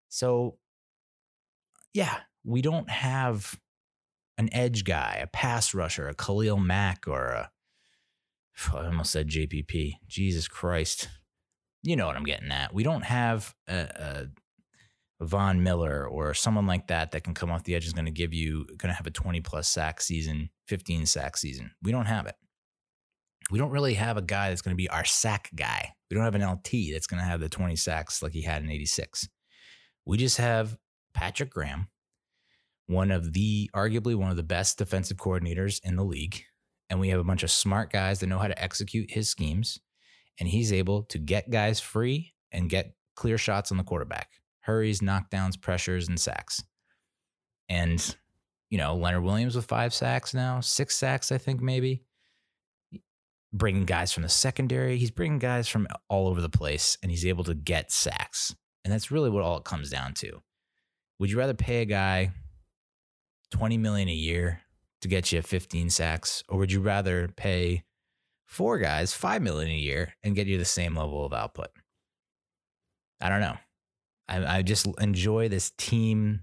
[0.09, 0.57] So
[1.93, 3.57] yeah, we don't have
[4.37, 7.51] an edge guy, a pass rusher, a Khalil Mack, or a
[8.73, 9.93] I almost said JPP.
[10.07, 11.09] Jesus Christ.
[11.83, 12.73] You know what I'm getting at.
[12.73, 14.27] We don't have a,
[15.19, 18.05] a Von Miller or someone like that that can come off the edge is going
[18.05, 21.71] to give you, going to have a 20 plus sack season, 15 sack season.
[21.81, 22.35] We don't have it.
[23.51, 25.93] we don't really have a guy that's going to be our sack guy.
[26.09, 28.63] We don't have an LT that's going to have the 20 sacks like he had
[28.63, 29.27] in 86.
[30.05, 30.77] We just have
[31.13, 31.87] Patrick Graham,
[32.87, 36.43] one of the arguably one of the best defensive coordinators in the league.
[36.89, 39.79] And we have a bunch of smart guys that know how to execute his schemes.
[40.39, 44.29] And he's able to get guys free and get clear shots on the quarterback,
[44.61, 46.63] hurries, knockdowns, pressures, and sacks.
[47.69, 48.15] And,
[48.69, 52.03] you know, Leonard Williams with five sacks now, six sacks, I think, maybe.
[53.53, 54.97] Bringing guys from the secondary.
[54.97, 58.55] He's bringing guys from all over the place and he's able to get sacks.
[58.83, 60.41] And that's really what all it comes down to.
[61.19, 62.31] Would you rather pay a guy
[63.51, 64.61] 20 million a year
[65.01, 67.83] to get you 15 sacks or would you rather pay
[68.51, 71.69] four guys 5 million a year and get you the same level of output?
[73.21, 73.57] I don't know.
[74.27, 76.41] I, I just enjoy this team,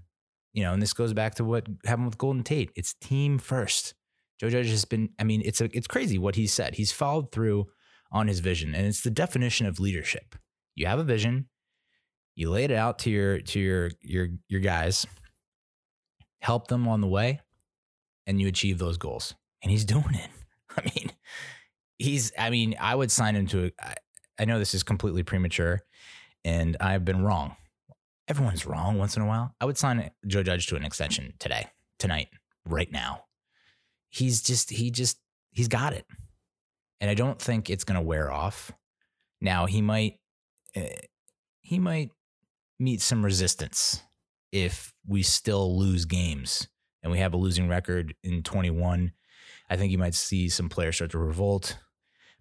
[0.53, 2.71] you know, and this goes back to what happened with Golden Tate.
[2.75, 3.93] It's team first.
[4.39, 6.75] Joe Judge has been, I mean, it's a, it's crazy what he said.
[6.75, 7.67] He's followed through
[8.11, 10.35] on his vision, and it's the definition of leadership.
[10.75, 11.49] You have a vision,
[12.35, 15.05] you lay it out to your to your your your guys,
[16.41, 17.41] help them on the way,
[18.25, 19.35] and you achieve those goals.
[19.61, 20.29] And he's doing it.
[20.77, 21.11] I mean,
[21.99, 22.31] he's.
[22.37, 23.71] I mean, I would sign him to.
[23.79, 23.95] A,
[24.39, 25.81] I know this is completely premature,
[26.43, 27.55] and I've been wrong.
[28.27, 29.53] Everyone's wrong once in a while.
[29.61, 31.67] I would sign Joe Judge to an extension today,
[31.99, 32.29] tonight,
[32.65, 33.25] right now.
[34.09, 34.71] He's just.
[34.71, 35.19] He just.
[35.51, 36.05] He's got it,
[36.99, 38.71] and I don't think it's going to wear off.
[39.41, 40.19] Now he might.
[40.75, 40.81] Uh,
[41.61, 42.11] he might
[42.79, 44.01] meet some resistance
[44.51, 46.67] if we still lose games
[47.03, 49.11] and we have a losing record in 21.
[49.69, 51.77] I think you might see some players start to revolt.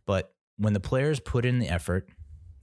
[0.08, 2.08] But when the players put in the effort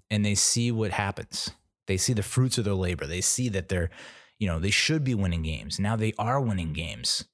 [0.09, 1.51] and they see what happens,
[1.85, 3.91] they see the fruits of their labor, they see that they're,
[4.39, 5.79] you know, they should be winning games.
[5.79, 7.25] Now they are winning games.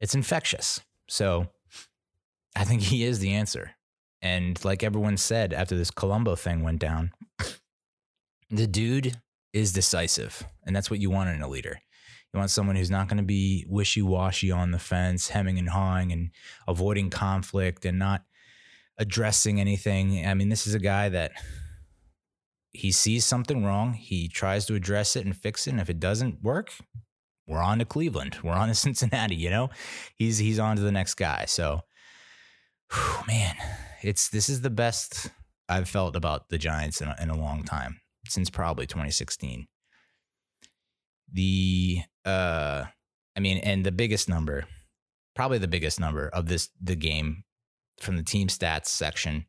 [0.00, 0.80] It's infectious.
[1.08, 1.48] So
[2.56, 3.72] I think he is the answer.
[4.22, 7.12] And like everyone said after this Colombo thing went down,
[8.48, 9.20] the dude
[9.52, 10.42] is decisive.
[10.64, 11.78] And that's what you want in a leader.
[12.32, 15.68] You want someone who's not going to be wishy washy on the fence, hemming and
[15.68, 16.30] hawing and
[16.66, 18.24] avoiding conflict and not
[18.98, 20.26] addressing anything.
[20.26, 21.32] I mean, this is a guy that
[22.72, 23.94] he sees something wrong.
[23.94, 25.70] He tries to address it and fix it.
[25.70, 26.72] And if it doesn't work,
[27.46, 28.38] we're on to Cleveland.
[28.42, 29.70] We're on to Cincinnati, you know?
[30.16, 31.44] He's he's on to the next guy.
[31.46, 31.82] So
[32.92, 33.54] whew, man,
[34.02, 35.30] it's this is the best
[35.68, 39.66] I've felt about the Giants in a, in a long time since probably 2016.
[41.32, 42.84] The uh
[43.36, 44.64] I mean and the biggest number,
[45.34, 47.44] probably the biggest number of this the game
[48.00, 49.46] from the team stats section.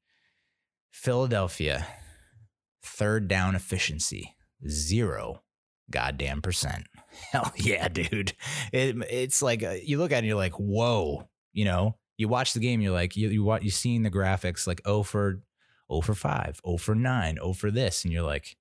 [0.92, 1.86] Philadelphia
[2.84, 4.36] third down efficiency,
[4.68, 5.42] 0
[5.92, 6.86] goddamn percent.
[7.32, 8.34] Hell yeah, dude.
[8.72, 12.28] It, it's like uh, you look at it and you're like, "Whoa." You know, you
[12.28, 15.42] watch the game, you're like, you you you seeing the graphics like oh for
[15.92, 18.58] 0 for 5, 0 for 9, 0 for this and you're like,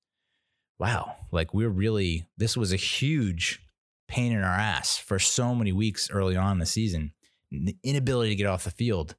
[0.79, 3.61] wow, like we're really, this was a huge
[4.07, 7.13] pain in our ass for so many weeks early on the season.
[7.51, 9.15] The inability to get off the field.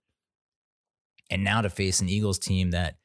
[1.31, 2.97] And now to face an Eagles team that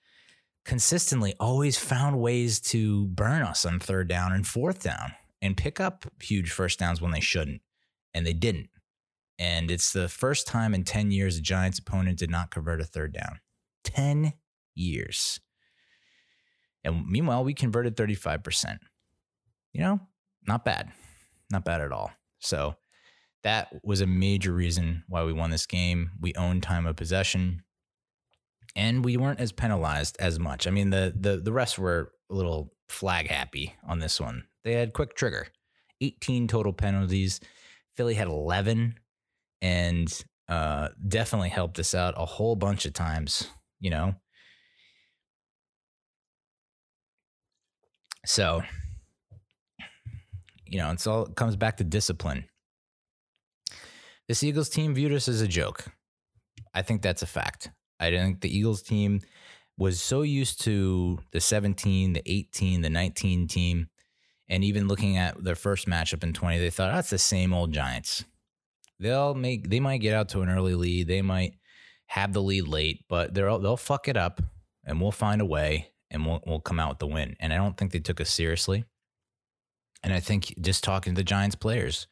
[0.65, 5.79] consistently always found ways to burn us on third down and fourth down and pick
[5.79, 7.61] up huge first downs when they shouldn't.
[8.13, 8.69] And they didn't.
[9.39, 12.85] And it's the first time in 10 years a Giants opponent did not convert a
[12.85, 13.39] third down.
[13.85, 14.33] 10
[14.75, 15.39] years.
[16.83, 18.77] And meanwhile, we converted 35%.
[19.73, 19.99] You know,
[20.45, 20.91] not bad.
[21.51, 22.11] Not bad at all.
[22.39, 22.75] So
[23.43, 26.11] that was a major reason why we won this game.
[26.19, 27.63] We owned time of possession
[28.75, 30.67] and we weren't as penalized as much.
[30.67, 34.45] I mean, the the the refs were a little flag happy on this one.
[34.63, 35.47] They had quick trigger.
[36.01, 37.39] 18 total penalties.
[37.95, 38.95] Philly had 11
[39.61, 43.47] and uh, definitely helped us out a whole bunch of times,
[43.79, 44.15] you know.
[48.25, 48.61] So,
[50.65, 52.45] you know, it's all it comes back to discipline.
[54.27, 55.85] This Eagles team viewed us as a joke.
[56.73, 57.69] I think that's a fact.
[58.01, 59.21] I think the Eagles team
[59.77, 63.87] was so used to the 17, the 18, the 19 team,
[64.49, 67.71] and even looking at their first matchup in 20, they thought that's the same old
[67.71, 68.25] Giants.
[68.99, 71.55] They'll make they might get out to an early lead, they might
[72.07, 74.41] have the lead late, but they'll they'll fuck it up
[74.83, 77.35] and we'll find a way and we'll, we'll come out with the win.
[77.39, 78.83] And I don't think they took us seriously.
[80.03, 82.07] And I think just talking to the Giants players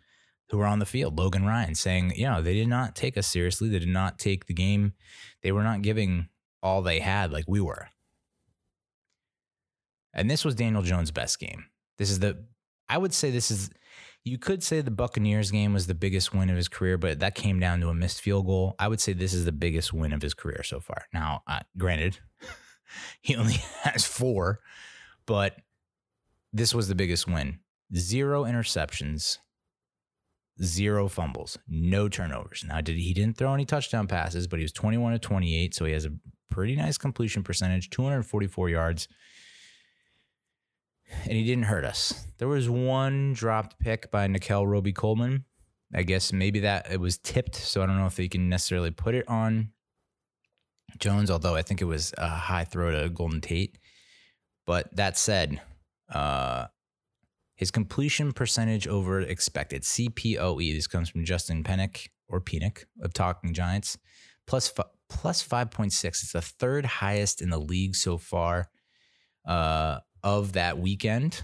[0.50, 3.28] who were on the field, Logan Ryan saying, you know, they did not take us
[3.28, 3.70] seriously.
[3.70, 4.94] They did not take the game.
[5.44, 6.30] They were not giving
[6.62, 7.90] all they had like we were.
[10.14, 11.66] And this was Daniel Jones' best game.
[11.98, 12.44] This is the,
[12.88, 13.70] I would say this is,
[14.26, 17.36] You could say the Buccaneers game was the biggest win of his career, but that
[17.36, 18.76] came down to a missed field goal.
[18.80, 21.06] I would say this is the biggest win of his career so far.
[21.14, 22.20] Now, uh, granted,
[23.22, 23.54] he only
[23.84, 24.62] has four,
[25.28, 25.56] but
[26.52, 27.60] this was the biggest win.
[27.96, 29.38] Zero interceptions,
[30.64, 32.64] zero fumbles, no turnovers.
[32.68, 35.86] Now, did he didn't throw any touchdown passes, but he was 21 to 28, so
[35.86, 36.11] he has a
[36.49, 39.07] pretty nice completion percentage, 244 yards.
[41.23, 42.27] And he didn't hurt us.
[42.38, 45.45] There was one dropped pick by Nickell Robey-Coleman.
[45.94, 48.91] I guess maybe that it was tipped, so I don't know if you can necessarily
[48.91, 49.72] put it on
[50.99, 53.80] Jones, although I think it was a high throw to Golden Tate.
[54.68, 55.60] But that said,
[56.14, 56.68] uh,
[57.60, 63.53] his completion percentage over expected, CPOE, this comes from Justin Pennick or Penick of Talking
[63.53, 63.98] Giants,
[64.48, 64.72] plus,
[65.10, 66.06] plus 5.6.
[66.06, 68.69] It's the third highest in the league so far
[69.45, 71.44] uh, of that weekend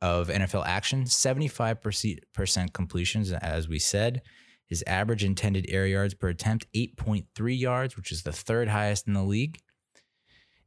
[0.00, 1.04] of NFL action.
[1.04, 4.22] 75% completions, as we said.
[4.66, 9.12] His average intended air yards per attempt, 8.3 yards, which is the third highest in
[9.12, 9.58] the league.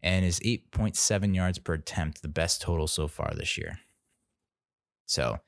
[0.03, 3.79] And his 8.7 yards per attempt, the best total so far this year.
[5.11, 5.39] So,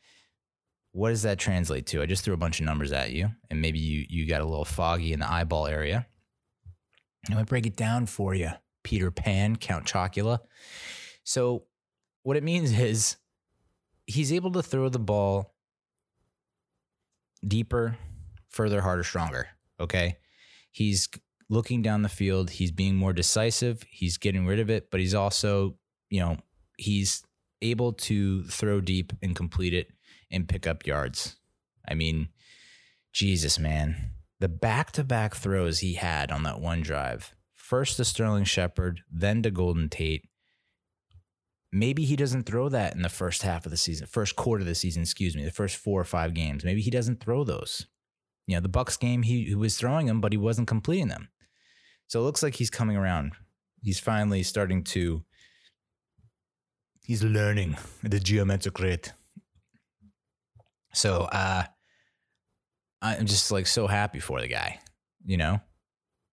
[0.92, 2.02] what does that translate to?
[2.02, 4.46] I just threw a bunch of numbers at you, and maybe you you got a
[4.46, 6.06] little foggy in the eyeball area.
[7.26, 8.50] I'm gonna break it down for you,
[8.84, 10.40] Peter Pan, Count Chocula.
[11.24, 11.64] So,
[12.24, 13.16] what it means is
[14.06, 15.56] he's able to throw the ball
[17.48, 17.98] deeper,
[18.50, 19.48] further, harder, stronger.
[19.80, 20.18] Okay,
[20.72, 21.08] he's
[21.50, 22.50] looking down the field.
[22.50, 23.82] He's being more decisive.
[23.90, 25.78] He's getting rid of it, but he's also,
[26.10, 26.36] you know,
[26.78, 27.24] he's
[27.64, 29.88] able to throw deep and complete it
[30.32, 31.38] and pick up yards.
[31.88, 32.30] I mean,
[33.12, 34.12] Jesus, man.
[34.40, 37.34] The back to back throws he had on that one drive
[37.64, 40.28] first to Sterling Shepard, then to Golden Tate.
[41.72, 44.68] Maybe he doesn't throw that in the first half of the season, first quarter of
[44.68, 46.64] the season, excuse me, the first four or five games.
[46.64, 47.88] Maybe he doesn't throw those.
[48.46, 51.30] You know, the Bucks game, he, he was throwing them, but he wasn't completing them.
[52.06, 53.32] So it looks like he's coming around.
[53.82, 55.24] He's finally starting to
[57.04, 59.14] he's learning the geometric rate.
[60.94, 61.64] So uh,
[63.02, 64.80] I'm just like so happy for the guy.
[65.26, 65.62] You know,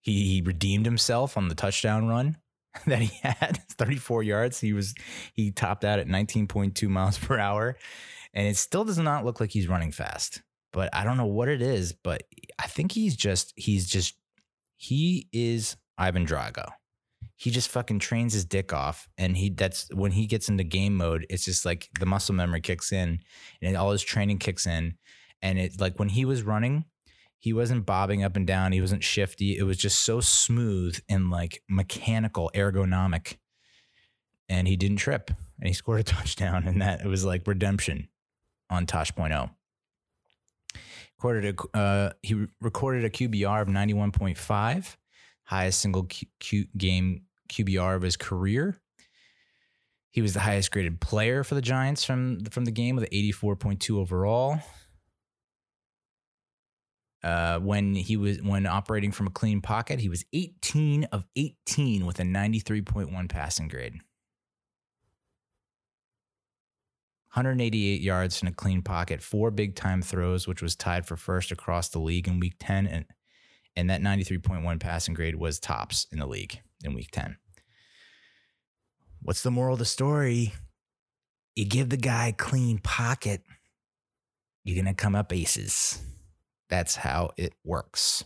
[0.01, 2.37] he he redeemed himself on the touchdown run
[2.87, 4.61] that he had, 34 yards.
[4.61, 4.95] He was
[5.35, 7.77] he topped out at 19.2 miles per hour,
[8.35, 10.43] and it still does not look like he's running fast.
[10.73, 11.93] But I don't know what it is.
[11.93, 12.23] But
[12.59, 14.15] I think he's just he's just
[14.77, 16.69] he is Ivan Drago
[17.41, 20.95] he just fucking trains his dick off and he that's when he gets into game
[20.95, 23.19] mode it's just like the muscle memory kicks in
[23.63, 24.95] and all his training kicks in
[25.41, 26.85] and it's like when he was running
[27.39, 31.31] he wasn't bobbing up and down he wasn't shifty it was just so smooth and
[31.31, 33.39] like mechanical ergonomic
[34.51, 38.07] and he didn't trip and he scored a touchdown and that it was like redemption
[38.69, 39.51] on Tosh.0
[41.17, 44.97] recorded a, uh, he recorded a QBR of 91.5
[45.45, 48.81] highest single Q, Q game QBR of his career.
[50.11, 53.11] He was the highest graded player for the Giants from from the game with an
[53.13, 54.59] 84.2 overall.
[57.23, 62.07] Uh, when he was when operating from a clean pocket, he was 18 of 18
[62.07, 64.01] with a 93.1 passing grade.
[67.35, 71.53] 188 yards in a clean pocket, four big time throws, which was tied for first
[71.53, 72.89] across the league in week 10.
[72.89, 73.05] And,
[73.77, 77.37] and that 93.1 passing grade was tops in the league in week 10.
[79.23, 80.55] What's the moral of the story?
[81.55, 83.43] You give the guy clean pocket,
[84.65, 86.03] you're going to come up aces.
[86.69, 88.25] That's how it works.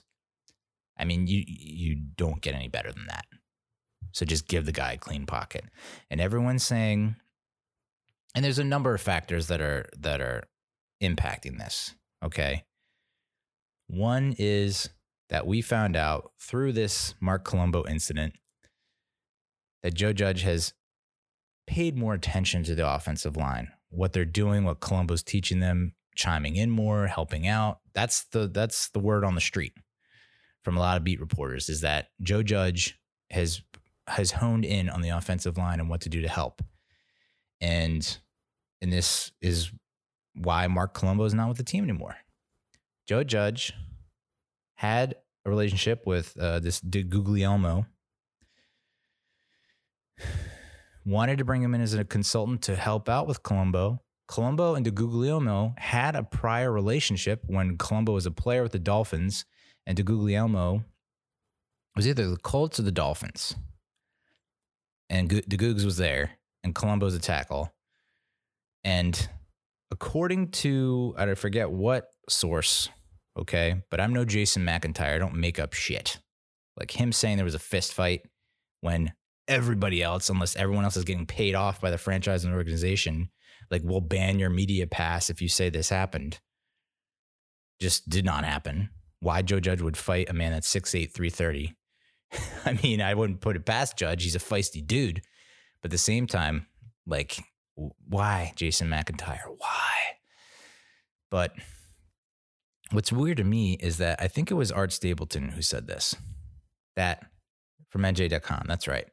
[0.98, 3.24] I mean, you you don't get any better than that.
[4.12, 5.64] So just give the guy a clean pocket.
[6.10, 7.16] And everyone's saying
[8.34, 10.42] and there's a number of factors that are that are
[11.02, 11.94] impacting this,
[12.24, 12.64] okay?
[13.86, 14.88] One is
[15.30, 18.34] that we found out through this Marc Colombo incident
[19.82, 20.74] that Joe Judge has
[21.66, 26.56] paid more attention to the offensive line, what they're doing, what Colombo's teaching them, chiming
[26.56, 27.80] in more, helping out.
[27.94, 29.72] That's the that's the word on the street
[30.62, 32.98] from a lot of beat reporters is that Joe Judge
[33.30, 33.60] has
[34.06, 36.62] has honed in on the offensive line and what to do to help.
[37.60, 38.18] And
[38.80, 39.70] and this is
[40.34, 42.16] why Marc Colombo is not with the team anymore.
[43.06, 43.72] Joe Judge
[44.74, 47.86] had a relationship with uh, this DeGuglielmo
[51.04, 54.00] wanted to bring him in as a consultant to help out with Colombo.
[54.26, 59.44] Colombo and DeGuglielmo had a prior relationship when Colombo was a player with the Dolphins,
[59.86, 60.84] and DeGuglielmo
[61.94, 63.54] was either the Colts or the Dolphins.
[65.10, 67.72] And DeGugs was there, and Colombo's a tackle.
[68.82, 69.28] And
[69.90, 72.88] according to I forget what source,
[73.38, 75.14] okay, but I'm no Jason McIntyre.
[75.14, 76.18] I don't make up shit.
[76.76, 78.22] Like him saying there was a fist fight
[78.80, 79.12] when
[79.48, 83.30] everybody else, unless everyone else is getting paid off by the franchise and organization,
[83.70, 86.40] like we'll ban your media pass if you say this happened.
[87.80, 88.90] Just did not happen.
[89.20, 91.74] Why Joe Judge would fight a man that's 6'8, 330.
[92.64, 94.22] I mean, I wouldn't put it past Judge.
[94.22, 95.22] He's a feisty dude.
[95.80, 96.66] But at the same time,
[97.06, 97.38] like,
[97.74, 99.40] why Jason McIntyre?
[99.58, 99.92] Why?
[101.30, 101.52] But
[102.94, 106.14] what's weird to me is that I think it was Art Stapleton who said this.
[106.96, 107.26] That
[107.90, 108.64] from NJ.com.
[108.66, 109.06] That's right.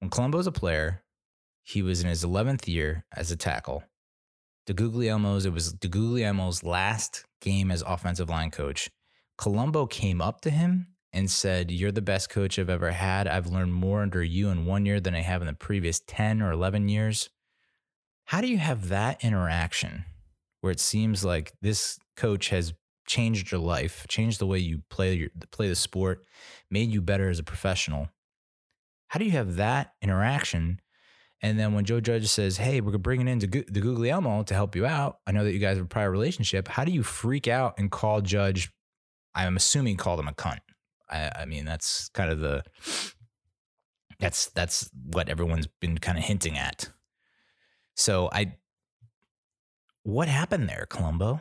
[0.00, 1.02] When Colombo was a player,
[1.62, 3.82] he was in his 11th year as a tackle.
[4.68, 8.90] DeGuglielmo's, it was DeGuglielmo's last game as offensive line coach.
[9.36, 13.26] Colombo came up to him and said, You're the best coach I've ever had.
[13.26, 16.42] I've learned more under you in one year than I have in the previous 10
[16.42, 17.30] or 11 years.
[18.26, 20.04] How do you have that interaction
[20.60, 22.74] where it seems like this coach has
[23.08, 26.24] changed your life, changed the way you play your, play the sport,
[26.70, 28.08] made you better as a professional?
[29.08, 30.80] How do you have that interaction?
[31.40, 35.18] And then when Joe Judge says, "Hey, we're bringing in DeGuglielmo to help you out,"
[35.26, 36.68] I know that you guys have a prior relationship.
[36.68, 38.70] How do you freak out and call Judge?
[39.34, 40.58] I'm assuming called him a cunt.
[41.08, 42.64] I, I mean, that's kind of the
[44.18, 46.90] that's that's what everyone's been kind of hinting at.
[47.94, 48.56] So I,
[50.02, 51.40] what happened there, Colombo?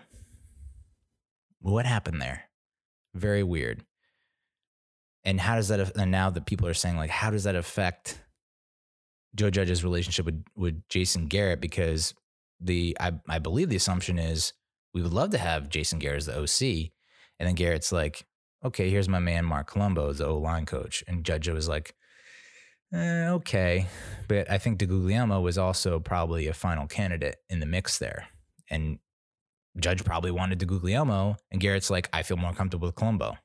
[1.68, 2.44] What happened there?
[3.14, 3.84] Very weird.
[5.26, 5.98] And how does that?
[5.98, 8.22] And now that people are saying like, how does that affect
[9.35, 11.60] Joe Judge's relationship with with Jason Garrett?
[11.60, 12.14] Because
[12.61, 14.53] the I I believe the assumption is
[14.94, 16.91] we would love to have Jason Garrett as the OC,
[17.38, 18.26] and then Garrett's like,
[18.64, 21.95] okay, here's my man Marc Colombo the O line coach, and Judge was like,
[22.94, 23.88] eh, okay,
[24.30, 28.30] but I think DeGuglielmo was also probably a final candidate in the mix there,
[28.69, 28.99] and
[29.80, 33.38] Judge probably wanted DeGuglielmo, and Garrett's like, I feel more comfortable with Colombo.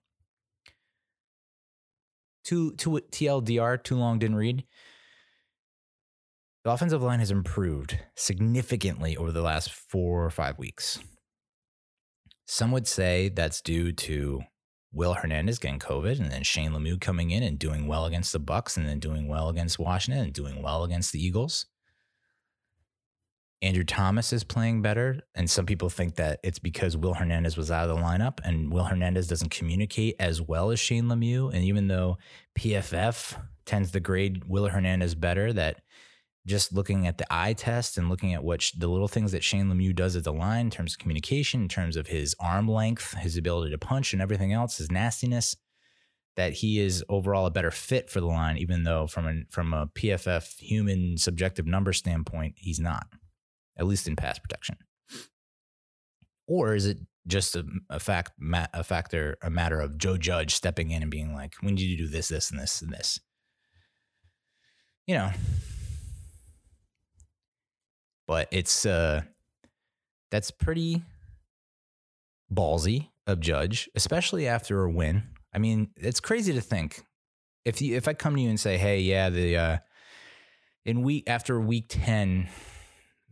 [2.44, 4.64] Too, too TLDR, too long didn't read.
[6.64, 10.98] The offensive line has improved significantly over the last four or five weeks.
[12.46, 14.42] Some would say that's due to
[14.92, 18.38] Will Hernandez getting COVID, and then Shane Lemieux coming in and doing well against the
[18.38, 21.66] Bucks and then doing well against Washington, and doing well against the Eagles.
[23.62, 27.70] Andrew Thomas is playing better, and some people think that it's because Will Hernandez was
[27.70, 31.54] out of the lineup, and Will Hernandez doesn't communicate as well as Shane Lemieux.
[31.54, 32.18] And even though
[32.58, 35.80] PFF tends to grade Will Hernandez better, that
[36.44, 39.44] just looking at the eye test and looking at what sh- the little things that
[39.44, 42.66] Shane Lemieux does at the line in terms of communication, in terms of his arm
[42.66, 45.54] length, his ability to punch, and everything else, his nastiness,
[46.34, 49.72] that he is overall a better fit for the line, even though from a, from
[49.72, 53.06] a PFF human subjective number standpoint, he's not,
[53.76, 54.76] at least in pass protection.
[56.46, 58.32] Or is it just a, a fact,
[58.74, 61.96] a factor, a matter of Joe Judge stepping in and being like, "We need you
[61.96, 63.20] do this, this, and this, and this?"
[65.06, 65.30] You know,
[68.26, 69.22] but it's uh
[70.30, 71.02] that's pretty
[72.52, 75.22] ballsy of Judge, especially after a win.
[75.54, 77.02] I mean, it's crazy to think
[77.64, 79.78] if you if I come to you and say, "Hey, yeah, the uh
[80.84, 82.48] in week after week 10,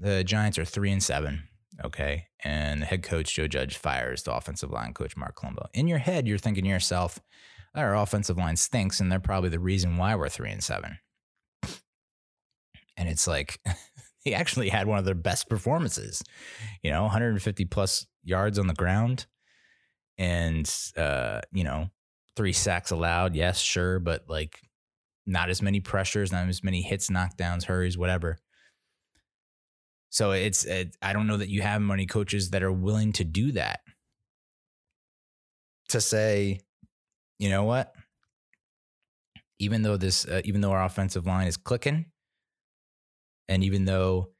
[0.01, 1.45] the Giants are 3 and 7."
[1.85, 2.27] Okay.
[2.45, 5.67] And the head coach Joe Judge fires the offensive line coach Marc Colombo.
[5.73, 7.21] In your head, you're thinking to yourself,
[7.75, 10.99] our offensive line stinks, and they're probably the reason why we're three and seven.
[12.97, 13.61] And it's like
[14.25, 16.23] he actually had one of their best performances.
[16.83, 19.27] You know, 150 plus yards on the ground,
[20.19, 21.91] and uh, you know,
[22.37, 23.35] three sacks allowed.
[23.35, 24.61] Yes, sure, but like
[25.27, 28.39] not as many pressures, not as many hits, knockdowns, hurries, whatever.
[30.11, 33.25] So it's it, I don't know that you have many coaches that are willing to
[33.25, 33.81] do that.
[35.91, 36.61] To say,
[37.39, 37.93] you know what?
[39.59, 42.07] Even though this, uh, even though our offensive line is clicking,
[43.49, 44.31] and even though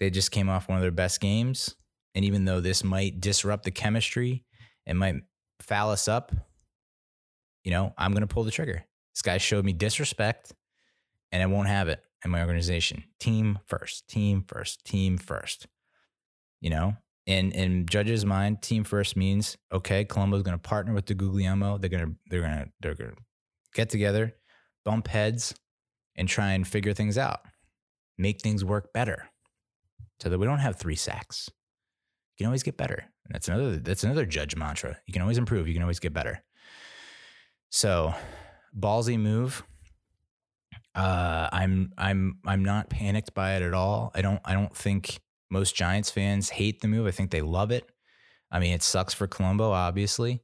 [0.00, 1.74] they just came off one of their best games,
[2.14, 4.44] and even though this might disrupt the chemistry,
[4.86, 5.16] it might
[5.60, 6.32] foul us up,
[7.64, 8.84] you know, I'm going to pull the trigger.
[9.14, 10.52] This guy showed me disrespect,
[11.32, 13.04] and I won't have it in my organization.
[13.20, 15.66] Team first, team first, team first.
[16.60, 16.96] You know,
[17.26, 20.04] in in Judge's mind, team first means okay.
[20.04, 21.80] Colombo's going to partner with DeGuglielmo.
[21.80, 23.14] They're gonna they're gonna they're gonna
[23.74, 24.34] get together,
[24.84, 25.54] bump heads,
[26.16, 27.40] and try and figure things out
[28.18, 29.28] make things work better
[30.20, 31.50] so that we don't have three sacks.
[32.36, 32.96] You can always get better.
[32.96, 34.98] And that's another that's another judge mantra.
[35.06, 36.42] You can always improve, you can always get better.
[37.70, 38.14] So,
[38.78, 39.64] ballsy move.
[40.94, 44.12] Uh, I'm I'm I'm not panicked by it at all.
[44.14, 47.06] I don't I don't think Most Giants fans hate the move.
[47.06, 47.90] I think they love it.
[48.50, 50.42] I mean, it sucks for Colombo, obviously.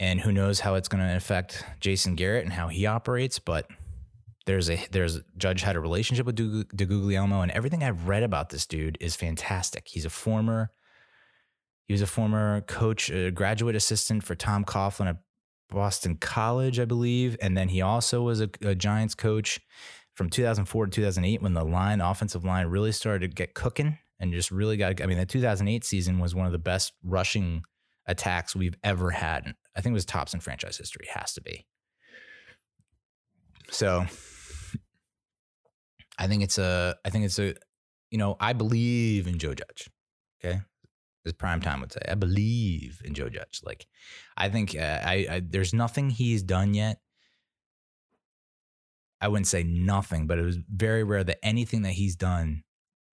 [0.00, 3.66] And who knows how it's going to affect Jason Garrett and how he operates, but
[4.46, 8.64] there's a there's Judge had a relationship with DeGuglielmo, and everything I've read about this
[8.64, 9.88] dude is fantastic.
[9.88, 10.70] He's a former
[11.88, 15.16] he was a former coach, a graduate assistant for Tom Coughlin at
[15.70, 19.60] Boston College, I believe, and then he also was a, a Giants coach
[20.14, 24.32] from 2004 to 2008 when the line offensive line really started to get cooking and
[24.32, 25.00] just really got.
[25.00, 27.62] I mean, the 2008 season was one of the best rushing
[28.06, 29.54] attacks we've ever had.
[29.76, 31.06] I think it was tops in franchise history.
[31.12, 31.66] Has to be.
[33.70, 34.06] So
[36.18, 37.54] I think it's a, I think it's a,
[38.10, 39.90] you know, I believe in Joe Judge.
[40.42, 40.60] Okay.
[41.26, 43.60] As prime time would say, I believe in Joe Judge.
[43.64, 43.86] Like,
[44.36, 47.00] I think uh, I, I, there's nothing he's done yet.
[49.20, 52.62] I wouldn't say nothing, but it was very rare that anything that he's done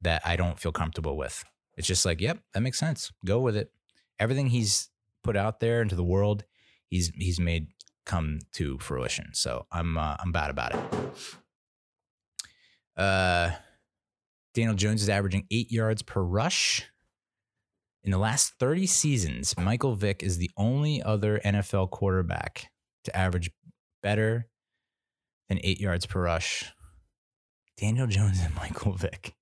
[0.02, 1.44] that I don't feel comfortable with.
[1.78, 3.12] It's just like, yep, that makes sense.
[3.26, 3.72] Go with it.
[4.20, 4.90] Everything he's
[5.24, 6.46] put out there into the world,
[6.88, 7.68] he's he's made
[8.06, 9.32] come to fruition.
[9.34, 10.80] So I'm uh, I'm bad about it.
[12.96, 13.52] Uh,
[14.54, 16.86] Daniel Jones is averaging eight yards per rush.
[18.06, 22.70] In the last 30 seasons, Michael Vick is the only other NFL quarterback
[23.04, 23.50] to average
[24.04, 24.48] better
[25.50, 26.72] than eight yards per rush.
[27.78, 29.34] Daniel Jones and Michael Vick.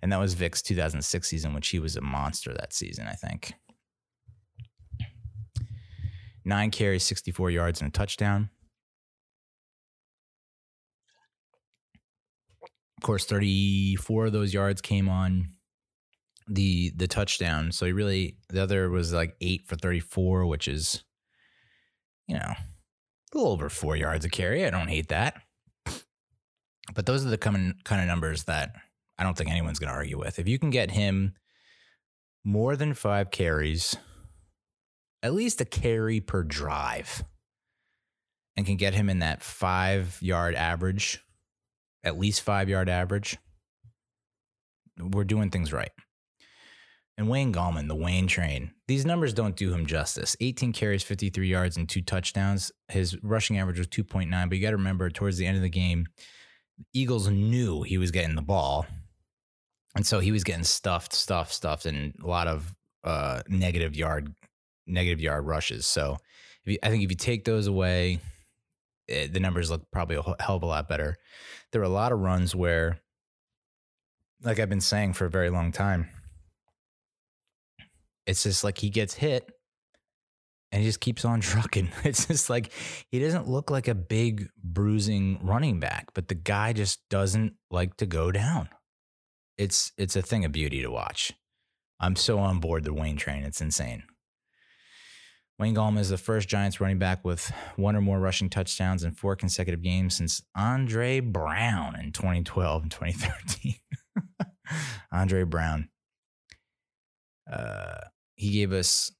[0.00, 3.52] And that was Vick's 2006 season, which he was a monster that season, I think.
[6.42, 8.48] Nine carries, 64 yards, and a touchdown.
[12.96, 15.53] Of course, 34 of those yards came on
[16.46, 17.72] the the touchdown.
[17.72, 21.04] So he really the other was like eight for 34, which is
[22.26, 24.66] you know a little over four yards a carry.
[24.66, 25.40] I don't hate that.
[26.94, 28.74] But those are the common kind of numbers that
[29.18, 30.38] I don't think anyone's going to argue with.
[30.38, 31.34] If you can get him
[32.44, 33.96] more than five carries,
[35.22, 37.24] at least a carry per drive,
[38.54, 41.24] and can get him in that five yard average
[42.04, 43.38] at least five yard average,
[44.98, 45.90] we're doing things right.
[47.16, 50.36] And Wayne Gallman, the Wayne train, these numbers don't do him justice.
[50.40, 52.72] 18 carries, 53 yards, and two touchdowns.
[52.88, 54.48] His rushing average was 2.9.
[54.48, 56.06] But you got to remember, towards the end of the game,
[56.92, 58.86] Eagles knew he was getting the ball.
[59.94, 62.74] And so he was getting stuffed, stuffed, stuffed, and a lot of
[63.04, 64.34] uh, negative yard,
[64.88, 65.86] negative yard rushes.
[65.86, 66.16] So
[66.64, 68.20] you, I think if you take those away,
[69.06, 71.16] it, the numbers look probably a hell of a lot better.
[71.72, 73.00] There are a lot of runs where,
[74.42, 76.08] like I've been saying for a very long time,
[78.26, 79.50] it's just like he gets hit
[80.72, 81.90] and he just keeps on trucking.
[82.04, 82.72] It's just like
[83.10, 87.96] he doesn't look like a big bruising running back, but the guy just doesn't like
[87.98, 88.68] to go down.
[89.56, 91.32] It's it's a thing of beauty to watch.
[92.00, 93.44] I'm so on board the Wayne train.
[93.44, 94.02] It's insane.
[95.58, 99.12] Wayne Gallman is the first Giants running back with one or more rushing touchdowns in
[99.12, 103.74] four consecutive games since Andre Brown in 2012 and 2013.
[105.12, 105.88] Andre Brown.
[107.50, 108.00] Uh,
[108.36, 109.12] he gave us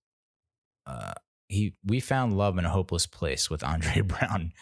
[0.86, 1.12] uh,
[1.48, 4.52] he we found love in a hopeless place with Andre Brown.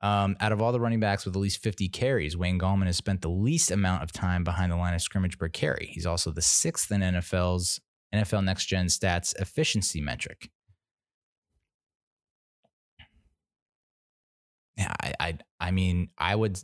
[0.00, 2.96] Um, out of all the running backs with at least 50 carries, Wayne Gallman has
[2.96, 5.90] spent the least amount of time behind the line of scrimmage per carry.
[5.92, 7.80] He's also the sixth in NFL's
[8.12, 10.50] NFL Next Gen Stats efficiency metric.
[14.76, 16.58] Yeah, I, I, I mean, I would,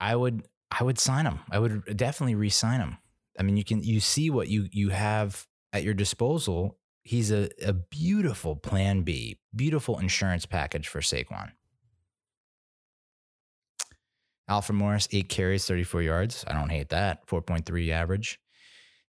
[0.00, 1.38] I would, I would sign him.
[1.48, 2.98] I would definitely re-sign him.
[3.38, 6.78] I mean, you can, you see what you you have at your disposal.
[7.02, 11.50] He's a, a beautiful plan B, beautiful insurance package for Saquon.
[14.48, 16.44] Alfred Morris, eight carries, 34 yards.
[16.46, 17.26] I don't hate that.
[17.26, 18.38] 4.3 average.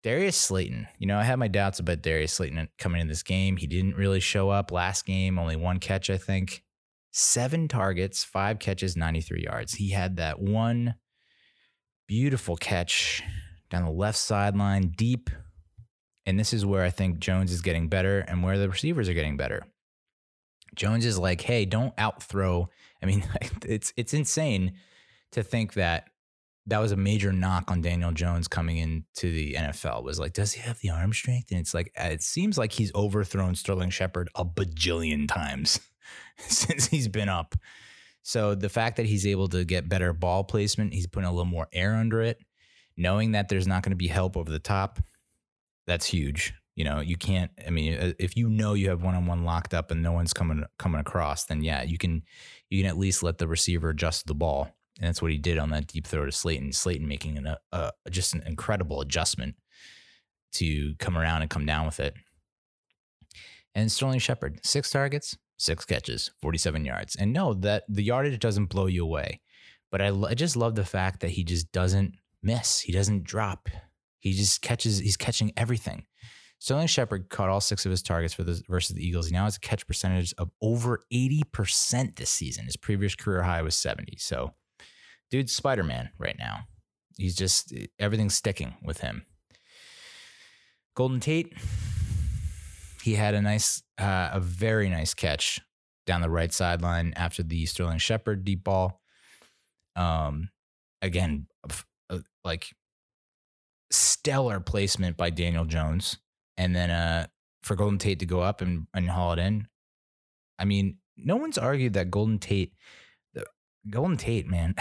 [0.04, 0.88] Darius Slayton.
[1.00, 3.58] You know, I had my doubts about Darius Slayton coming in this game.
[3.58, 6.64] He didn't really show up last game, only one catch, I think.
[7.12, 9.74] Seven targets, five catches, 93 yards.
[9.74, 10.96] He had that one
[12.08, 13.22] beautiful catch
[13.72, 15.30] down the left sideline, deep.
[16.26, 19.14] And this is where I think Jones is getting better and where the receivers are
[19.14, 19.66] getting better.
[20.76, 22.70] Jones is like, hey, don't outthrow.
[23.02, 23.24] I mean,
[23.66, 24.74] it's it's insane
[25.32, 26.10] to think that
[26.68, 30.54] that was a major knock on Daniel Jones coming into the NFL was like, does
[30.54, 31.50] he have the arm strength?
[31.50, 35.80] And it's like, it seems like he's overthrown Sterling Shepard a bajillion times
[36.38, 37.56] since he's been up.
[38.22, 41.46] So the fact that he's able to get better ball placement, he's putting a little
[41.46, 42.38] more air under it,
[43.02, 45.00] knowing that there's not going to be help over the top,
[45.88, 46.54] that's huge.
[46.76, 47.52] You know, you can't.
[47.68, 50.14] I mean, uh, if you know you have one on one locked up and no
[50.14, 52.24] one's coming coming across, then yeah, you can
[52.70, 55.58] you can at least let the receiver adjust the ball And that's what he did
[55.58, 56.72] on that deep throw to Slayton.
[56.72, 59.56] Slayton making an, uh, just an incredible adjustment
[60.54, 62.14] to come around and come down with it.
[63.76, 67.16] And Sterling Shepard, six targets, six catches, 47 yards.
[67.16, 69.42] And no, that the yardage doesn't blow you away.
[69.92, 72.82] But I, I just love the fact that he just doesn't miss.
[72.82, 73.70] He doesn't drop.
[74.20, 76.06] He just catches, he's catching everything.
[76.62, 79.26] Sterling Shepard caught all six of his targets for the versus the Eagles.
[79.26, 82.66] He now has a catch percentage of over 80% this season.
[82.66, 84.18] His previous career high was 70.
[84.20, 84.54] So,
[85.32, 86.68] dude's Spider Man right now.
[87.18, 89.26] He's just everything's sticking with him.
[90.96, 91.52] Golden Tate,
[93.02, 95.60] he had a nice, uh, a very nice catch
[96.06, 99.02] down the right sideline after the Sterling Shepard deep ball.
[99.96, 100.50] Um,
[101.02, 101.48] again,
[102.44, 102.74] like
[103.92, 106.18] stellar placement by Daniel Jones
[106.58, 107.28] and then uh,
[107.64, 109.68] for Golden Tate to go up and, and haul it in.
[110.60, 112.74] I mean, no one's argued that Golden Tate,
[113.90, 114.76] Golden Tate, man,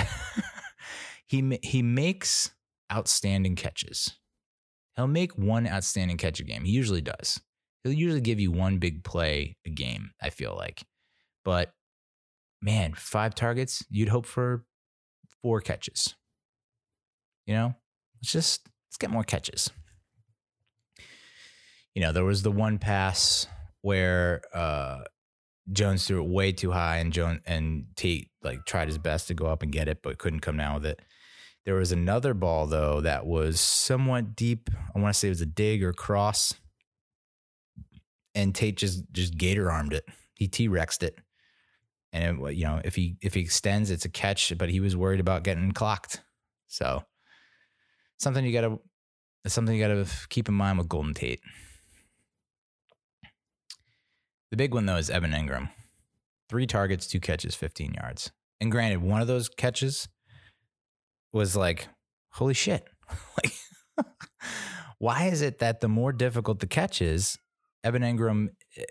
[1.26, 2.50] he he makes
[2.92, 4.18] outstanding catches.
[4.96, 6.64] He'll make one outstanding catch a game.
[6.64, 7.40] He usually does.
[7.82, 10.10] He'll usually give you one big play a game.
[10.20, 10.82] I feel like,
[11.44, 11.72] but
[12.60, 13.84] man, five targets.
[13.88, 14.64] You'd hope for
[15.42, 16.14] four catches.
[17.50, 17.74] You know,
[18.22, 19.70] let's just let's get more catches
[21.94, 23.46] you know, there was the one pass
[23.82, 25.00] where uh,
[25.72, 29.34] Jones threw it way too high, and Jones and Tate like tried his best to
[29.34, 31.00] go up and get it, but couldn't come down with it.
[31.64, 34.70] There was another ball though that was somewhat deep.
[34.94, 36.54] I want to say it was a dig or cross,
[38.34, 40.04] and Tate just just gator armed it.
[40.34, 41.18] He T Rexed it,
[42.12, 44.56] and it, you know if he if he extends, it's a catch.
[44.56, 46.22] But he was worried about getting clocked,
[46.68, 47.04] so
[48.20, 48.78] something you got to
[49.46, 51.40] something you got to keep in mind with Golden Tate.
[54.50, 55.70] The big one, though, is Evan Engram.
[56.48, 58.32] Three targets, two catches, 15 yards.
[58.60, 60.08] And granted, one of those catches
[61.32, 61.88] was like,
[62.32, 62.86] holy shit.
[63.96, 64.06] like,
[64.98, 67.38] why is it that the more difficult the catch is,
[67.84, 68.84] Evan Engram eh,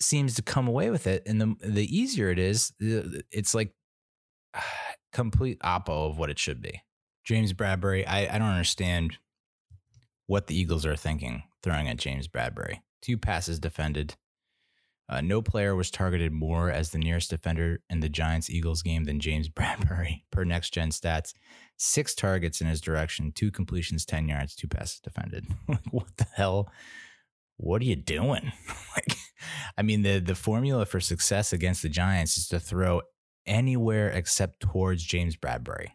[0.00, 3.74] seems to come away with it, and the the easier it is, it's like
[5.12, 6.80] complete oppo of what it should be.
[7.24, 9.18] James Bradberry, I, I don't understand
[10.26, 12.80] what the Eagles are thinking throwing at James Bradberry.
[13.00, 14.16] Two passes defended,
[15.08, 19.04] uh, no player was targeted more as the nearest defender in the Giants Eagles game
[19.04, 21.34] than James Bradbury, per next gen stats.
[21.76, 25.46] Six targets in his direction, two completions, 10 yards, two passes defended.
[25.90, 26.70] what the hell?
[27.56, 28.52] What are you doing?
[28.96, 29.16] like,
[29.76, 33.02] I mean, the, the formula for success against the Giants is to throw
[33.46, 35.88] anywhere except towards James Bradberry.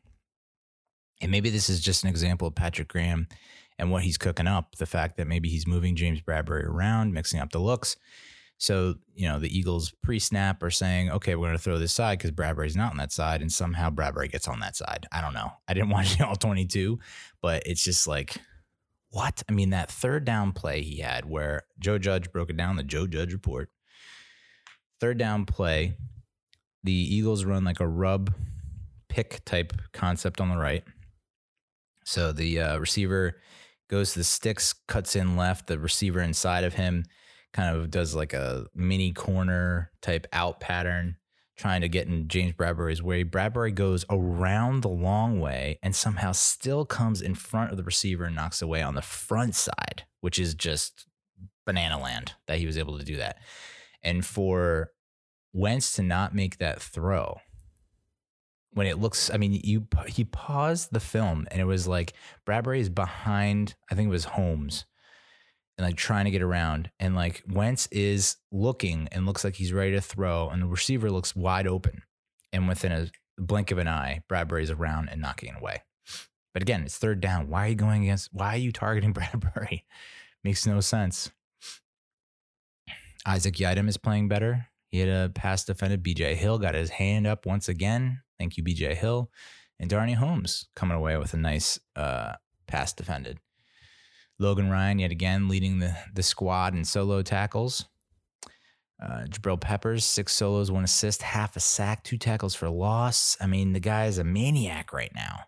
[1.22, 3.28] And maybe this is just an example of Patrick Graham
[3.78, 4.76] and what he's cooking up.
[4.78, 7.98] The fact that maybe he's moving James Bradberry around, mixing up the looks
[8.60, 11.94] so, you know, the Eagles pre snap are saying, okay, we're going to throw this
[11.94, 13.42] side because Bradberry's not on that side.
[13.42, 15.08] And somehow Bradberry gets on that side.
[15.14, 15.54] I don't know.
[15.68, 17.00] I didn't watch all 22,
[17.42, 18.36] but it's just like,
[19.12, 19.42] what?
[19.50, 22.84] I mean, that third down play he had where Joe Judge broke it down, the
[22.84, 23.70] Joe Judge report.
[25.00, 25.96] Third down play,
[26.84, 28.34] the Eagles run like a rub
[29.08, 30.84] pick type concept on the right.
[32.10, 33.36] So the uh, receiver
[33.88, 37.06] goes to the sticks, cuts in left, the receiver inside of him
[37.54, 41.18] kind of does like a mini corner type out pattern,
[41.56, 43.24] trying to get in James Bradberry's way.
[43.24, 48.24] Bradberry goes around the long way and somehow still comes in front of the receiver
[48.24, 51.06] and knocks away on the front side, which is just
[51.64, 53.38] banana land that he was able to do that.
[54.02, 54.94] And for
[55.54, 57.40] Wentz to not make that throw,
[58.74, 62.14] when it looks, I mean, you he paused the film and it was like
[62.46, 64.86] Bradberry is behind, I think it was Holmes
[65.80, 66.92] and like trying to get around.
[67.00, 71.10] And like Wentz is looking and looks like he's ready to throw, and the receiver
[71.10, 72.04] looks wide open.
[72.52, 75.84] And within a blink of an eye, Bradberry's around and knocking it away.
[76.54, 77.48] But again, it's third down.
[77.48, 78.28] Why are you going against?
[78.34, 79.84] Why are you targeting Bradberry?
[80.44, 81.32] Makes no sense.
[83.26, 84.68] Isaac Yiadom is playing better.
[84.90, 86.04] He had a pass defended.
[86.04, 88.22] BJ Hill got his hand up once again.
[88.40, 89.30] Thank you, BJ Hill.
[89.80, 92.34] And Darnay Holmes coming away with a nice uh,
[92.68, 93.38] pass defended.
[94.40, 97.86] Logan Ryan, yet again, leading the, the squad in solo tackles.
[99.02, 103.38] Uh, Jabril Peppers, six solos, one assist, half a sack, two tackles for loss.
[103.40, 105.46] I mean, the guy is a maniac right now.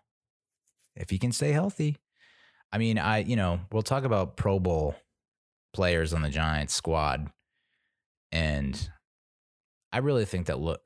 [0.94, 1.96] If he can stay healthy.
[2.70, 4.94] I mean, I, you know, we'll talk about Pro Bowl
[5.74, 7.30] players on the Giants squad.
[8.30, 8.90] And
[9.92, 10.80] I really think that look,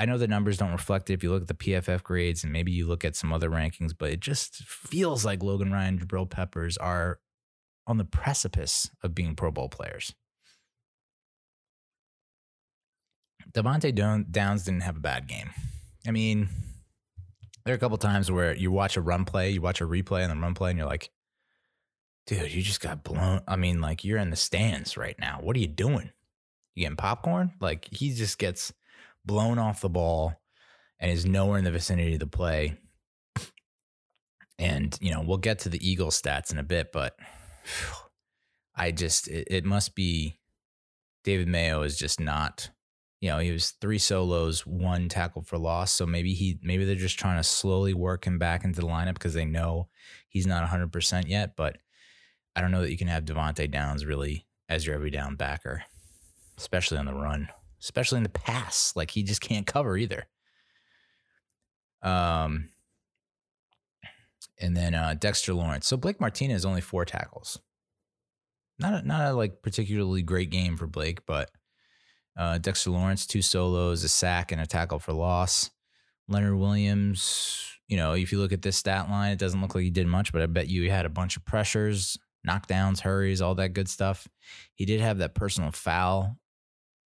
[0.00, 2.50] I know the numbers don't reflect it if you look at the PFF grades and
[2.50, 6.28] maybe you look at some other rankings, but it just feels like Logan Ryan, Jabril
[6.28, 7.20] Peppers are
[7.86, 10.14] on the precipice of being Pro Bowl players.
[13.52, 13.94] Devante
[14.30, 15.50] Downs didn't have a bad game.
[16.06, 16.48] I mean,
[17.66, 20.22] There are a couple times where you watch a run play, you watch a replay
[20.22, 21.10] and the run play, and you're like,
[22.26, 23.42] dude, you just got blown.
[23.46, 25.40] I mean, like you're in the stands right now.
[25.42, 26.10] What are you doing?
[26.74, 27.52] You getting popcorn?
[27.60, 28.72] Like he just gets
[29.24, 30.34] blown off the ball
[30.98, 32.76] and is nowhere in the vicinity of the play.
[34.58, 37.16] And, you know, we'll get to the Eagle stats in a bit, but
[38.74, 40.38] I just, it, it must be
[41.24, 42.70] David Mayo is just not,
[43.20, 45.92] you know, he was three solos, one tackle for loss.
[45.92, 49.14] So maybe he, maybe they're just trying to slowly work him back into the lineup
[49.14, 49.88] because they know
[50.28, 51.56] he's not 100% yet.
[51.56, 51.78] But
[52.54, 55.84] I don't know that you can have Devante Downs really as your every down backer,
[56.58, 57.48] especially on the run,
[57.80, 58.92] especially in the pass.
[58.94, 60.26] Like he just can't cover either.
[62.02, 62.68] Um,
[64.58, 65.86] and then uh, Dexter Lawrence.
[65.86, 67.58] So Blake Martinez only four tackles.
[68.78, 71.50] Not a, not a like particularly great game for Blake, but
[72.36, 75.70] uh, Dexter Lawrence two solos, a sack, and a tackle for loss.
[76.28, 77.66] Leonard Williams.
[77.88, 80.06] You know, if you look at this stat line, it doesn't look like he did
[80.06, 82.16] much, but I bet you he had a bunch of pressures,
[82.48, 84.28] knockdowns, hurries, all that good stuff.
[84.74, 86.38] He did have that personal foul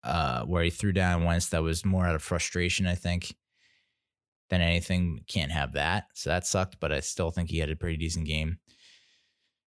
[0.05, 3.35] uh, where he threw down once that was more out of frustration, I think
[4.51, 5.21] than anything.
[5.29, 6.07] Can't have that.
[6.15, 8.59] So that sucked, but I still think he had a pretty decent game.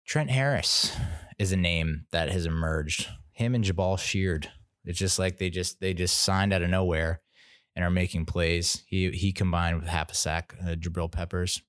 [0.06, 0.96] Trent Harris
[1.38, 3.08] is a name that has emerged.
[3.32, 4.50] Him and Jabaal Sheard.
[4.86, 7.22] It's just like they just they just signed out of nowhere
[7.76, 8.84] and are making plays.
[8.88, 11.62] He he combined with sack, uh, Jabril Peppers.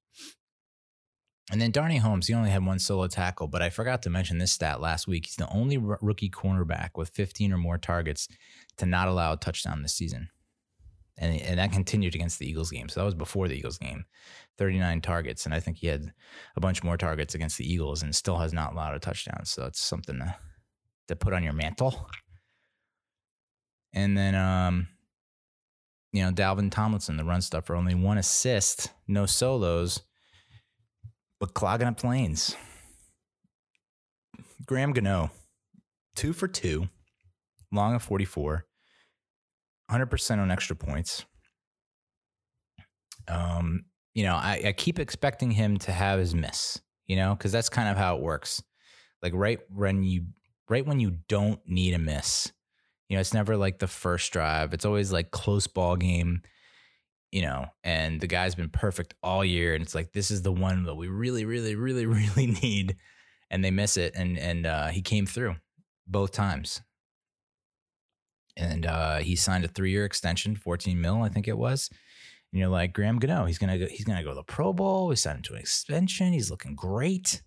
[1.50, 4.38] And then Darnay Holmes, he only had one solo tackle, but I forgot to mention
[4.38, 5.26] this stat last week.
[5.26, 8.28] He's the only r- rookie cornerback with 15 or more targets
[8.76, 10.30] to not allow a touchdown this season
[11.20, 12.88] and and that continued against the Eagles game.
[12.88, 14.04] So that was before the Eagles game.
[14.58, 16.12] 39 targets, and I think he had
[16.56, 19.44] a bunch more targets against the Eagles, and still has not allowed a touchdown.
[19.44, 20.34] So it's something to
[21.08, 22.08] to put on your mantle.
[23.92, 24.86] And then, um,
[26.12, 30.02] you know, Dalvin Tomlinson, the run stuff for only one assist, no solos,
[31.40, 32.54] but clogging up lanes.
[34.66, 35.30] Graham Gano,
[36.14, 36.88] two for two,
[37.72, 38.66] long of 44.
[39.90, 41.24] 100% on extra points.
[43.26, 47.52] Um, you know, I, I keep expecting him to have his miss, you know, because
[47.52, 48.62] that's kind of how it works.
[49.22, 50.26] Like right when you
[50.68, 52.52] right when you don't need a miss,
[53.08, 54.72] you know, it's never like the first drive.
[54.72, 56.42] It's always like close ball game,
[57.32, 59.74] you know, and the guy's been perfect all year.
[59.74, 62.96] And it's like this is the one that we really, really, really, really need.
[63.50, 64.14] And they miss it.
[64.14, 65.56] And and uh, he came through
[66.06, 66.82] both times
[68.56, 71.88] and uh, he signed a three year extension, 14 mil, I think it was.
[72.52, 75.08] And you're like, Graham Gano, he's gonna go, he's gonna go to the Pro Bowl.
[75.08, 76.32] We signed him to an extension.
[76.32, 77.42] He's looking great.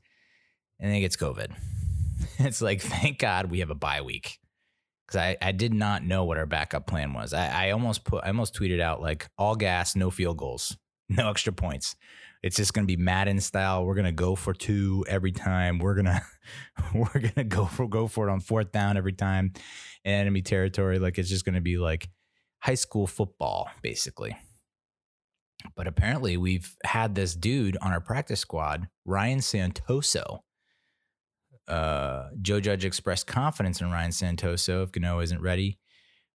[0.79, 1.53] And then he gets COVID.
[2.39, 4.39] it's like, thank God we have a bye week.
[5.13, 7.33] Cause I, I did not know what our backup plan was.
[7.33, 10.75] I, I almost put I almost tweeted out like all gas, no field goals,
[11.09, 11.95] no extra points.
[12.41, 13.85] It's just gonna be Madden style.
[13.85, 15.77] We're gonna go for two every time.
[15.77, 16.21] We're gonna
[16.95, 19.53] we're gonna go for go for it on fourth down every time
[20.03, 20.99] in enemy territory.
[20.99, 22.09] Like it's just going to be like
[22.59, 24.35] high school football, basically.
[25.75, 30.39] But apparently, we've had this dude on our practice squad, Ryan Santoso.
[31.67, 35.79] Uh, Joe Judge expressed confidence in Ryan Santoso if Gano isn't ready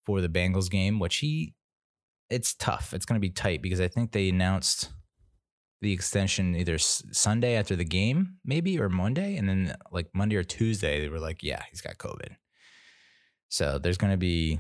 [0.05, 1.55] for the Bengals game, which he,
[2.29, 2.93] it's tough.
[2.93, 4.91] It's going to be tight because I think they announced
[5.81, 9.37] the extension either Sunday after the game, maybe, or Monday.
[9.37, 12.37] And then like Monday or Tuesday, they were like, yeah, he's got COVID.
[13.49, 14.59] So there's going to be,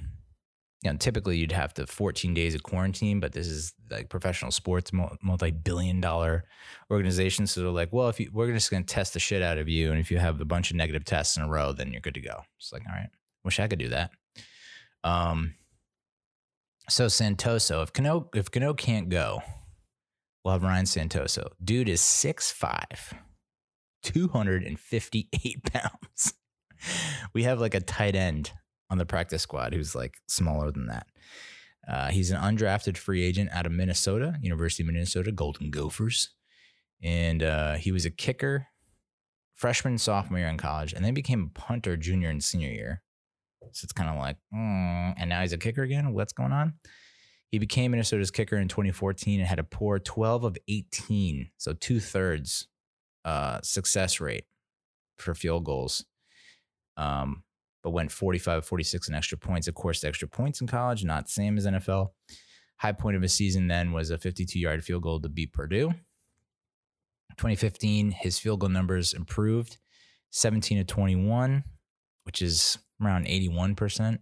[0.84, 4.50] you know, typically you'd have to 14 days of quarantine, but this is like professional
[4.50, 6.44] sports, multi-billion dollar
[6.90, 7.46] organization.
[7.46, 9.66] So they're like, well, if you, we're just going to test the shit out of
[9.66, 9.90] you.
[9.90, 12.14] And if you have a bunch of negative tests in a row, then you're good
[12.14, 12.42] to go.
[12.58, 13.08] It's like, all right,
[13.44, 14.10] wish I could do that.
[15.04, 15.54] Um,
[16.90, 19.42] so Santoso, if Gano, if Gano can't go,
[20.44, 21.48] we'll have Ryan Santoso.
[21.64, 23.14] Dude is 6'5",
[24.02, 26.34] 258 pounds.
[27.32, 28.52] we have like a tight end
[28.90, 31.06] on the practice squad who's like smaller than that.
[31.86, 36.30] Uh, he's an undrafted free agent out of Minnesota, University of Minnesota Golden Gophers.
[37.02, 38.68] And uh, he was a kicker
[39.54, 43.02] freshman, sophomore year in college, and then became a punter junior and senior year.
[43.72, 46.12] So it's kind of like, mm, and now he's a kicker again.
[46.12, 46.74] What's going on?
[47.50, 52.00] He became Minnesota's kicker in 2014 and had a poor 12 of 18, so two
[52.00, 52.66] thirds
[53.24, 54.44] uh, success rate
[55.18, 56.04] for field goals.
[56.96, 57.44] Um,
[57.84, 59.68] but went 45, 46 in extra points.
[59.68, 62.08] Of course, extra points in college, not same as NFL.
[62.78, 65.90] High point of his season then was a 52 yard field goal to beat Purdue.
[67.36, 69.76] 2015, his field goal numbers improved
[70.30, 71.62] 17 to 21,
[72.24, 74.18] which is around 81%,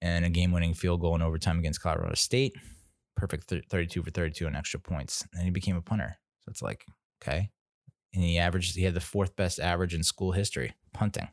[0.00, 2.52] and a game winning field goal in overtime against Colorado State.
[3.16, 5.24] perfect 32 for 32 on extra points.
[5.34, 6.16] And he became a punter.
[6.40, 6.84] So it's like,
[7.22, 7.50] okay.
[8.12, 11.28] And he averaged, he had the fourth best average in school history, punting.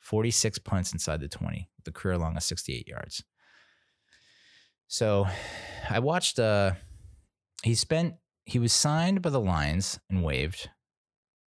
[0.00, 3.22] 46 punts inside the 20, the career long of 68 yards.
[4.88, 5.26] So
[5.88, 6.72] I watched, uh,
[7.62, 8.14] he spent,
[8.44, 10.68] he was signed by the Lions and waived,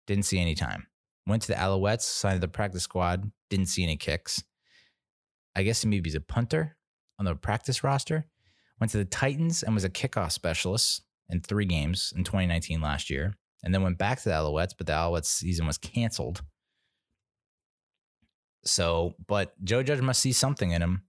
[0.07, 0.87] didn't see any time.
[1.27, 4.43] Went to the Alouettes, signed to the practice squad, didn't see any kicks.
[5.55, 6.77] I guess maybe he's a punter
[7.19, 8.27] on the practice roster.
[8.81, 13.11] Went to the Titans and was a kickoff specialist in three games in 2019 last
[13.11, 13.35] year.
[13.63, 16.43] And then went back to the Alouettes, but the Alouettes season was canceled.
[18.65, 21.03] So, but Joe Judge must see something in him.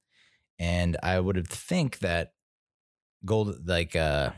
[0.59, 2.33] And I would think that
[3.25, 4.31] Gold, like uh,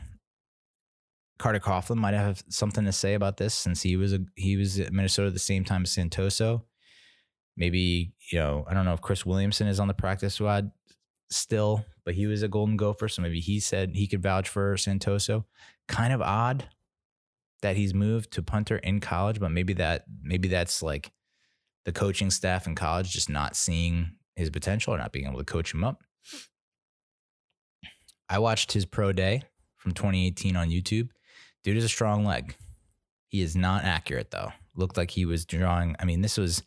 [1.38, 4.78] Carter Coughlin, might have something to say about this since he was a he was
[4.80, 6.62] at Minnesota at the same time as Santoso.
[7.56, 10.70] Maybe you know I don't know if Chris Williamson is on the practice squad
[11.30, 14.74] still, but he was a Golden Gopher, so maybe he said he could vouch for
[14.76, 15.44] Santoso.
[15.88, 16.68] Kind of odd
[17.62, 21.12] that he's moved to punter in college, but maybe that maybe that's like
[21.84, 25.44] the coaching staff in college just not seeing his potential or not being able to
[25.44, 26.02] coach him up.
[28.28, 29.42] I watched his pro day
[29.76, 31.10] from 2018 on YouTube.
[31.62, 32.56] Dude is a strong leg.
[33.28, 34.52] He is not accurate though.
[34.74, 35.94] Looked like he was drawing.
[35.98, 36.62] I mean, this was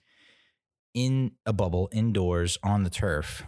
[0.94, 3.44] in a bubble indoors on the turf.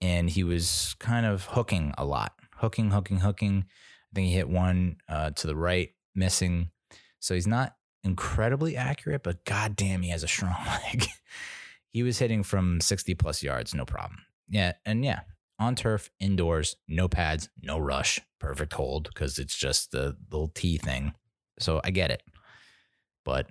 [0.00, 3.64] And he was kind of hooking a lot, hooking, hooking, hooking.
[3.66, 6.70] I think he hit one uh, to the right, missing.
[7.18, 7.74] So he's not
[8.08, 11.06] incredibly accurate, but goddamn, he has a strong leg.
[11.90, 14.20] he was hitting from 60 plus yards, no problem.
[14.48, 14.72] Yeah.
[14.84, 15.20] And yeah,
[15.58, 20.78] on turf, indoors, no pads, no rush, perfect hold because it's just the little T
[20.78, 21.14] thing.
[21.58, 22.22] So I get it.
[23.24, 23.46] But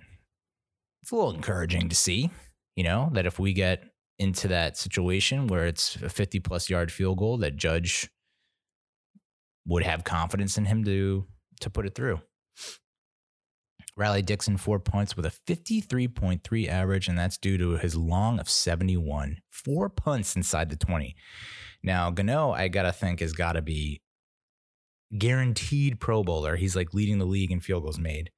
[1.02, 2.30] it's a little encouraging to see,
[2.74, 3.84] you know, that if we get
[4.18, 8.10] into that situation where it's a 50 plus yard field goal, that Judge
[9.66, 11.26] would have confidence in him to
[11.60, 12.20] to put it through.
[13.98, 18.48] Riley Dixon, four points with a 53.3 average, and that's due to his long of
[18.48, 19.38] 71.
[19.50, 21.16] Four punts inside the 20.
[21.82, 24.00] Now, Gano, I got to think, has got to be
[25.18, 26.54] guaranteed Pro Bowler.
[26.54, 28.30] He's like leading the league in field goals made.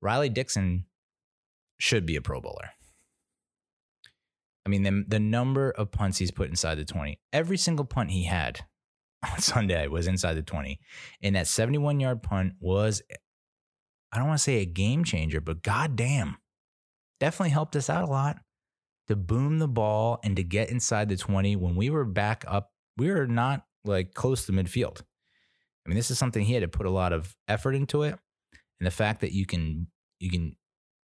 [0.00, 0.86] Riley Dixon
[1.78, 2.70] should be a Pro Bowler.
[4.66, 8.10] I mean, the, the number of punts he's put inside the 20, every single punt
[8.10, 8.64] he had
[9.32, 10.80] on Sunday was inside the 20.
[11.22, 13.00] And that 71 yard punt was
[14.12, 16.36] I don't want to say a game changer, but goddamn,
[17.18, 18.38] definitely helped us out a lot
[19.08, 22.72] to boom the ball and to get inside the 20 when we were back up.
[22.96, 25.00] We were not like close to midfield.
[25.00, 28.18] I mean, this is something he had to put a lot of effort into it.
[28.80, 29.86] And the fact that you can
[30.20, 30.56] you can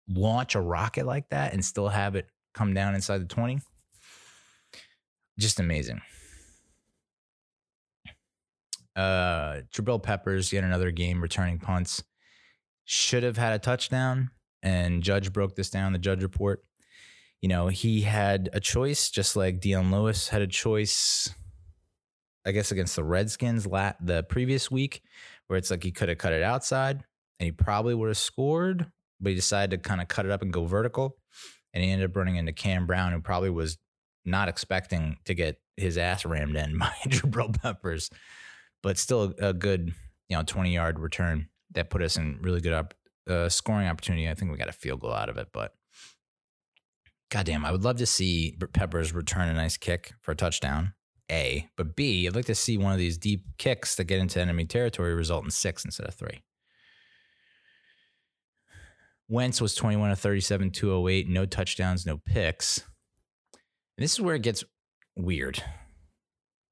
[0.08, 3.60] launch a rocket like that and still have it come down inside the 20,
[5.38, 6.00] just amazing.
[8.94, 12.02] Uh Jabril Peppers, yet another game returning punts
[12.86, 14.30] should have had a touchdown.
[14.62, 16.64] And Judge broke this down, the Judge report.
[17.42, 21.28] You know, he had a choice, just like Dion Lewis had a choice,
[22.46, 25.02] I guess, against the Redskins lat the previous week,
[25.46, 27.04] where it's like he could have cut it outside
[27.38, 28.90] and he probably would have scored,
[29.20, 31.18] but he decided to kind of cut it up and go vertical.
[31.74, 33.76] And he ended up running into Cam Brown, who probably was
[34.24, 38.10] not expecting to get his ass rammed in by Jabril Peppers,
[38.82, 39.92] but still a good,
[40.28, 42.94] you know, 20 yard return that put us in really good up,
[43.28, 44.28] uh, scoring opportunity.
[44.28, 45.72] I think we got a field goal out of it, but
[47.30, 50.94] goddamn, I would love to see Peppers return a nice kick for a touchdown.
[51.30, 54.40] A, but B, I'd like to see one of these deep kicks that get into
[54.40, 56.42] enemy territory result in six instead of three.
[59.28, 62.78] Wentz was 21 of 37, 208, no touchdowns, no picks.
[63.98, 64.62] And this is where it gets
[65.16, 65.60] weird.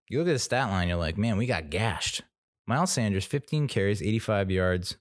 [0.09, 2.23] You look at the stat line, you're like, man, we got gashed.
[2.67, 4.97] Miles Sanders, 15 carries, 85 yards,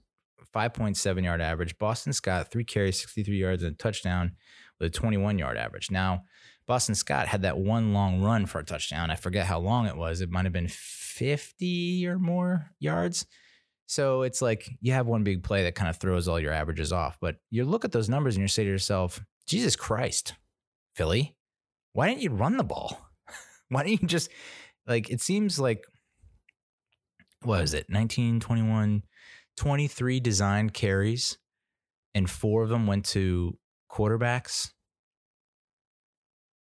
[0.54, 1.78] 5.7 yard average.
[1.78, 4.34] Boston Scott, three carries, 63 yards, and a touchdown
[4.80, 5.90] with a 21 yard average.
[5.90, 6.24] Now,
[6.68, 9.12] Boston Scott had that one long run for a touchdown.
[9.12, 10.22] I forget how long it was.
[10.22, 13.26] It might have been 50 or more yards.
[13.86, 16.94] So it's like you have one big play that kind of throws all your averages
[16.94, 17.18] off.
[17.20, 20.34] But you look at those numbers and you say to yourself, Jesus Christ,
[20.96, 21.36] Philly,
[21.92, 23.10] why didn't you run the ball?
[23.70, 24.30] why didn't you just
[24.88, 25.84] like it seems like
[27.46, 29.04] what is it 19 21
[29.58, 31.38] 23 designed carries
[32.16, 33.58] and four of them went to
[33.92, 34.72] quarterbacks?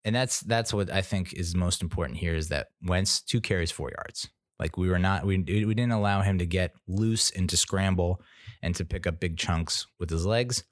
[0.04, 3.70] And that's that's what i think is most important here is that wentz two carries
[3.70, 4.28] four yards.
[4.58, 8.20] Like we were not we, we didn't allow him to get loose and to scramble
[8.62, 10.64] and to pick up big chunks with his legs.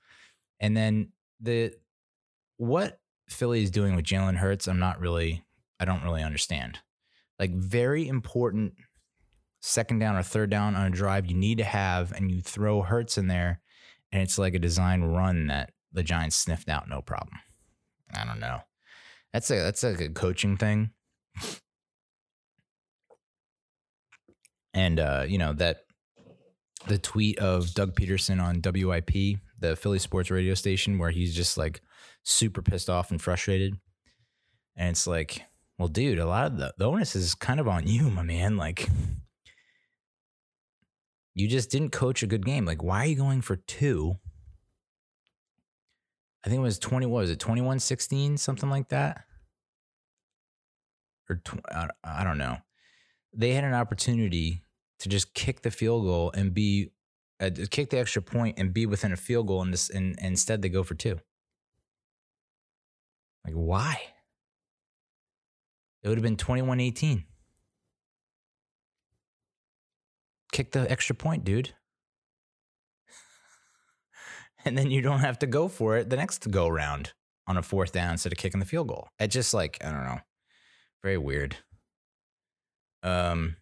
[0.61, 1.73] And then the
[2.57, 5.45] what philly is doing with jalen hurts i'm not really
[5.79, 6.81] i don't really understand.
[7.39, 8.75] Like very important
[9.61, 12.83] second down or third down on a drive you need to have, and you throw
[12.83, 13.61] Hurts in there,
[14.13, 17.37] and it's like a design run that the Giants sniffed out no problem.
[18.15, 18.61] I don't know.
[19.33, 20.91] That's a that's like a coaching thing.
[24.73, 25.85] And uh, you know, that
[26.87, 31.59] the tweet of Doug Pederson on WIP, the Philly sports radio station, where he's just
[31.59, 31.81] like
[32.23, 33.79] super pissed off and frustrated.
[34.77, 35.43] And it's like,
[35.79, 38.57] well, dude, a lot of the, the onus is kind of on you, my man.
[38.57, 38.89] Like,
[41.35, 42.65] you just didn't coach a good game.
[42.65, 44.19] Like, why are you going for two?
[46.45, 49.25] I think it was 20, what was it, 21 16, something like that?
[51.29, 51.61] Or tw-
[52.05, 52.59] I, don't know.
[53.33, 54.65] They had an opportunity
[55.01, 56.93] to just kick the field goal and be,
[57.39, 60.29] uh, kick the extra point and be within a field goal, and, this, and, and
[60.29, 61.21] instead they go for two.
[63.45, 64.01] Like, why?
[66.03, 67.25] It would have been 21 18.
[70.53, 71.75] Kick the extra point, dude.
[74.65, 77.13] and then you don't have to go for it the next go round
[77.47, 79.09] on a fourth down instead of kicking the field goal.
[79.19, 80.21] It just like, I don't know.
[81.03, 81.57] Very weird.
[83.03, 83.57] Um,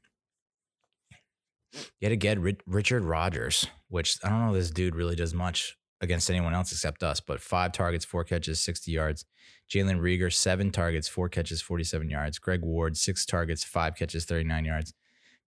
[2.00, 6.54] yet again, Richard Rodgers, which I don't know, this dude really does much against anyone
[6.54, 9.24] else except us, but five targets, four catches, 60 yards.
[9.70, 12.38] Jalen Reagor, seven targets, four catches, 47 yards.
[12.38, 14.94] Greg Ward, six targets, five catches, 39 yards.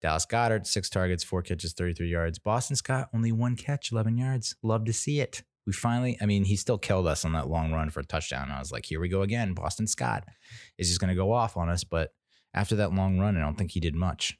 [0.02, 2.40] Dallas Goedert, six targets, four catches, 33 yards.
[2.40, 4.56] Boston Scott, only one catch, 11 yards.
[4.64, 5.44] Love to see it.
[5.68, 8.50] We finally, I mean, he still killed us on that long run for a touchdown.
[8.50, 9.54] I was like, here we go again.
[9.54, 10.26] Boston Scott
[10.80, 11.84] is just going to go off on us.
[11.84, 12.10] But
[12.54, 14.38] after that long run, I don't think he did much.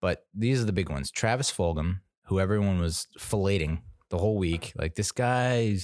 [0.00, 1.10] But these are the big ones.
[1.10, 4.72] Travis Fulgham, who everyone was filleting the whole week.
[4.74, 5.76] Like this guy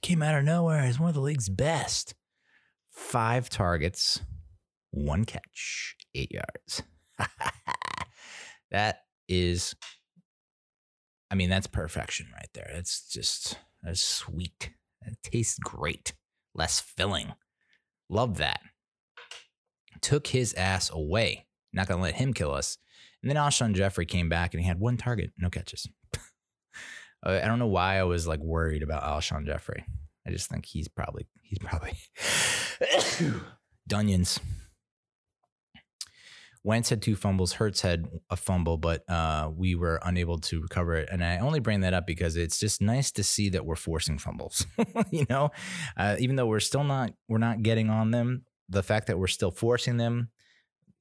[0.00, 0.86] came out of nowhere.
[0.86, 2.14] He's one of the league's best.
[2.90, 4.20] Five targets,
[4.92, 6.82] one catch, eight yards.
[8.70, 9.74] that is,
[11.30, 12.70] I mean, that's perfection right there.
[12.74, 14.70] That's just, that's sweet.
[15.04, 16.12] It tastes great.
[16.54, 17.34] Less filling.
[18.08, 18.60] Love that.
[20.00, 21.46] Took his ass away.
[21.72, 22.78] Not going to let him kill us.
[23.22, 25.88] And then Alshon Jeffery came back and he had one target, no catches.
[27.22, 29.84] I don't know why I was like worried about Alshon Jeffery.
[30.26, 31.94] I just think he's probably he's probably
[33.88, 34.40] Dunions.
[36.66, 37.52] Wentz had two fumbles.
[37.52, 41.08] Hurts had a fumble, but uh, we were unable to recover it.
[41.12, 44.18] And I only bring that up because it's just nice to see that we're forcing
[44.18, 44.66] fumbles.
[45.12, 45.52] you know,
[45.96, 49.28] uh, even though we're still not we're not getting on them, the fact that we're
[49.28, 50.30] still forcing them,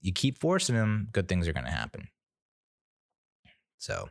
[0.02, 2.10] you keep forcing them, good things are going to happen.
[3.80, 4.08] So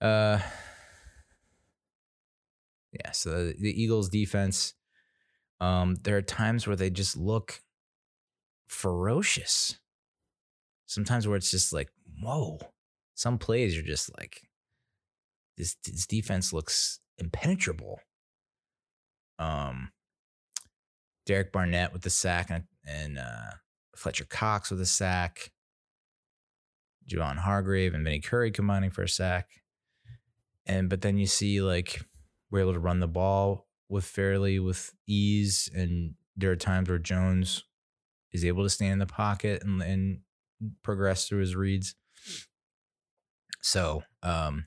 [0.00, 0.40] uh,
[2.90, 3.12] yeah.
[3.12, 4.74] So the, the Eagles' defense,
[5.60, 7.60] um, there are times where they just look
[8.66, 9.78] ferocious.
[10.86, 11.90] Sometimes where it's just like,
[12.22, 12.58] whoa.
[13.14, 14.42] Some plays are just like,
[15.56, 18.00] this this defense looks impenetrable.
[19.38, 19.90] Um,
[21.24, 23.52] Derek Barnett with the sack and, and uh,
[23.96, 25.50] Fletcher Cox with a sack.
[27.08, 29.48] Javon Hargrave and Vinny Curry combining for a sack.
[30.66, 32.02] And but then you see like
[32.50, 36.98] we're able to run the ball with fairly with ease, and there are times where
[36.98, 37.64] Jones
[38.32, 40.20] is able to stand in the pocket and, and
[40.82, 41.94] progress through his reads.
[43.62, 44.64] So, um,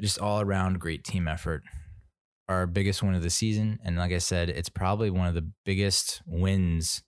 [0.00, 1.62] just all around great team effort.
[2.48, 5.48] Our biggest win of the season, and like I said, it's probably one of the
[5.64, 7.02] biggest wins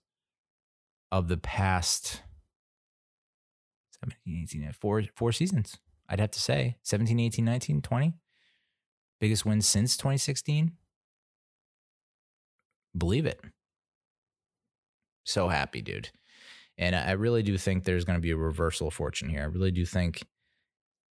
[1.11, 2.23] of the past
[4.03, 5.77] 17, 18, four, four seasons.
[6.09, 8.13] I'd have to say 17, 18, 19, 20.
[9.19, 10.71] Biggest win since 2016.
[12.97, 13.41] Believe it.
[15.27, 16.09] So happy, dude.
[16.77, 19.41] And I really do think there's going to be a reversal of fortune here.
[19.41, 20.23] I really do think,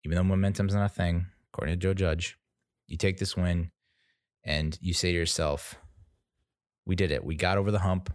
[0.04, 2.36] even though momentum's not a thing, according to Joe Judge,
[2.88, 3.70] you take this win
[4.44, 5.76] and you say to yourself,
[6.84, 7.24] we did it.
[7.24, 8.12] We got over the hump.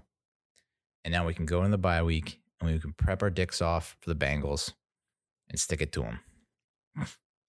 [1.06, 3.61] And now we can go in the bye week and we can prep our dicks
[3.61, 4.74] off for the Bengals
[5.49, 6.19] and stick it to them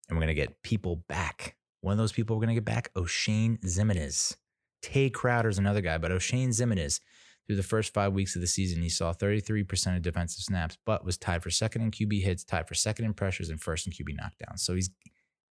[0.08, 1.56] and we're going to get people back.
[1.80, 4.36] One of those people we're going to get back, Oshane Ximines.
[4.82, 7.00] Tae Crowder's another guy, but Oshane Ximines,
[7.48, 11.02] through the first five weeks of the season, he saw 33% of defensive snaps, but
[11.02, 13.92] was tied for second in QB hits, tied for second in pressures, and first in
[13.94, 14.58] QB knockdowns.
[14.58, 14.90] So he's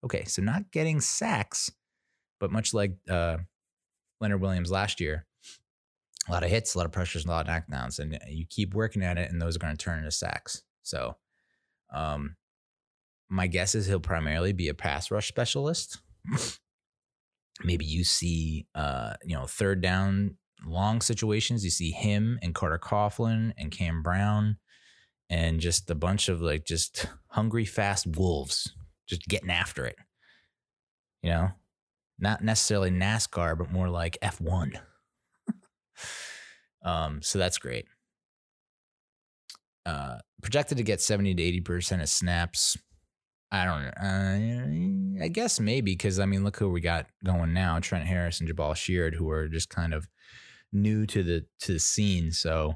[0.06, 0.24] okay.
[0.26, 1.72] So not getting sacks,
[2.40, 3.38] but much like uh,
[4.22, 5.26] Leonard Williams last year,
[6.30, 8.76] a lot of hits, a lot of pressures, a lot of knockdowns, and you keep
[8.76, 10.62] working at it, and those are going to turn into sacks.
[10.84, 11.16] So,
[11.92, 12.36] um,
[13.28, 16.00] my guess is he'll primarily be a pass rush specialist.
[17.64, 21.64] Maybe you see, uh, you know, third down long situations.
[21.64, 24.58] You see him and Carter Coughlin and Cam Brown
[25.30, 28.74] and just a bunch of like just hungry, fast wolves
[29.08, 29.96] just getting after it.
[31.22, 31.50] You know,
[32.20, 34.80] not necessarily NASCAR, but more like F1.
[36.84, 37.86] um, so that's great.
[39.86, 42.78] Uh, projected to get 70 to 80% of snaps.
[43.52, 45.22] I don't know.
[45.22, 48.40] Uh, I guess maybe because I mean, look who we got going now: Trent Harris
[48.40, 50.08] and Jabaal Sheard, who are just kind of
[50.74, 52.32] new to the to the scene.
[52.32, 52.76] So,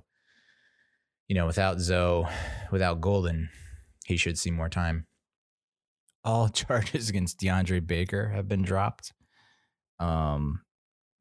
[1.27, 2.25] you know, without Zoe,
[2.71, 3.49] without Golden,
[4.05, 5.07] he should see more time.
[6.23, 9.11] All charges against DeAndre Baker have been dropped.
[9.99, 10.61] Um,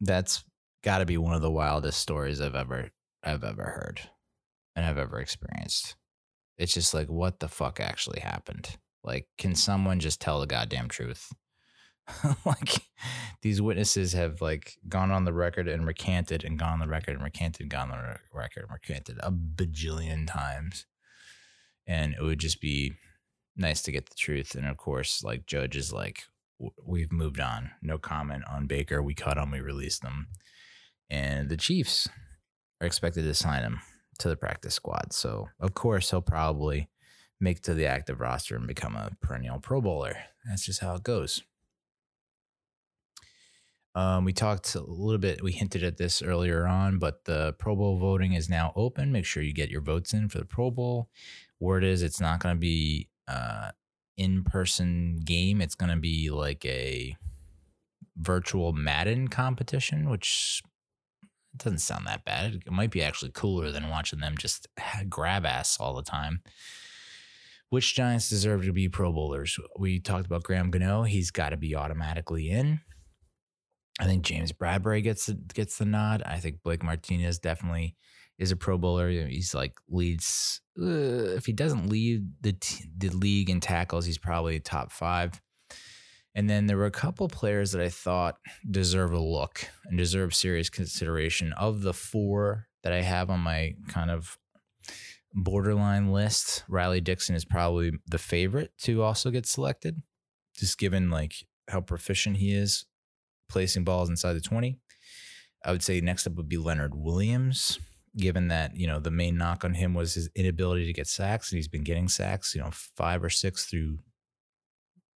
[0.01, 0.45] that's
[0.83, 2.91] got to be one of the wildest stories I've ever
[3.23, 4.01] I've ever heard
[4.75, 5.97] and I've ever experienced.
[6.57, 8.77] It's just like, what the fuck actually happened?
[9.03, 11.33] Like, can someone just tell the goddamn truth?
[12.45, 12.83] like,
[13.43, 17.15] these witnesses have like gone on the record and recanted and gone on the record
[17.15, 20.87] and recanted, gone on the record and recanted a bajillion times.
[21.87, 22.93] And it would just be
[23.57, 24.55] nice to get the truth.
[24.55, 26.23] And of course, like, Judge is like,
[26.85, 27.71] we've moved on.
[27.83, 29.03] No comment on Baker.
[29.03, 30.29] We caught him, we released him.
[31.09, 32.09] And the Chiefs
[32.81, 33.81] are expected to sign him
[34.19, 35.13] to the practice squad.
[35.13, 36.89] So, of course, he'll probably
[37.41, 40.17] make to the active roster and become a perennial Pro Bowler.
[40.47, 41.43] That's just how it goes.
[43.95, 47.75] Um, we talked a little bit, we hinted at this earlier on, but the Pro
[47.75, 49.11] Bowl voting is now open.
[49.11, 51.09] Make sure you get your votes in for the Pro Bowl.
[51.59, 53.71] Word is it's not going to be uh,
[54.17, 55.61] in person game.
[55.61, 57.17] It's going to be like a
[58.17, 60.63] virtual Madden competition, which
[61.57, 62.63] doesn't sound that bad.
[62.67, 64.69] It might be actually cooler than watching them just
[65.09, 66.43] grab ass all the time.
[67.71, 69.59] Which Giants deserve to be Pro Bowlers?
[69.79, 71.05] We talked about Graham Gano.
[71.05, 72.81] He's got to be automatically in.
[74.01, 76.23] I think James Bradberry gets the, gets the nod.
[76.25, 77.97] I think Blake Martinez definitely
[78.39, 79.09] is a Pro Bowler.
[79.09, 80.61] He's like leads.
[80.81, 85.41] Uh, if he doesn't lead the t- the league in tackles, he's probably top five.
[86.35, 88.39] And then there were a couple players that I thought
[88.69, 91.53] deserve a look and deserve serious consideration.
[91.53, 94.39] Of the four that I have on my kind of
[95.35, 100.03] borderline list, Riley Dixon is probably the favorite to also get selected,
[100.57, 101.35] just given like
[101.69, 102.87] how proficient he is
[103.49, 104.79] placing balls inside the 20.
[105.65, 107.79] I would say next up would be Leonard Williams,
[108.17, 111.51] given that, you know, the main knock on him was his inability to get sacks,
[111.51, 113.99] and he's been getting sacks, you know, five or six through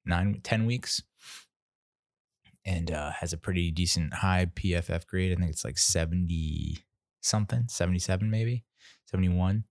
[0.05, 1.01] nine, 10 weeks
[2.65, 5.31] and uh, has a pretty decent high PFF grade.
[5.31, 6.77] I think it's like 70
[7.21, 8.63] something, 77 maybe,
[9.05, 9.63] 71.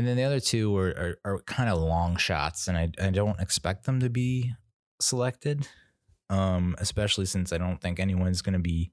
[0.00, 3.10] And then the other two are, are, are kind of long shots, and I, I
[3.10, 4.54] don't expect them to be
[4.98, 5.68] selected,
[6.30, 8.92] um, especially since I don't think anyone's going to be.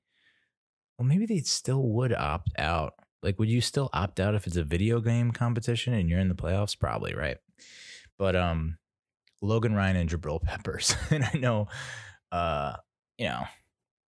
[1.00, 2.96] Well, maybe they still would opt out.
[3.24, 6.28] Like, would you still opt out if it's a video game competition and you're in
[6.28, 6.78] the playoffs?
[6.78, 7.38] Probably, right?
[8.18, 8.78] But um,
[9.42, 10.94] Logan Ryan and Jabril Peppers.
[11.10, 11.70] and I know,
[12.34, 12.74] uh,
[13.18, 13.44] you know,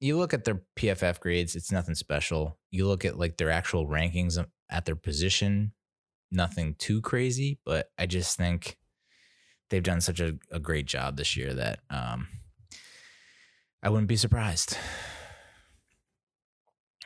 [0.00, 2.58] you look at their PFF grades, it's nothing special.
[2.72, 5.70] You look at like their actual rankings at their position,
[6.30, 8.76] nothing too crazy, but I just think
[9.68, 12.28] they've done such a, a great job this year that um,
[13.82, 14.76] I wouldn't be surprised.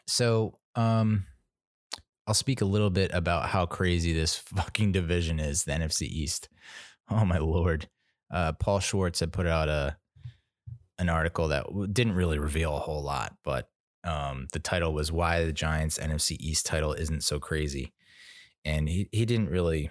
[0.06, 1.26] So, um,
[2.26, 6.48] I'll speak a little bit about how crazy this fucking division is, the NFC East.
[7.10, 7.88] Oh my lord
[8.34, 9.96] uh, Paul Schwartz had put out a
[10.98, 13.68] an article that didn't really reveal a whole lot, but
[14.04, 17.92] um, the title was "Why the Giants NFC East title isn't so crazy,"
[18.64, 19.90] and he he didn't really.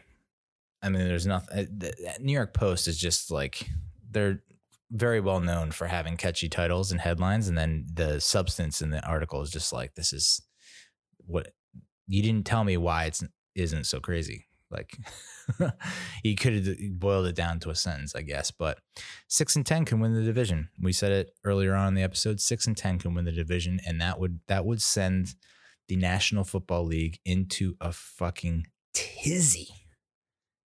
[0.82, 1.60] I mean, there's nothing.
[1.60, 3.70] Uh, the New York Post is just like
[4.12, 4.44] they're
[4.92, 9.06] very well known for having catchy titles and headlines, and then the substance in the
[9.08, 10.42] article is just like this is
[11.26, 11.54] what
[12.08, 13.24] you didn't tell me why it's
[13.56, 14.46] isn't so crazy.
[14.70, 14.98] Like
[16.24, 18.52] he could have boiled it down to a sentence, I guess.
[18.52, 18.80] But
[19.28, 20.70] six and ten can win the division.
[20.82, 22.42] We said it earlier on in the episode.
[22.42, 25.36] Six and ten can win the division, and that would that would send
[25.88, 29.70] the National Football League into a fucking tizzy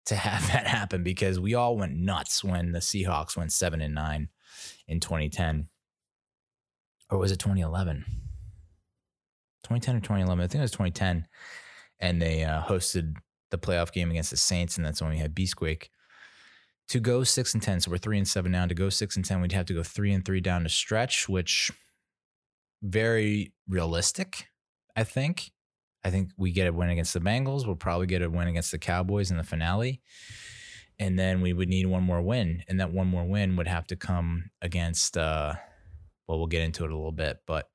[0.05, 3.95] to have that happen because we all went nuts when the Seahawks went seven and
[3.95, 4.29] nine
[4.87, 5.67] in 2010.
[7.09, 8.03] Or was it 2011?
[9.63, 10.43] 2010 or 2011?
[10.43, 11.27] I think it was 2010.
[11.99, 13.15] And they uh, hosted
[13.51, 15.89] the playoff game against the Saints, and that's when we had Beastquake.
[16.89, 18.65] To go six and ten, so we're three and seven now.
[18.67, 21.27] To go six and ten, we'd have to go three and three down to stretch,
[21.27, 21.71] which
[22.83, 24.47] very realistic,
[24.95, 25.51] I think.
[26.03, 27.65] I think we get a win against the Bengals.
[27.65, 30.01] We'll probably get a win against the Cowboys in the finale.
[30.99, 32.63] And then we would need one more win.
[32.67, 35.55] And that one more win would have to come against uh
[36.27, 37.69] well, we'll get into it a little bit, but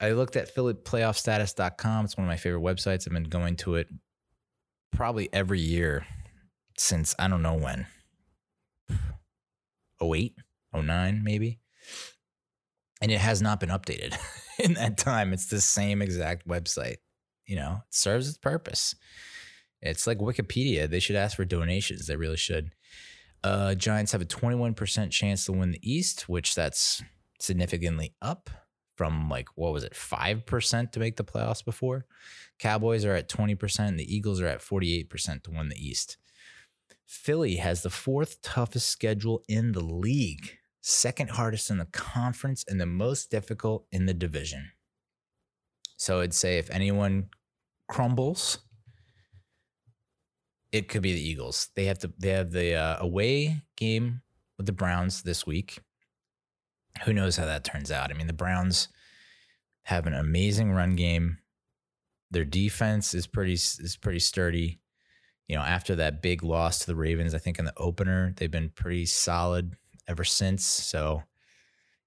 [0.00, 2.04] I looked at PhillyPlayoffStatus.com.
[2.04, 3.06] It's one of my favorite websites.
[3.06, 3.88] I've been going to it
[4.92, 6.06] probably every year
[6.78, 7.86] since I don't know when.
[10.02, 10.34] 08,
[10.74, 11.60] 09 maybe.
[13.00, 14.16] And it has not been updated
[14.58, 15.32] in that time.
[15.32, 16.96] It's the same exact website.
[17.46, 18.94] You know, it serves its purpose.
[19.82, 20.88] It's like Wikipedia.
[20.88, 22.06] They should ask for donations.
[22.06, 22.72] They really should.
[23.42, 27.02] Uh, Giants have a 21% chance to win the East, which that's
[27.38, 28.48] significantly up
[28.96, 32.06] from like, what was it, 5% to make the playoffs before?
[32.58, 36.16] Cowboys are at 20%, and the Eagles are at 48% to win the East.
[37.06, 42.78] Philly has the fourth toughest schedule in the league, second hardest in the conference, and
[42.78, 44.70] the most difficult in the division.
[45.96, 47.30] So I'd say if anyone
[47.88, 48.58] crumbles,
[50.72, 51.70] it could be the Eagles.
[51.74, 52.12] They have to.
[52.18, 54.20] They have the uh, away game
[54.58, 55.80] with the Browns this week.
[57.04, 58.10] Who knows how that turns out?
[58.10, 58.88] I mean, the Browns
[59.84, 61.38] have an amazing run game.
[62.30, 64.80] Their defense is pretty is pretty sturdy.
[65.48, 68.50] You know, after that big loss to the Ravens, I think in the opener they've
[68.50, 69.76] been pretty solid
[70.08, 70.64] ever since.
[70.64, 71.22] So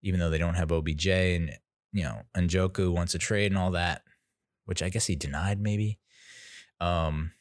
[0.01, 1.51] even though they don't have OBJ and
[1.91, 4.03] you know Njoku wants a trade and all that,
[4.65, 5.99] which I guess he denied maybe.
[6.79, 7.31] Um,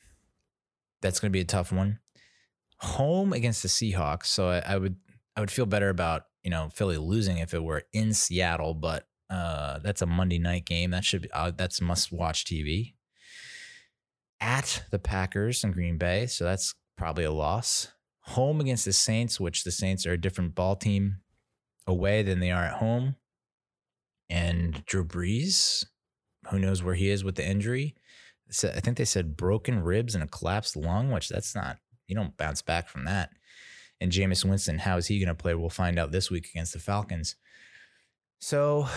[1.02, 1.98] that's going to be a tough one.
[2.80, 4.96] Home against the Seahawks, so I, I, would
[5.36, 9.06] I would feel better about you know Philly losing if it were in Seattle, but
[9.30, 10.90] uh, that's a Monday night game.
[10.90, 12.94] That should be uh, that's must watch TV.
[14.40, 17.88] At the Packers in Green Bay, so that's probably a loss.
[18.26, 21.18] Home against the Saints, which the Saints are a different ball team
[21.86, 23.16] away than they are at home.
[24.28, 25.86] And Drew Brees,
[26.50, 27.94] who knows where he is with the injury?
[28.48, 31.78] I think they said broken ribs and a collapsed lung, which that's not,
[32.08, 33.30] you don't bounce back from that.
[34.00, 35.54] And Jameis Winston, how is he going to play?
[35.54, 37.36] We'll find out this week against the Falcons.
[38.40, 38.88] So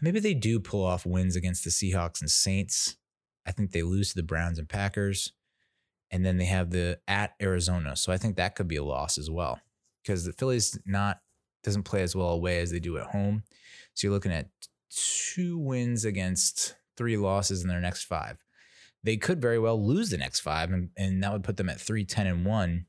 [0.00, 2.96] maybe they do pull off wins against the Seahawks and Saints.
[3.46, 5.32] I think they lose to the Browns and Packers.
[6.12, 7.96] And then they have the at Arizona.
[7.96, 9.58] So I think that could be a loss as well.
[10.02, 11.18] Because the Phillies not
[11.64, 13.44] doesn't play as well away as they do at home.
[13.94, 14.50] So you're looking at
[14.90, 18.44] two wins against three losses in their next five
[19.04, 21.80] they could very well lose the next five, and, and that would put them at
[21.80, 22.86] 3 10 and 1.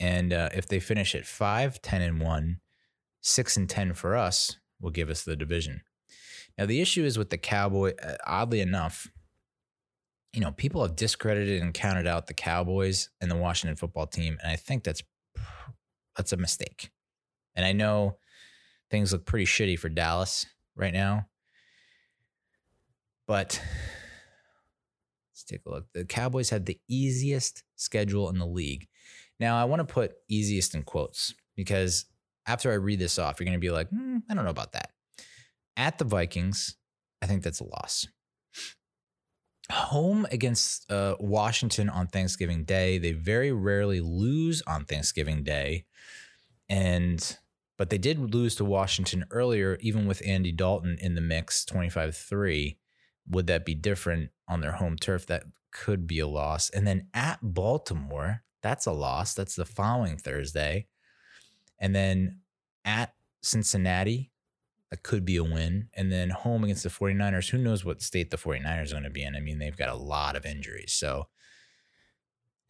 [0.00, 2.60] And uh, if they finish at 5 10 and 1,
[3.20, 5.82] 6 and 10 for us will give us the division.
[6.58, 9.08] Now, the issue is with the Cowboy, uh, oddly enough,
[10.34, 14.36] you know, people have discredited and counted out the Cowboys and the Washington football team.
[14.42, 15.02] And I think that's
[16.16, 16.90] that's a mistake.
[17.54, 18.18] And I know
[18.90, 20.46] things look pretty shitty for Dallas
[20.76, 21.26] right now.
[23.26, 23.60] But
[25.34, 25.86] Let's take a look.
[25.92, 28.86] The Cowboys had the easiest schedule in the league.
[29.40, 32.06] Now, I want to put easiest in quotes because
[32.46, 34.72] after I read this off, you're going to be like, hmm, I don't know about
[34.72, 34.90] that.
[35.76, 36.76] At the Vikings,
[37.20, 38.06] I think that's a loss.
[39.70, 42.98] Home against uh, Washington on Thanksgiving Day.
[42.98, 45.86] They very rarely lose on Thanksgiving Day.
[46.68, 47.38] And
[47.76, 52.14] but they did lose to Washington earlier, even with Andy Dalton in the mix, 25
[52.14, 52.78] 3
[53.28, 55.26] would that be different on their home turf?
[55.26, 56.70] That could be a loss.
[56.70, 59.34] And then at Baltimore, that's a loss.
[59.34, 60.86] That's the following Thursday.
[61.78, 62.40] And then
[62.84, 64.30] at Cincinnati,
[64.94, 65.88] that could be a win.
[65.94, 69.10] And then home against the 49ers, who knows what state the 49ers are going to
[69.10, 69.34] be in?
[69.34, 70.92] I mean, they've got a lot of injuries.
[70.92, 71.26] So,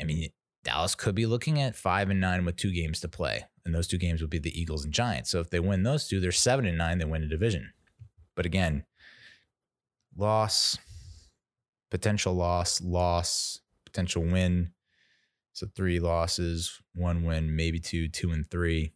[0.00, 0.30] I mean,
[0.62, 3.44] Dallas could be looking at five and nine with two games to play.
[3.66, 5.28] And those two games would be the Eagles and Giants.
[5.28, 7.74] So if they win those two, they're seven and nine, they win a division.
[8.34, 8.86] But again,
[10.16, 10.78] loss,
[11.90, 14.70] potential loss, loss, potential win.
[15.52, 18.92] So three losses, one win, maybe two, two and three.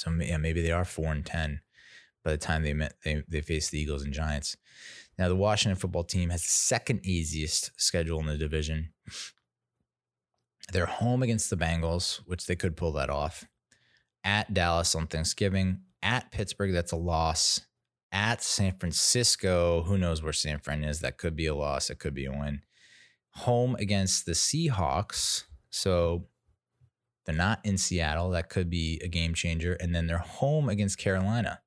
[0.00, 1.60] So yeah, maybe they are four and ten
[2.24, 4.56] by the time they met they they face the Eagles and Giants.
[5.18, 8.92] Now the Washington football team has the second easiest schedule in the division.
[10.72, 13.44] They're home against the Bengals, which they could pull that off.
[14.22, 17.60] At Dallas on Thanksgiving, at Pittsburgh, that's a loss
[18.12, 19.82] at San Francisco.
[19.82, 21.00] Who knows where San Fran is?
[21.00, 21.90] That could be a loss.
[21.90, 22.62] It could be a win.
[23.32, 25.44] Home against the Seahawks.
[25.70, 26.26] So
[27.32, 28.30] not in Seattle.
[28.30, 29.74] That could be a game changer.
[29.74, 31.60] And then they're home against Carolina.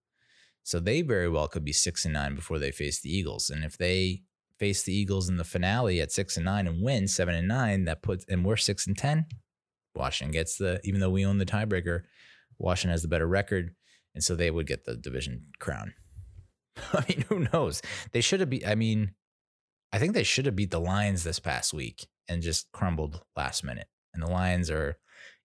[0.64, 3.50] So they very well could be six and nine before they face the Eagles.
[3.50, 4.24] And if they
[4.58, 7.86] face the Eagles in the finale at six and nine and win seven and nine,
[7.86, 9.26] that puts and we're six and ten.
[9.96, 12.04] Washington gets the even though we own the tiebreaker,
[12.58, 13.76] Washington has the better record,
[14.16, 15.94] and so they would get the division crown.
[16.94, 17.82] I mean, who knows?
[18.12, 18.66] They should have beat.
[18.66, 19.12] I mean,
[19.92, 23.64] I think they should have beat the Lions this past week and just crumbled last
[23.64, 23.88] minute.
[24.14, 24.98] And the Lions are,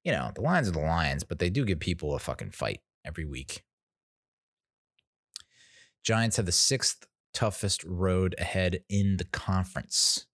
[0.04, 2.80] you know, the Lions are the Lions, but they do give people a fucking fight
[3.04, 3.64] every week.
[6.04, 10.26] Giants have the sixth toughest road ahead in the conference.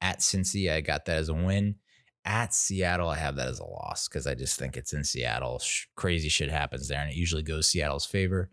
[0.00, 1.76] At Cincy, I got that as a win.
[2.24, 5.60] At Seattle, I have that as a loss because I just think it's in Seattle.
[5.96, 8.50] Crazy shit happens there, and it usually goes Seattle's favor.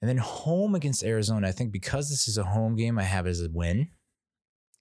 [0.00, 3.26] And then home against Arizona, I think because this is a home game, I have
[3.26, 3.88] it as a win.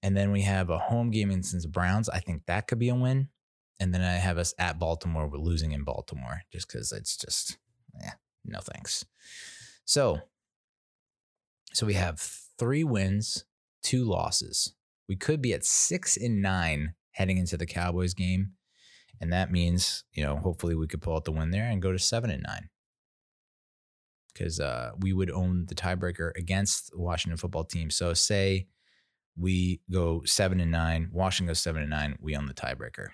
[0.04, 2.08] And then we have a home game against the Browns.
[2.08, 3.30] I think that could be a win.
[3.80, 5.28] And then I have us at Baltimore.
[5.28, 7.58] We're losing in Baltimore just because it's just,
[8.00, 8.14] yeah,
[8.44, 9.06] no thanks.
[9.86, 10.22] So,
[11.74, 12.20] so we have
[12.58, 13.46] three wins,
[13.84, 14.74] two losses.
[15.08, 18.54] We could be at six and nine heading into the Cowboys game.
[19.22, 21.92] And that means, you know, hopefully we could pull out the win there and go
[21.92, 22.70] to seven and nine.
[24.34, 27.90] Because uh, we would own the tiebreaker against the Washington football team.
[27.90, 28.68] So say
[29.36, 33.08] we go seven and nine, Washington goes seven and nine, we own the tiebreaker.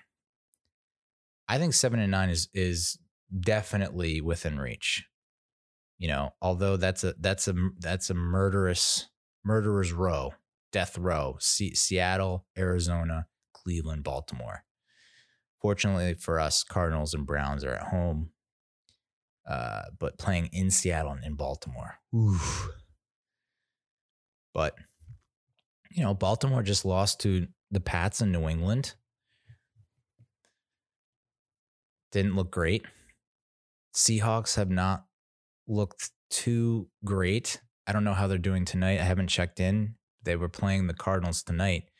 [1.48, 2.98] I think seven and nine is is
[3.38, 5.04] definitely within reach.
[5.98, 9.08] You know, although that's a that's a that's a murderous
[9.44, 10.34] murderer's row,
[10.72, 11.36] death row.
[11.40, 14.64] C- Seattle, Arizona, Cleveland, Baltimore.
[15.60, 18.30] Fortunately for us, Cardinals and Browns are at home,
[19.48, 21.96] uh, but playing in Seattle and in Baltimore.
[22.14, 22.68] Oof.
[24.52, 24.74] But
[25.90, 28.94] you know, Baltimore just lost to the Pats in New England.
[32.14, 32.86] Didn't look great.
[33.92, 35.06] Seahawks have not
[35.66, 37.60] looked too great.
[37.88, 39.00] I don't know how they're doing tonight.
[39.00, 39.96] I haven't checked in.
[40.22, 41.90] They were playing the Cardinals tonight.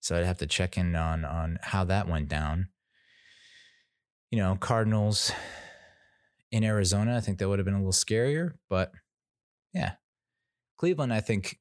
[0.00, 2.68] So I'd have to check in on on how that went down.
[4.30, 5.32] You know, Cardinals
[6.52, 8.92] in Arizona, I think that would have been a little scarier, but
[9.72, 9.92] yeah.
[10.76, 11.58] Cleveland, I think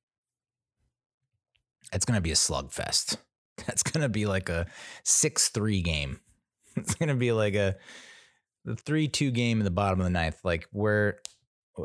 [1.93, 3.15] it's going to be a slugfest.
[3.65, 4.67] That's going to be like a
[5.05, 6.19] 6-3 game.
[6.77, 7.75] It's going to be like a
[8.65, 11.19] the 3-2 game in the bottom of the ninth like where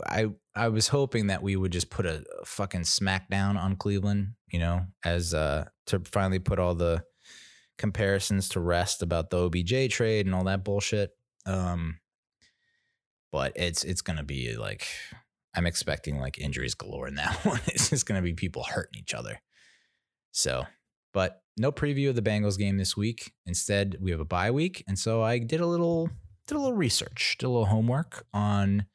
[0.06, 4.59] I I was hoping that we would just put a, fucking smackdown on Cleveland, you
[4.59, 7.02] know, as uh to finally put all the
[7.78, 11.10] comparisons to rest about the OBJ trade and all that bullshit.
[11.47, 11.98] Um
[13.32, 14.86] but it's it's to be like
[15.55, 17.60] I'm expecting like injuries galore in that one.
[17.66, 19.40] It's just to be people hurting each other.
[20.30, 20.64] So,
[21.12, 23.32] but no preview of the Bengals game this week.
[23.46, 26.11] Instead, we have a bye week, and so I did a little
[26.46, 28.87] did a little research, did a little homework on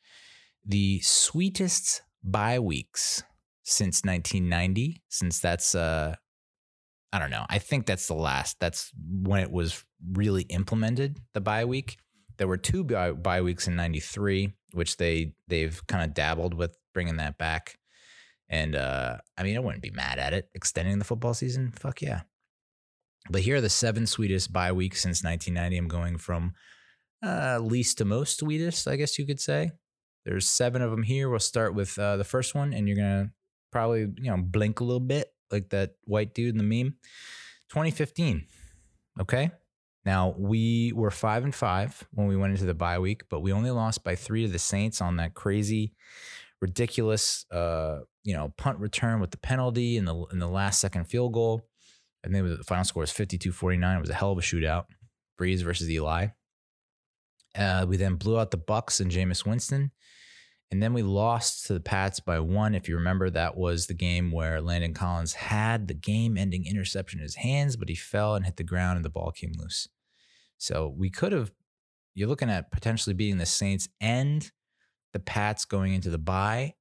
[0.65, 3.23] the sweetest bye weeks
[3.63, 6.15] since 1990, since that's uh
[7.13, 7.45] I don't know.
[7.47, 8.59] I think that's the last.
[8.59, 11.19] That's when it was really implemented.
[11.35, 11.97] The bye week.
[12.37, 16.75] There were two bye, bye weeks in '93, which they they've kind of dabbled with
[16.91, 17.77] bringing that back.
[18.49, 21.71] And uh, I mean, I wouldn't be mad at it extending the football season.
[21.71, 22.21] Fuck yeah.
[23.29, 25.77] But here are the seven sweetest bye weeks since 1990.
[25.77, 26.53] I'm going from
[27.23, 29.71] uh, least to most sweetest, I guess you could say.
[30.25, 31.29] There's seven of them here.
[31.29, 33.31] We'll start with uh, the first one, and you're gonna
[33.71, 36.95] probably you know blink a little bit like that white dude in the meme.
[37.69, 38.45] 2015.
[39.21, 39.51] Okay.
[40.05, 43.53] Now we were five and five when we went into the bye week, but we
[43.53, 45.93] only lost by three to the Saints on that crazy,
[46.61, 51.05] ridiculous, uh, you know, punt return with the penalty and the in the last second
[51.05, 51.67] field goal.
[52.23, 53.97] And then the final score was 52-49.
[53.97, 54.85] It was a hell of a shootout.
[55.39, 56.27] Brees versus Eli.
[57.55, 59.91] Uh, we then blew out the Bucks and Jameis Winston.
[60.71, 62.73] And then we lost to the Pats by one.
[62.73, 67.19] If you remember, that was the game where Landon Collins had the game ending interception
[67.19, 69.87] in his hands, but he fell and hit the ground and the ball came loose.
[70.57, 71.51] So we could have,
[72.15, 74.49] you're looking at potentially beating the Saints and
[75.11, 76.73] the Pats going into the bye.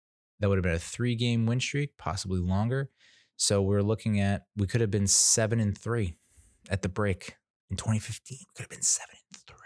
[0.43, 2.91] That would have been a three game win streak, possibly longer.
[3.37, 6.17] So we're looking at, we could have been seven and three
[6.69, 7.37] at the break
[7.71, 8.39] in 2015.
[8.41, 9.57] We could have been seven and three.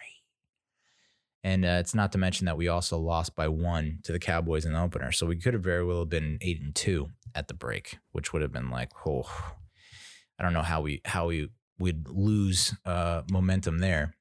[1.42, 4.66] And uh, it's not to mention that we also lost by one to the Cowboys
[4.66, 5.12] in the opener.
[5.12, 8.34] So we could have very well have been eight and two at the break, which
[8.34, 9.54] would have been like, oh,
[10.38, 11.48] I don't know how we how we
[11.78, 14.12] would lose uh, momentum there.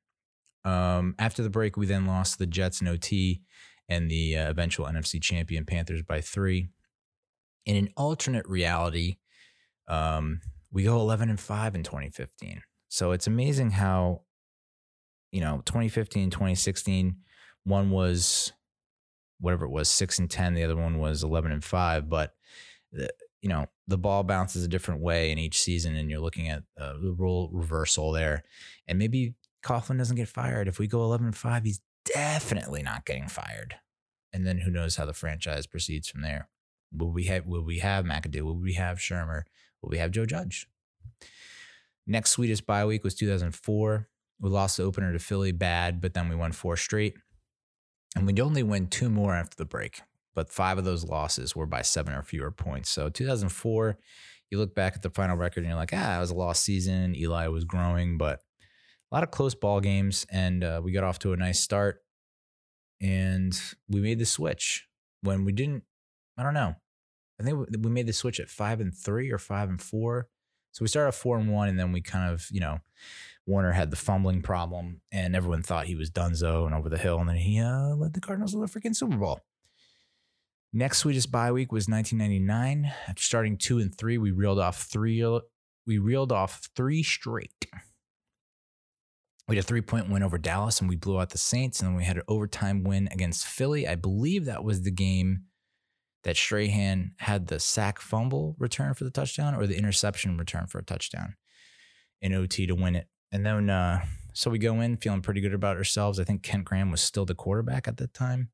[0.63, 3.41] Um, after the break, we then lost the Jets in OT
[3.87, 6.69] and the uh, eventual NFC champion Panthers by three.
[7.65, 9.17] In an alternate reality,
[9.87, 10.41] um,
[10.71, 12.61] we go 11 and 5 in 2015.
[12.89, 14.21] So it's amazing how
[15.35, 17.17] you know, 2015, 2016,
[17.65, 18.53] one was
[19.41, 20.53] whatever it was, six and 10.
[20.53, 22.09] The other one was 11 and five.
[22.09, 22.33] But,
[22.93, 23.09] the,
[23.41, 26.63] you know, the ball bounces a different way in each season, and you're looking at
[26.79, 28.45] uh, the role reversal there.
[28.87, 30.69] And maybe Coughlin doesn't get fired.
[30.69, 31.81] If we go 11 and five, he's
[32.13, 33.75] definitely not getting fired.
[34.33, 36.49] And then who knows how the franchise proceeds from there?
[36.91, 38.41] Will we have will we have McAdoo?
[38.41, 39.43] Will we have Shurmur?
[39.81, 40.67] Will we have Joe Judge?
[42.07, 44.07] Next sweetest bye week was 2004.
[44.39, 47.15] We lost the opener to Philly bad, but then we won four straight.
[48.15, 50.01] And we'd only win two more after the break,
[50.33, 52.89] but five of those losses were by seven or fewer points.
[52.89, 53.97] So 2004,
[54.49, 56.63] you look back at the final record and you're like, ah, it was a lost
[56.63, 57.15] season.
[57.15, 58.41] Eli was growing, but
[59.15, 62.01] a lot of close ball games, and uh, we got off to a nice start.
[63.01, 64.87] And we made the switch
[65.21, 65.83] when we didn't.
[66.37, 66.75] I don't know.
[67.39, 70.27] I think we made the switch at five and three or five and four.
[70.73, 72.79] So we started four and one, and then we kind of, you know,
[73.45, 77.19] Warner had the fumbling problem, and everyone thought he was Dunzo and over the hill,
[77.19, 79.39] and then he uh, led the Cardinals to the freaking Super Bowl.
[80.73, 82.91] Next sweetest bye week was 1999.
[83.07, 85.23] After starting two and three, we reeled off three.
[85.87, 87.65] We reeled off three straight.
[89.47, 91.89] We had a three point win over Dallas, and we blew out the Saints, and
[91.89, 93.87] then we had an overtime win against Philly.
[93.87, 95.43] I believe that was the game
[96.23, 100.79] that Strahan had the sack fumble return for the touchdown or the interception return for
[100.79, 101.35] a touchdown
[102.21, 103.07] in OT to win it.
[103.31, 106.19] And then, uh, so we go in feeling pretty good about ourselves.
[106.19, 108.49] I think Kent Graham was still the quarterback at that time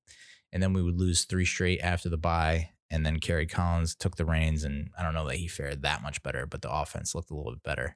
[0.51, 2.69] and then we would lose three straight after the bye.
[2.89, 6.03] And then Kerry Collins took the reins, and I don't know that he fared that
[6.03, 7.95] much better, but the offense looked a little bit better.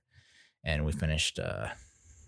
[0.64, 1.68] And we finished, uh,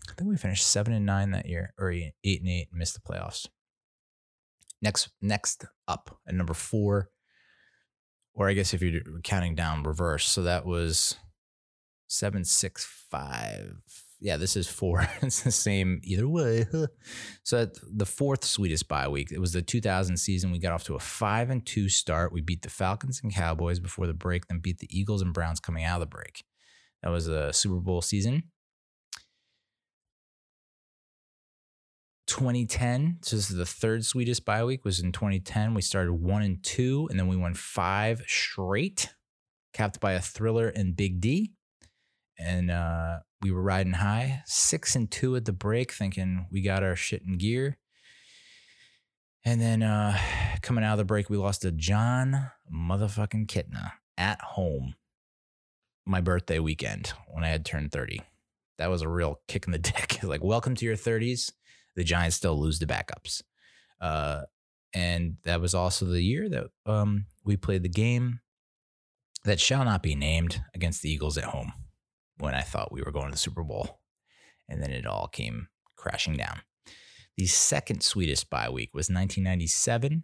[0.10, 2.96] I think we finished seven and nine that year, or eight and eight, and missed
[2.96, 3.48] the playoffs.
[4.82, 7.10] Next, next up at number four,
[8.34, 11.16] or I guess if you're counting down reverse, so that was
[12.08, 13.82] seven six five
[14.20, 15.08] yeah, this is four.
[15.22, 16.66] it's the same either way.
[17.44, 19.32] so the fourth sweetest bye week.
[19.32, 20.52] It was the 2000 season.
[20.52, 22.34] We got off to a five and two start.
[22.34, 25.60] We beat the Falcons and Cowboys before the break, then beat the Eagles and Browns
[25.60, 26.44] coming out of the break.
[27.04, 28.44] That was a Super Bowl season.
[32.28, 35.74] 2010, so this is the third sweetest bye week, was in 2010.
[35.74, 39.14] We started one and two, and then we won five straight,
[39.74, 41.54] capped by a thriller and Big D.
[42.38, 46.84] And uh, we were riding high, six and two at the break, thinking we got
[46.84, 47.78] our shit in gear.
[49.44, 50.18] And then uh,
[50.62, 54.96] coming out of the break, we lost to Jon motherfucking Kitna at home.
[56.06, 58.22] My birthday weekend when I had turned 30.
[58.78, 60.24] That was a real kick in the dick.
[60.24, 61.52] like, welcome to your 30s.
[61.98, 63.42] The Giants still lose the backups.
[64.00, 64.44] Uh,
[64.94, 68.40] and that was also the year that um, we played the game
[69.44, 71.74] that shall not be named against the Eagles at home
[72.38, 74.00] when I thought we were going to the Super Bowl.
[74.70, 76.62] And then it all came crashing down.
[77.36, 80.24] The second sweetest bye week was 1997.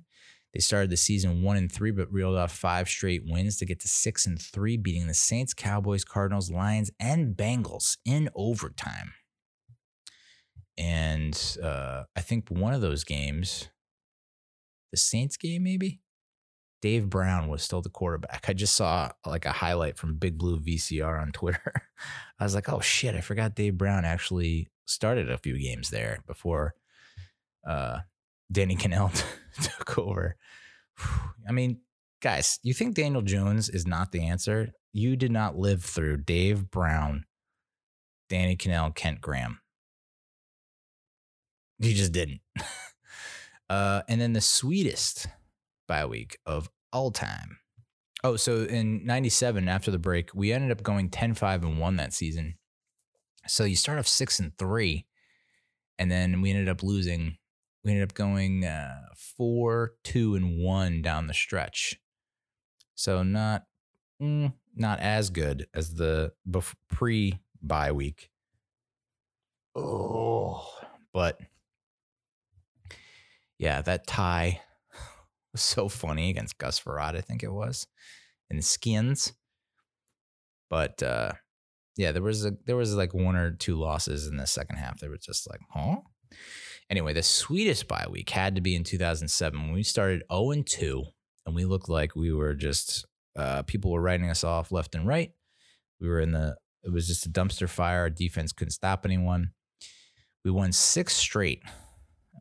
[0.54, 3.80] They started the season one and three, but reeled off five straight wins to get
[3.80, 9.14] to six and three, beating the Saints, Cowboys, Cardinals, Lions, and Bengals in overtime.
[10.78, 13.70] And uh, I think one of those games,
[14.92, 16.02] the Saints game, maybe
[16.82, 18.46] Dave Brown was still the quarterback.
[18.50, 21.74] I just saw like a highlight from Big Blue VCR on Twitter.
[22.40, 26.20] I was like, oh shit, I forgot Dave Brown actually started a few games there
[26.28, 26.74] before
[27.66, 28.00] uh,
[28.52, 29.12] Danny Kanell
[29.62, 30.36] took over.
[31.48, 31.80] I mean,
[32.22, 34.74] guys, you think Daniel Jones is not the answer?
[34.92, 37.24] You did not live through Dave Brown,
[38.30, 39.60] Danny Kanell, Kent Graham.
[41.84, 42.40] You just didn't.
[43.70, 45.28] uh, and then the sweetest
[45.86, 47.58] bye week of all time.
[48.24, 52.14] Oh, so in 97 after the break, we ended up going 10-5 and 1 that
[52.14, 52.56] season.
[53.48, 55.06] So you start off 6 and 3
[56.00, 57.38] and then we ended up losing
[57.84, 59.02] we ended up going uh,
[59.38, 62.00] 4 2 and 1 down the stretch.
[62.96, 63.64] So not
[64.22, 66.32] mm, not as good as the
[66.88, 68.30] pre bye week.
[69.76, 70.66] Oh,
[71.12, 71.42] but
[73.64, 74.60] yeah, that tie
[75.54, 77.88] was so funny against Gus Frerotte, I think it was,
[78.50, 79.32] in skins.
[80.70, 81.32] But uh,
[81.96, 85.00] yeah, there was a there was like one or two losses in the second half.
[85.00, 86.02] They were just like, huh?
[86.90, 90.68] Anyway, the sweetest bye week had to be in 2007 when we started 0 and
[90.68, 91.02] 2,
[91.46, 93.06] and we looked like we were just
[93.38, 95.32] uh, people were writing us off left and right.
[96.02, 98.00] We were in the it was just a dumpster fire.
[98.00, 99.52] Our defense couldn't stop anyone.
[100.44, 101.62] We won six straight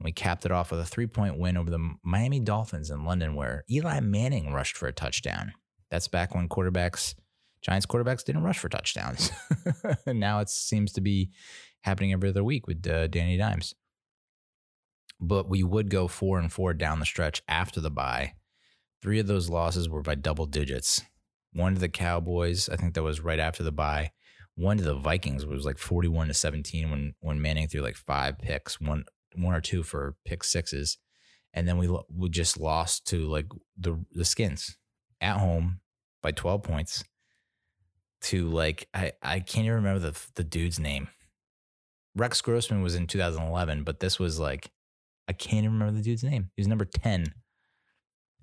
[0.04, 3.34] we capped it off with a three point win over the Miami Dolphins in London,
[3.34, 5.52] where Eli Manning rushed for a touchdown.
[5.90, 7.14] That's back when quarterbacks,
[7.60, 9.30] Giants quarterbacks didn't rush for touchdowns.
[10.06, 11.30] and now it seems to be
[11.82, 13.74] happening every other week with uh, Danny Dimes.
[15.20, 18.32] But we would go four and four down the stretch after the bye.
[19.02, 21.02] Three of those losses were by double digits.
[21.52, 24.12] One to the Cowboys, I think that was right after the bye.
[24.54, 28.38] One to the Vikings was like 41 to 17 when when Manning threw like five
[28.38, 28.80] picks.
[28.80, 29.04] One
[29.36, 30.98] one or two for pick sixes,
[31.52, 33.46] and then we we just lost to like
[33.78, 34.76] the the Skins
[35.20, 35.80] at home
[36.22, 37.04] by twelve points.
[38.22, 41.08] To like I I can't even remember the the dude's name.
[42.14, 44.70] Rex Grossman was in 2011, but this was like
[45.28, 46.50] I can't even remember the dude's name.
[46.54, 47.32] He was number 10.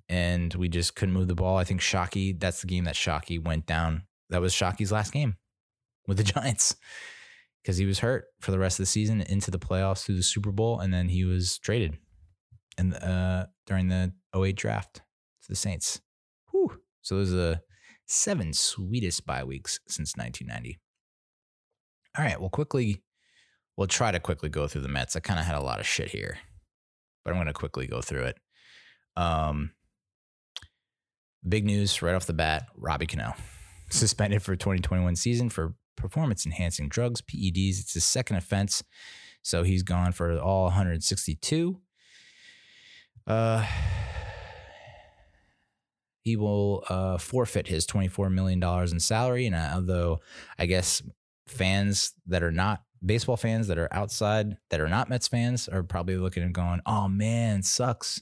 [0.08, 1.58] And we just couldn't move the ball.
[1.58, 5.38] I think Shockey, that's the game that Shockey went down that was Shockey's last game
[6.08, 6.76] with the Giants
[7.62, 10.24] because he was hurt for the rest of the season into the playoffs through the
[10.24, 11.98] Super Bowl, and then he was traded
[12.80, 16.02] and uh, during the 08 draft to the Saints.
[16.52, 16.80] Whew.
[17.02, 17.62] So those are the
[18.08, 20.80] seven sweetest bye weeks since 1990.
[22.18, 23.04] All right, we'll quickly,
[23.78, 25.16] we'll try to quickly go through the Mets.
[25.16, 26.40] I kind of had a lot of shit here,
[27.24, 28.38] but I'm going to quickly go through it.
[29.16, 29.72] Um,
[31.48, 33.36] big news right off the bat: Robbie Cano
[33.90, 37.80] suspended for 2021 season for performance enhancing drugs, PEDs.
[37.80, 38.84] It's his second offense,
[39.42, 41.80] so he's gone for all 162.
[43.28, 43.66] Uh,
[46.24, 49.46] he will uh, forfeit his $24 million in salary.
[49.46, 50.20] And uh, although
[50.58, 51.02] I guess
[51.48, 55.84] fans that are not baseball fans that are outside, that are not Mets fans, are
[55.84, 58.22] probably looking and going, oh man, sucks.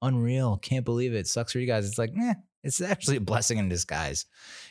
[0.00, 0.56] Unreal.
[0.56, 1.28] Can't believe it.
[1.28, 1.86] Sucks for you guys.
[1.86, 4.26] It's like, eh, it's actually a blessing in disguise.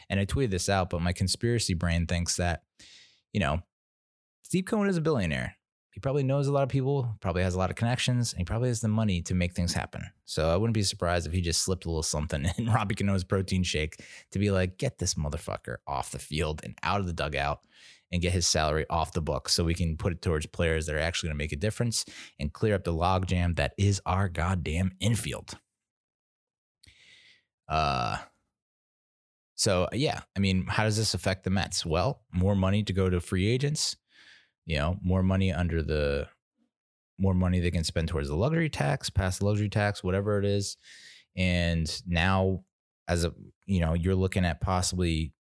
[0.09, 2.63] And I tweeted this out, but my conspiracy brain thinks that,
[3.33, 3.61] you know,
[4.43, 5.55] Steve Cohen is a billionaire
[5.91, 8.45] he probably knows a lot of people, probably has a lot of connections, and he
[8.45, 10.05] probably has the money to make things happen.
[10.23, 13.25] So I wouldn't be surprised if he just slipped a little something in Robbie Cano's
[13.25, 17.13] protein shake to be like, get this motherfucker off the field and out of the
[17.13, 17.59] dugout
[18.09, 20.95] and get his salary off the book so we can put it towards players that
[20.95, 22.05] are actually going to make a difference
[22.39, 25.57] and clear up the logjam that is our goddamn infield.
[27.71, 28.17] Uh,
[29.55, 31.85] so yeah, I mean, how does this affect the Mets?
[31.85, 33.95] Well, more money to go to free agents
[34.65, 36.27] you know, more money under the
[37.17, 40.45] more money they can spend towards the luxury tax, past the luxury tax, whatever it
[40.45, 40.77] is.
[41.35, 42.63] And now
[43.07, 43.33] as a
[43.65, 45.33] you know, you're looking at possibly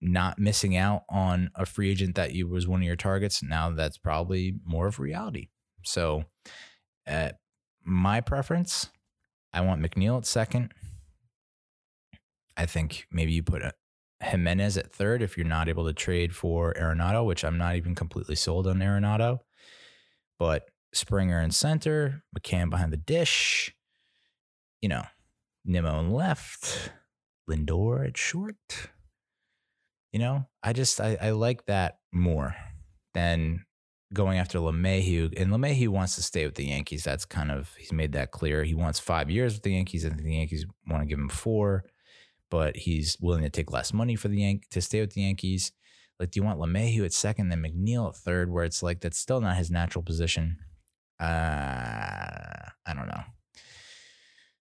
[0.00, 3.42] not missing out on a free agent that you was one of your targets.
[3.42, 5.48] Now that's probably more of reality.
[5.84, 6.24] So
[7.06, 7.30] uh,
[7.84, 8.90] my preference,
[9.52, 10.72] I want McNeil at second.
[12.56, 13.72] I think maybe you put a,
[14.22, 17.94] Giménez at third if you're not able to trade for Arenado, which I'm not even
[17.94, 19.40] completely sold on Arenado.
[20.38, 23.74] But Springer in center, McCann behind the dish,
[24.80, 25.02] you know,
[25.64, 26.90] Nimmo in left,
[27.48, 28.56] Lindor at short.
[30.12, 32.56] You know, I just I, I like that more
[33.12, 33.66] than
[34.14, 35.38] going after LeMahieu.
[35.38, 37.04] And LeMahieu wants to stay with the Yankees.
[37.04, 38.64] That's kind of he's made that clear.
[38.64, 40.04] He wants five years with the Yankees.
[40.04, 41.84] Think the Yankees want to give him four
[42.50, 45.72] but he's willing to take less money for the Yank to stay with the Yankees.
[46.18, 49.18] Like, do you want LeMahieu at second, then McNeil at third, where it's like that's
[49.18, 50.58] still not his natural position?
[51.20, 51.24] Uh,
[52.86, 53.22] I don't know.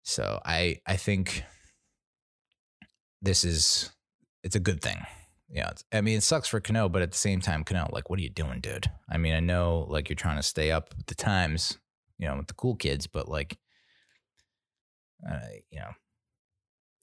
[0.04, 1.44] So I I think
[3.22, 3.92] this is
[4.44, 5.06] it's a good thing.
[5.50, 8.20] Yeah, I mean it sucks for Cano, but at the same time, Cano, like, what
[8.20, 8.90] are you doing, dude?
[9.10, 11.78] I mean, I know like you're trying to stay up with the times,
[12.18, 13.58] you know, with the cool kids, but like,
[15.30, 15.40] uh,
[15.72, 15.92] you know,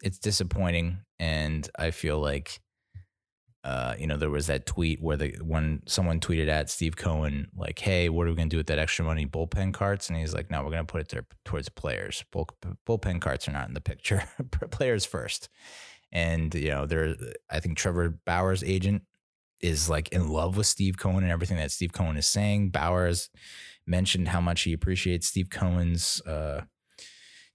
[0.02, 2.60] it's disappointing, and I feel like,
[3.64, 7.48] uh, you know, there was that tweet where the when someone tweeted at Steve Cohen
[7.56, 10.34] like, "Hey, what are we gonna do with that extra money bullpen carts?" And he's
[10.34, 12.24] like, "No, we're gonna put it there towards players.
[12.32, 12.48] Bull,
[12.86, 14.24] bullpen carts are not in the picture.
[14.70, 15.48] players first.
[16.10, 17.14] And you know, there,
[17.48, 19.02] I think Trevor Bauer's agent
[19.60, 22.70] is like in love with Steve Cohen and everything that Steve Cohen is saying.
[22.70, 23.30] Bauer's
[23.86, 26.62] mentioned how much he appreciates Steve Cohen's uh,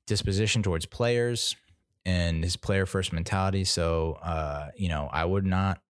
[0.07, 1.57] disposition towards players
[2.07, 3.65] and his player first mentality.
[3.65, 5.81] So, uh, you know, I would not,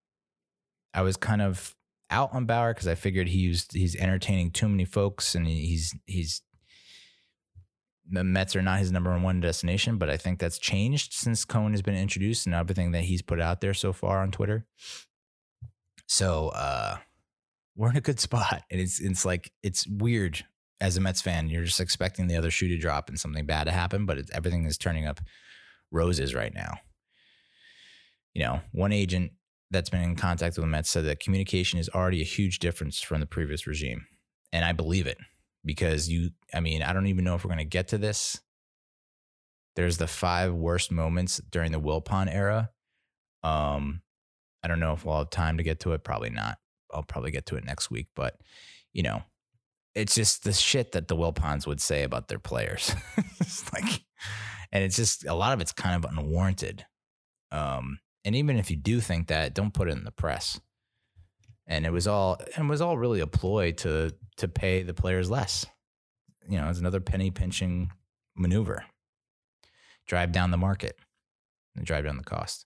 [0.92, 1.76] I was kind of
[2.10, 5.96] out on Bauer because I figured he used, he's entertaining too many folks and he's,
[6.08, 6.42] he's,
[8.10, 11.74] the Mets are not his number one destination, but I think that's changed since Cohen
[11.74, 14.66] has been introduced and everything that he's put out there so far on Twitter.
[16.08, 16.98] So, uh,
[17.76, 18.64] we're in a good spot.
[18.72, 20.44] And it's, it's like, it's weird
[20.82, 21.50] as a Mets fan.
[21.50, 24.66] You're just expecting the other shoe to drop and something bad to happen, but everything
[24.66, 25.20] is turning up
[25.92, 26.80] roses right now.
[28.34, 29.32] You know, one agent
[29.72, 33.02] that's been in contact with the Mets said that communication is already a huge difference
[33.02, 34.06] from the previous regime.
[34.54, 35.18] And I believe it
[35.66, 38.40] because you, I mean, I don't even know if we're going to get to this.
[39.76, 42.72] There's the five worst moments during the Wilpon era.
[43.44, 44.02] Um,
[44.64, 46.04] I don't know if we'll have time to get to it.
[46.04, 46.58] Probably not.
[46.92, 48.08] I'll probably get to it next week.
[48.16, 48.40] But,
[48.94, 49.22] you know,
[49.94, 52.96] it's just the shit that the Wilpons would say about their players.
[53.40, 54.02] it's like,
[54.72, 56.86] and it's just a lot of it's kind of unwarranted.
[57.52, 60.60] Um, and even if you do think that, don't put it in the press.
[61.66, 65.30] And it was all and was all really a ploy to to pay the players
[65.30, 65.66] less.
[66.48, 67.92] You know, it's another penny pinching
[68.36, 68.86] maneuver.
[70.08, 70.98] Drive down the market
[71.76, 72.66] and drive down the cost.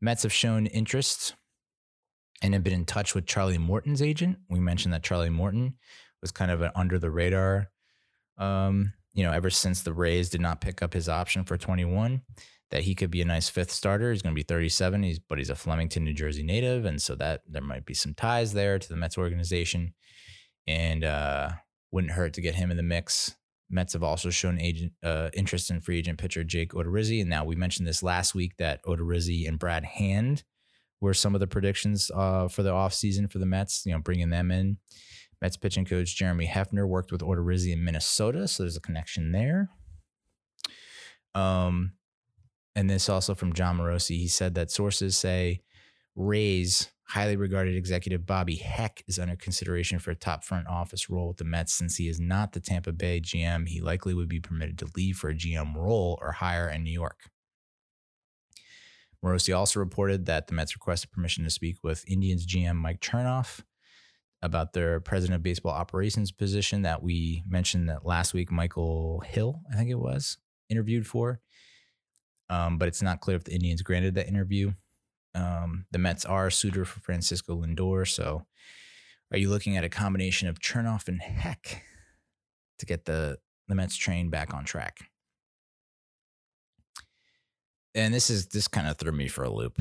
[0.00, 1.34] Mets have shown interest
[2.40, 4.38] and have been in touch with Charlie Morton's agent.
[4.48, 5.74] We mentioned that Charlie Morton
[6.22, 7.70] was kind of an under the radar
[8.38, 12.22] um, you know, ever since the Rays did not pick up his option for 21,
[12.70, 14.10] that he could be a nice fifth starter.
[14.10, 16.84] He's going to be 37, he's, but he's a Flemington, New Jersey native.
[16.84, 19.92] And so that there might be some ties there to the Mets organization.
[20.66, 21.50] And uh,
[21.90, 23.36] wouldn't hurt to get him in the mix.
[23.70, 27.20] Mets have also shown agent uh, interest in free agent pitcher Jake Odorizzi.
[27.20, 30.44] And now we mentioned this last week that Odorizzi and Brad Hand
[31.00, 34.30] were some of the predictions uh, for the offseason for the Mets, you know, bringing
[34.30, 34.78] them in.
[35.42, 39.70] Mets pitching coach Jeremy Hefner worked with Odorizzi in Minnesota, so there's a connection there.
[41.34, 41.94] Um,
[42.76, 44.18] and this also from Jon Morosi.
[44.18, 45.62] He said that sources say
[46.14, 51.28] Rays highly regarded executive Bobby Heck is under consideration for a top front office role
[51.28, 53.68] with the Mets since he is not the Tampa Bay GM.
[53.68, 56.92] He likely would be permitted to leave for a GM role or higher in New
[56.92, 57.30] York.
[59.24, 63.62] Morosi also reported that the Mets requested permission to speak with Indians GM Mike Chernoff
[64.42, 69.60] about their president of baseball operations position that we mentioned that last week Michael Hill,
[69.72, 70.38] I think it was,
[70.68, 71.40] interviewed for
[72.52, 74.72] um, but it's not clear if the Indians granted that interview.
[75.34, 78.06] Um, the Mets are a suitor for Francisco Lindor.
[78.06, 78.44] So
[79.30, 81.82] are you looking at a combination of Chernoff and Heck
[82.78, 83.38] to get the,
[83.68, 85.08] the Mets train back on track?
[87.94, 89.80] And this is this kind of threw me for a loop.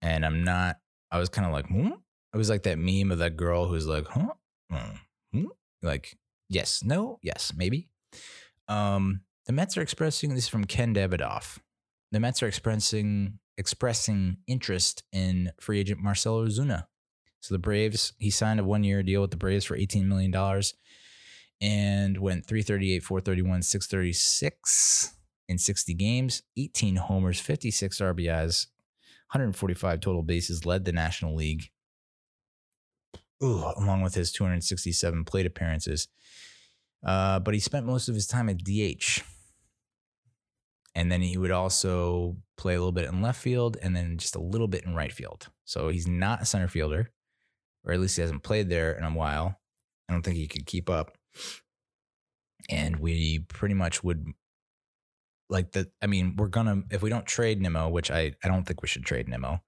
[0.00, 0.76] And I'm not,
[1.10, 1.90] I was kind of like, hmm?
[2.36, 4.34] It was like that meme of that girl who's like, huh?
[4.70, 4.96] Hmm?
[5.32, 5.46] hmm?
[5.82, 7.88] Like, yes, no, yes, maybe.
[8.68, 11.58] Um, the Mets are expressing this from Ken Davidoff
[12.12, 16.86] the Mets are expressing expressing interest in free agent Marcell Ozuna.
[17.40, 20.34] So the Braves, he signed a one year deal with the Braves for $18 million
[21.60, 25.14] and went 338, 431, 636
[25.48, 28.66] in 60 games, 18 homers, 56 RBIs,
[29.32, 31.70] 145 total bases, led the National League.
[33.42, 36.08] Ooh, along with his 267 plate appearances.
[37.04, 39.22] Uh, but he spent most of his time at DH
[40.96, 44.34] and then he would also play a little bit in left field and then just
[44.34, 45.48] a little bit in right field.
[45.66, 47.10] So he's not a center fielder,
[47.84, 49.60] or at least he hasn't played there in a while.
[50.08, 51.18] I don't think he could keep up.
[52.70, 54.24] And we pretty much would
[55.50, 58.64] like the I mean, we're gonna if we don't trade Nimmo, which I, I don't
[58.66, 59.60] think we should trade Nimmo,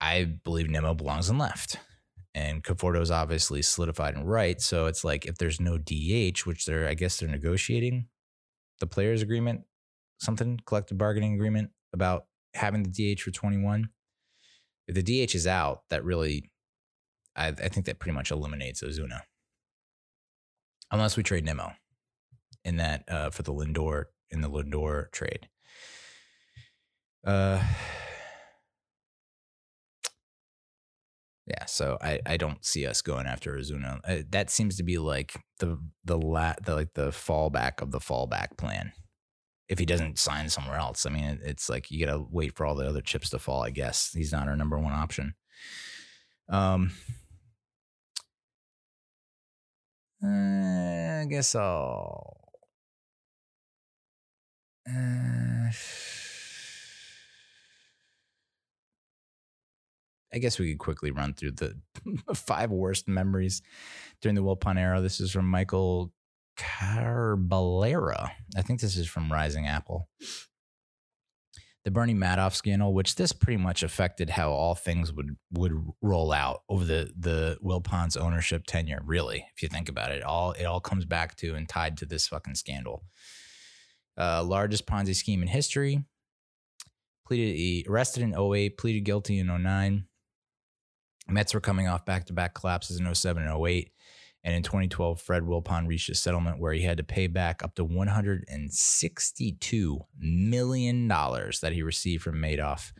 [0.00, 1.76] I believe Nimmo belongs in left.
[2.34, 4.60] And Conforto's obviously solidified in right.
[4.60, 8.06] So it's like if there's no DH, which they're I guess they're negotiating
[8.80, 9.62] the players agreement
[10.22, 13.88] something collective bargaining agreement about having the DH for 21.
[14.88, 16.50] If the DH is out, that really,
[17.36, 19.20] I, I think that pretty much eliminates Ozuna,
[20.90, 21.72] unless we trade Nimmo
[22.64, 25.48] in that uh, for the Lindor in the Lindor trade.
[27.24, 27.62] Uh,
[31.46, 34.00] yeah, so I, I don't see us going after Ozuna.
[34.06, 37.98] Uh, that seems to be like the the la- the like the fallback of the
[37.98, 38.92] fallback plan
[39.68, 41.06] if he doesn't sign somewhere else.
[41.06, 43.62] I mean, it's like you got to wait for all the other chips to fall.
[43.62, 45.34] I guess he's not our number one option.
[46.48, 46.92] Um,
[50.22, 52.36] uh, I guess I'll.
[54.86, 55.70] Uh,
[60.34, 61.76] I guess we could quickly run through the
[62.34, 63.62] five worst memories
[64.20, 65.00] during the Wilpon era.
[65.00, 66.12] This is from Michael
[66.58, 68.30] Carballera.
[68.56, 70.08] I think this is from Rising Apple.
[71.84, 76.30] The Bernie Madoff scandal, which this pretty much affected how all things would would roll
[76.32, 79.02] out over the the Wilpon's ownership tenure.
[79.04, 82.06] Really, if you think about it, all it all comes back to and tied to
[82.06, 83.02] this fucking scandal.
[84.16, 86.04] Uh, largest Ponzi scheme in history.
[87.26, 90.04] Pleaded arrested in 08, pleaded guilty in 09.
[91.32, 93.90] Mets were coming off back to back collapses in 07 and 08.
[94.44, 97.76] And in 2012, Fred Wilpon reached a settlement where he had to pay back up
[97.76, 102.92] to $162 million that he received from Madoff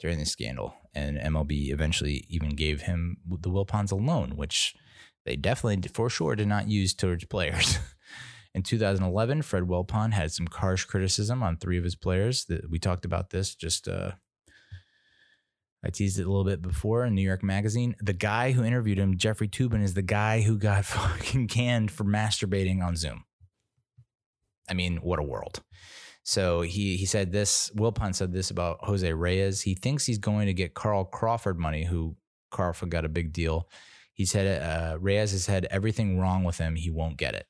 [0.00, 0.74] during the scandal.
[0.94, 4.74] And MLB eventually even gave him the Wilpons a loan, which
[5.26, 7.78] they definitely, for sure, did not use towards players.
[8.54, 12.46] in 2011, Fred Wilpon had some harsh criticism on three of his players.
[12.46, 14.12] That we talked about this just uh,
[15.86, 17.94] I teased it a little bit before in New York Magazine.
[18.00, 22.02] The guy who interviewed him, Jeffrey Toobin, is the guy who got fucking canned for
[22.02, 23.24] masturbating on Zoom.
[24.68, 25.62] I mean, what a world.
[26.24, 27.70] So he he said this.
[27.76, 29.62] Wilpon said this about Jose Reyes.
[29.62, 32.16] He thinks he's going to get Carl Crawford money, who
[32.50, 33.68] Crawford got a big deal.
[34.12, 36.74] He said uh, Reyes has had everything wrong with him.
[36.74, 37.46] He won't get it.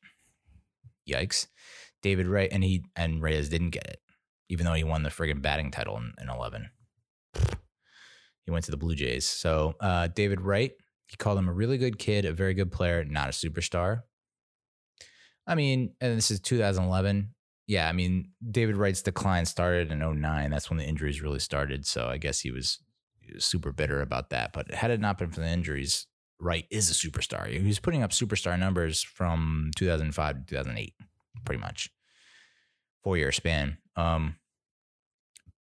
[1.09, 1.47] Yikes.
[2.03, 4.01] David Ray and he and Reyes didn't get it,
[4.51, 6.69] even though he won the friggin' batting title in, in 11.
[8.47, 9.27] He went to the Blue Jays.
[9.27, 10.73] So uh, David Wright,
[11.07, 14.03] he called him a really good kid, a very good player, not a superstar.
[15.47, 17.35] I mean, and this is 2011.
[17.67, 20.51] yeah, I mean, David Wright's decline started in 09.
[20.51, 21.87] That's when the injuries really started.
[21.87, 22.79] So I guess he was
[23.39, 24.53] super bitter about that.
[24.53, 26.07] But had it not been for the injuries,
[26.41, 27.49] Wright is a superstar.
[27.49, 30.95] He was putting up superstar numbers from 2005 to 2008,
[31.45, 31.91] pretty much.
[33.03, 33.79] Four year span.
[33.97, 34.37] Um,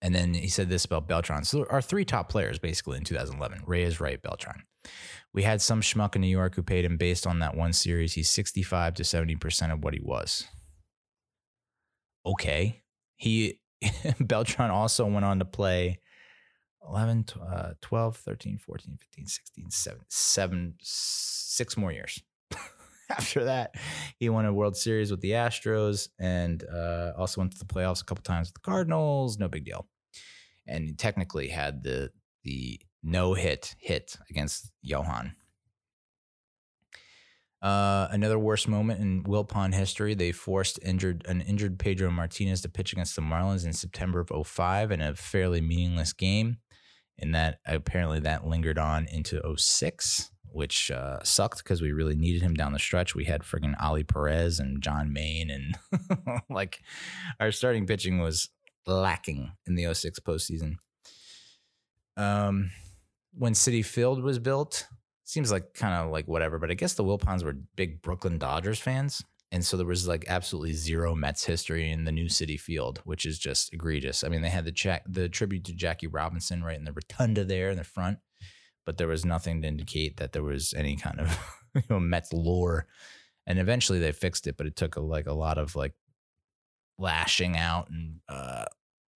[0.03, 1.45] and then he said this about Beltran.
[1.45, 4.65] So our three top players basically in 2011 Reyes, Wright, Beltran.
[5.33, 8.13] We had some schmuck in New York who paid him based on that one series.
[8.13, 10.47] He's 65 to 70% of what he was.
[12.27, 12.83] Okay.
[13.17, 13.61] He,
[14.21, 16.01] Beltran also went on to play
[16.87, 22.21] 11, uh, 12, 13, 14, 15, 16, 17, seven, six more years.
[23.09, 23.77] After that,
[24.19, 28.03] he won a World Series with the Astros and uh, also went to the playoffs
[28.03, 29.39] a couple times with the Cardinals.
[29.39, 29.87] No big deal.
[30.67, 32.11] And technically had the
[32.45, 35.35] the no hit hit against Johan.
[37.63, 40.15] Uh, another worst moment in Wilpon history.
[40.15, 44.47] They forced injured an injured Pedro Martinez to pitch against the Marlins in September of
[44.47, 46.59] 05 in a fairly meaningless game.
[47.19, 52.43] And that apparently that lingered on into 06, which uh, sucked because we really needed
[52.43, 53.15] him down the stretch.
[53.15, 56.81] We had friggin' Ollie Perez and John Maine, and like
[57.39, 58.49] our starting pitching was
[58.87, 60.77] lacking in the 06 postseason.
[62.17, 62.71] Um,
[63.35, 64.87] when Citi Field was built,
[65.25, 68.79] seems like kind of like whatever, but I guess the Wilpons were big Brooklyn Dodgers
[68.79, 69.23] fans.
[69.51, 73.27] And so there was like absolutely zero Mets history in the new Citi Field, which
[73.27, 74.25] is just egregious.
[74.25, 77.45] I mean, they had the check, the tribute to Jackie Robinson right in the rotunda
[77.45, 78.19] there in the front,
[78.87, 81.39] but there was nothing to indicate that there was any kind of
[81.75, 82.87] you know, Mets lore.
[83.47, 85.93] And eventually they fixed it, but it took a, like a lot of like
[86.99, 88.65] lashing out and uh,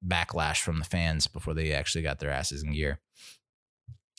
[0.07, 3.01] backlash from the fans before they actually got their asses in gear.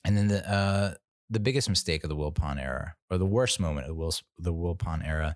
[0.06, 0.94] And then the uh,
[1.30, 4.54] the biggest mistake of the Wilpon era, or the worst moment of the, Will, the
[4.54, 5.36] Wilpon era,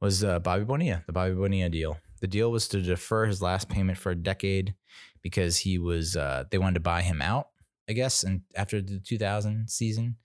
[0.00, 1.98] was uh, Bobby Bonilla, the Bobby Bonilla deal.
[2.20, 4.74] The deal was to defer his last payment for a decade
[5.22, 7.48] because he was uh, they wanted to buy him out,
[7.88, 10.16] I guess, and after the 2000 season.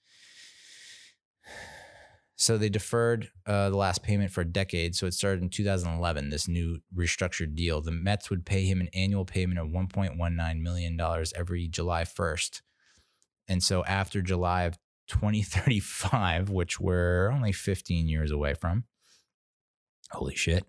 [2.40, 4.96] So they deferred uh, the last payment for a decade.
[4.96, 7.82] So it started in 2011, this new restructured deal.
[7.82, 11.02] The Mets would pay him an annual payment of $1.19 million
[11.36, 12.62] every July 1st.
[13.50, 14.78] And so after July of
[15.10, 18.86] 2035, which we're only 15 years away from,
[20.12, 20.66] holy shit,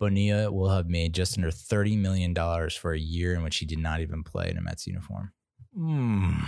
[0.00, 2.34] Bonilla will have made just under $30 million
[2.70, 5.34] for a year in which he did not even play in a Mets uniform.
[5.78, 6.42] Mm.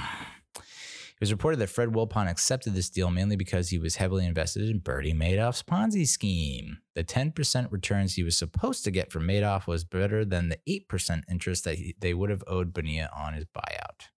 [1.25, 4.69] It was reported that Fred Wilpon accepted this deal mainly because he was heavily invested
[4.69, 6.83] in Bernie Madoff's Ponzi scheme.
[6.95, 11.23] The 10% returns he was supposed to get from Madoff was better than the 8%
[11.31, 14.11] interest that he, they would have owed Bonilla on his buyout.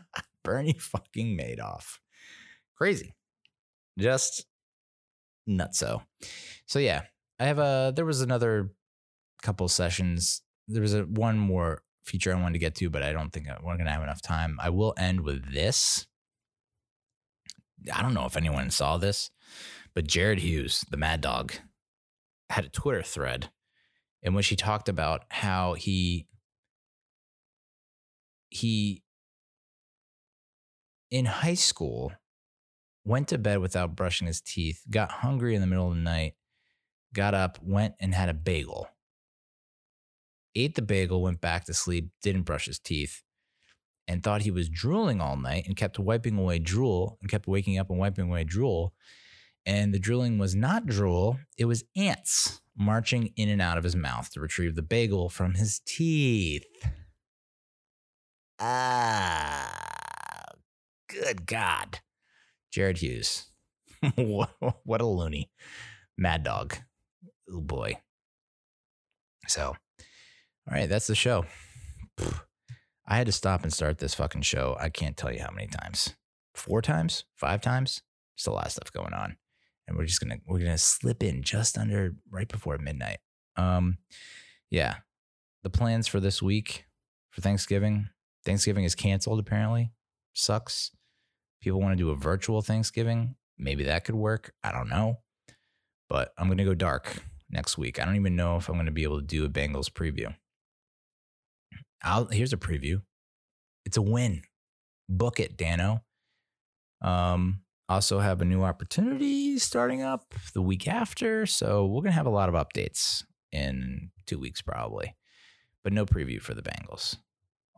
[0.44, 1.98] Bernie fucking Madoff.
[2.76, 3.16] Crazy.
[3.98, 4.46] Just
[5.50, 6.04] nutso.
[6.66, 7.02] So yeah,
[7.40, 8.70] I have a there was another
[9.42, 10.42] couple sessions.
[10.68, 13.46] There was a one more feature I wanted to get to, but I don't think
[13.62, 14.58] we're gonna have enough time.
[14.60, 16.06] I will end with this.
[17.92, 19.30] I don't know if anyone saw this,
[19.94, 21.52] but Jared Hughes, the Mad Dog,
[22.50, 23.50] had a Twitter thread
[24.22, 26.26] in which he talked about how he
[28.50, 29.02] he
[31.10, 32.12] in high school
[33.04, 36.34] went to bed without brushing his teeth, got hungry in the middle of the night,
[37.12, 38.88] got up, went and had a bagel
[40.54, 43.22] ate the bagel, went back to sleep, didn't brush his teeth,
[44.06, 47.78] and thought he was drooling all night and kept wiping away drool and kept waking
[47.78, 48.92] up and wiping away drool.
[49.64, 53.94] And the drooling was not drool, it was ants marching in and out of his
[53.94, 56.64] mouth to retrieve the bagel from his teeth.
[58.58, 60.46] Ah,
[61.08, 62.00] good God.
[62.70, 63.46] Jared Hughes.
[64.16, 65.50] what a loony.
[66.16, 66.76] Mad dog.
[67.50, 67.98] Oh boy.
[69.46, 69.76] So
[70.68, 71.44] all right, that's the show.
[73.06, 74.76] I had to stop and start this fucking show.
[74.80, 76.14] I can't tell you how many times.
[76.54, 77.24] Four times?
[77.34, 78.02] Five times?
[78.36, 79.36] Just a lot of stuff going on.
[79.86, 83.18] And we're just gonna we're gonna slip in just under right before midnight.
[83.56, 83.98] Um
[84.70, 84.96] yeah.
[85.64, 86.86] The plans for this week
[87.30, 88.08] for Thanksgiving.
[88.44, 89.92] Thanksgiving is canceled apparently.
[90.34, 90.92] Sucks.
[91.60, 93.34] People want to do a virtual Thanksgiving.
[93.58, 94.54] Maybe that could work.
[94.62, 95.18] I don't know.
[96.08, 98.00] But I'm gonna go dark next week.
[98.00, 100.34] I don't even know if I'm gonna be able to do a Bengals preview.
[102.02, 103.02] I'll, here's a preview.
[103.84, 104.42] It's a win.
[105.08, 106.02] Book it, Danno.
[107.02, 111.46] Um, also have a new opportunity starting up the week after.
[111.46, 115.14] So we're gonna have a lot of updates in two weeks probably,
[115.84, 117.16] but no preview for the Bengals.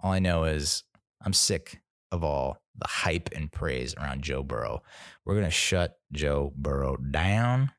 [0.02, 0.84] All I know is
[1.22, 1.80] I'm sick
[2.12, 4.82] of all the hype and praise around Joe Burrow.
[5.24, 7.72] We're gonna shut Joe Burrow down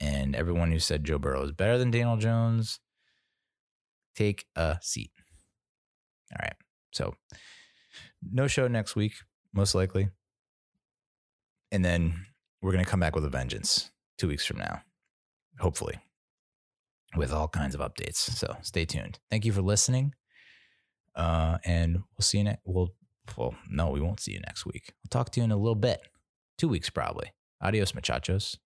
[0.00, 2.80] And everyone who said Joe Burrow is better than Daniel Jones,
[4.14, 5.10] take a seat.
[6.32, 6.54] All right.
[6.92, 7.14] So,
[8.22, 9.14] no show next week,
[9.52, 10.08] most likely.
[11.72, 12.26] And then
[12.62, 14.82] we're going to come back with a vengeance two weeks from now,
[15.58, 15.98] hopefully,
[17.16, 18.16] with all kinds of updates.
[18.16, 19.18] So, stay tuned.
[19.30, 20.14] Thank you for listening.
[21.14, 22.62] Uh, and we'll see you next.
[22.64, 22.94] We'll,
[23.36, 24.92] well, no, we won't see you next week.
[25.04, 26.00] I'll talk to you in a little bit,
[26.58, 27.32] two weeks probably.
[27.60, 28.58] Adios, muchachos.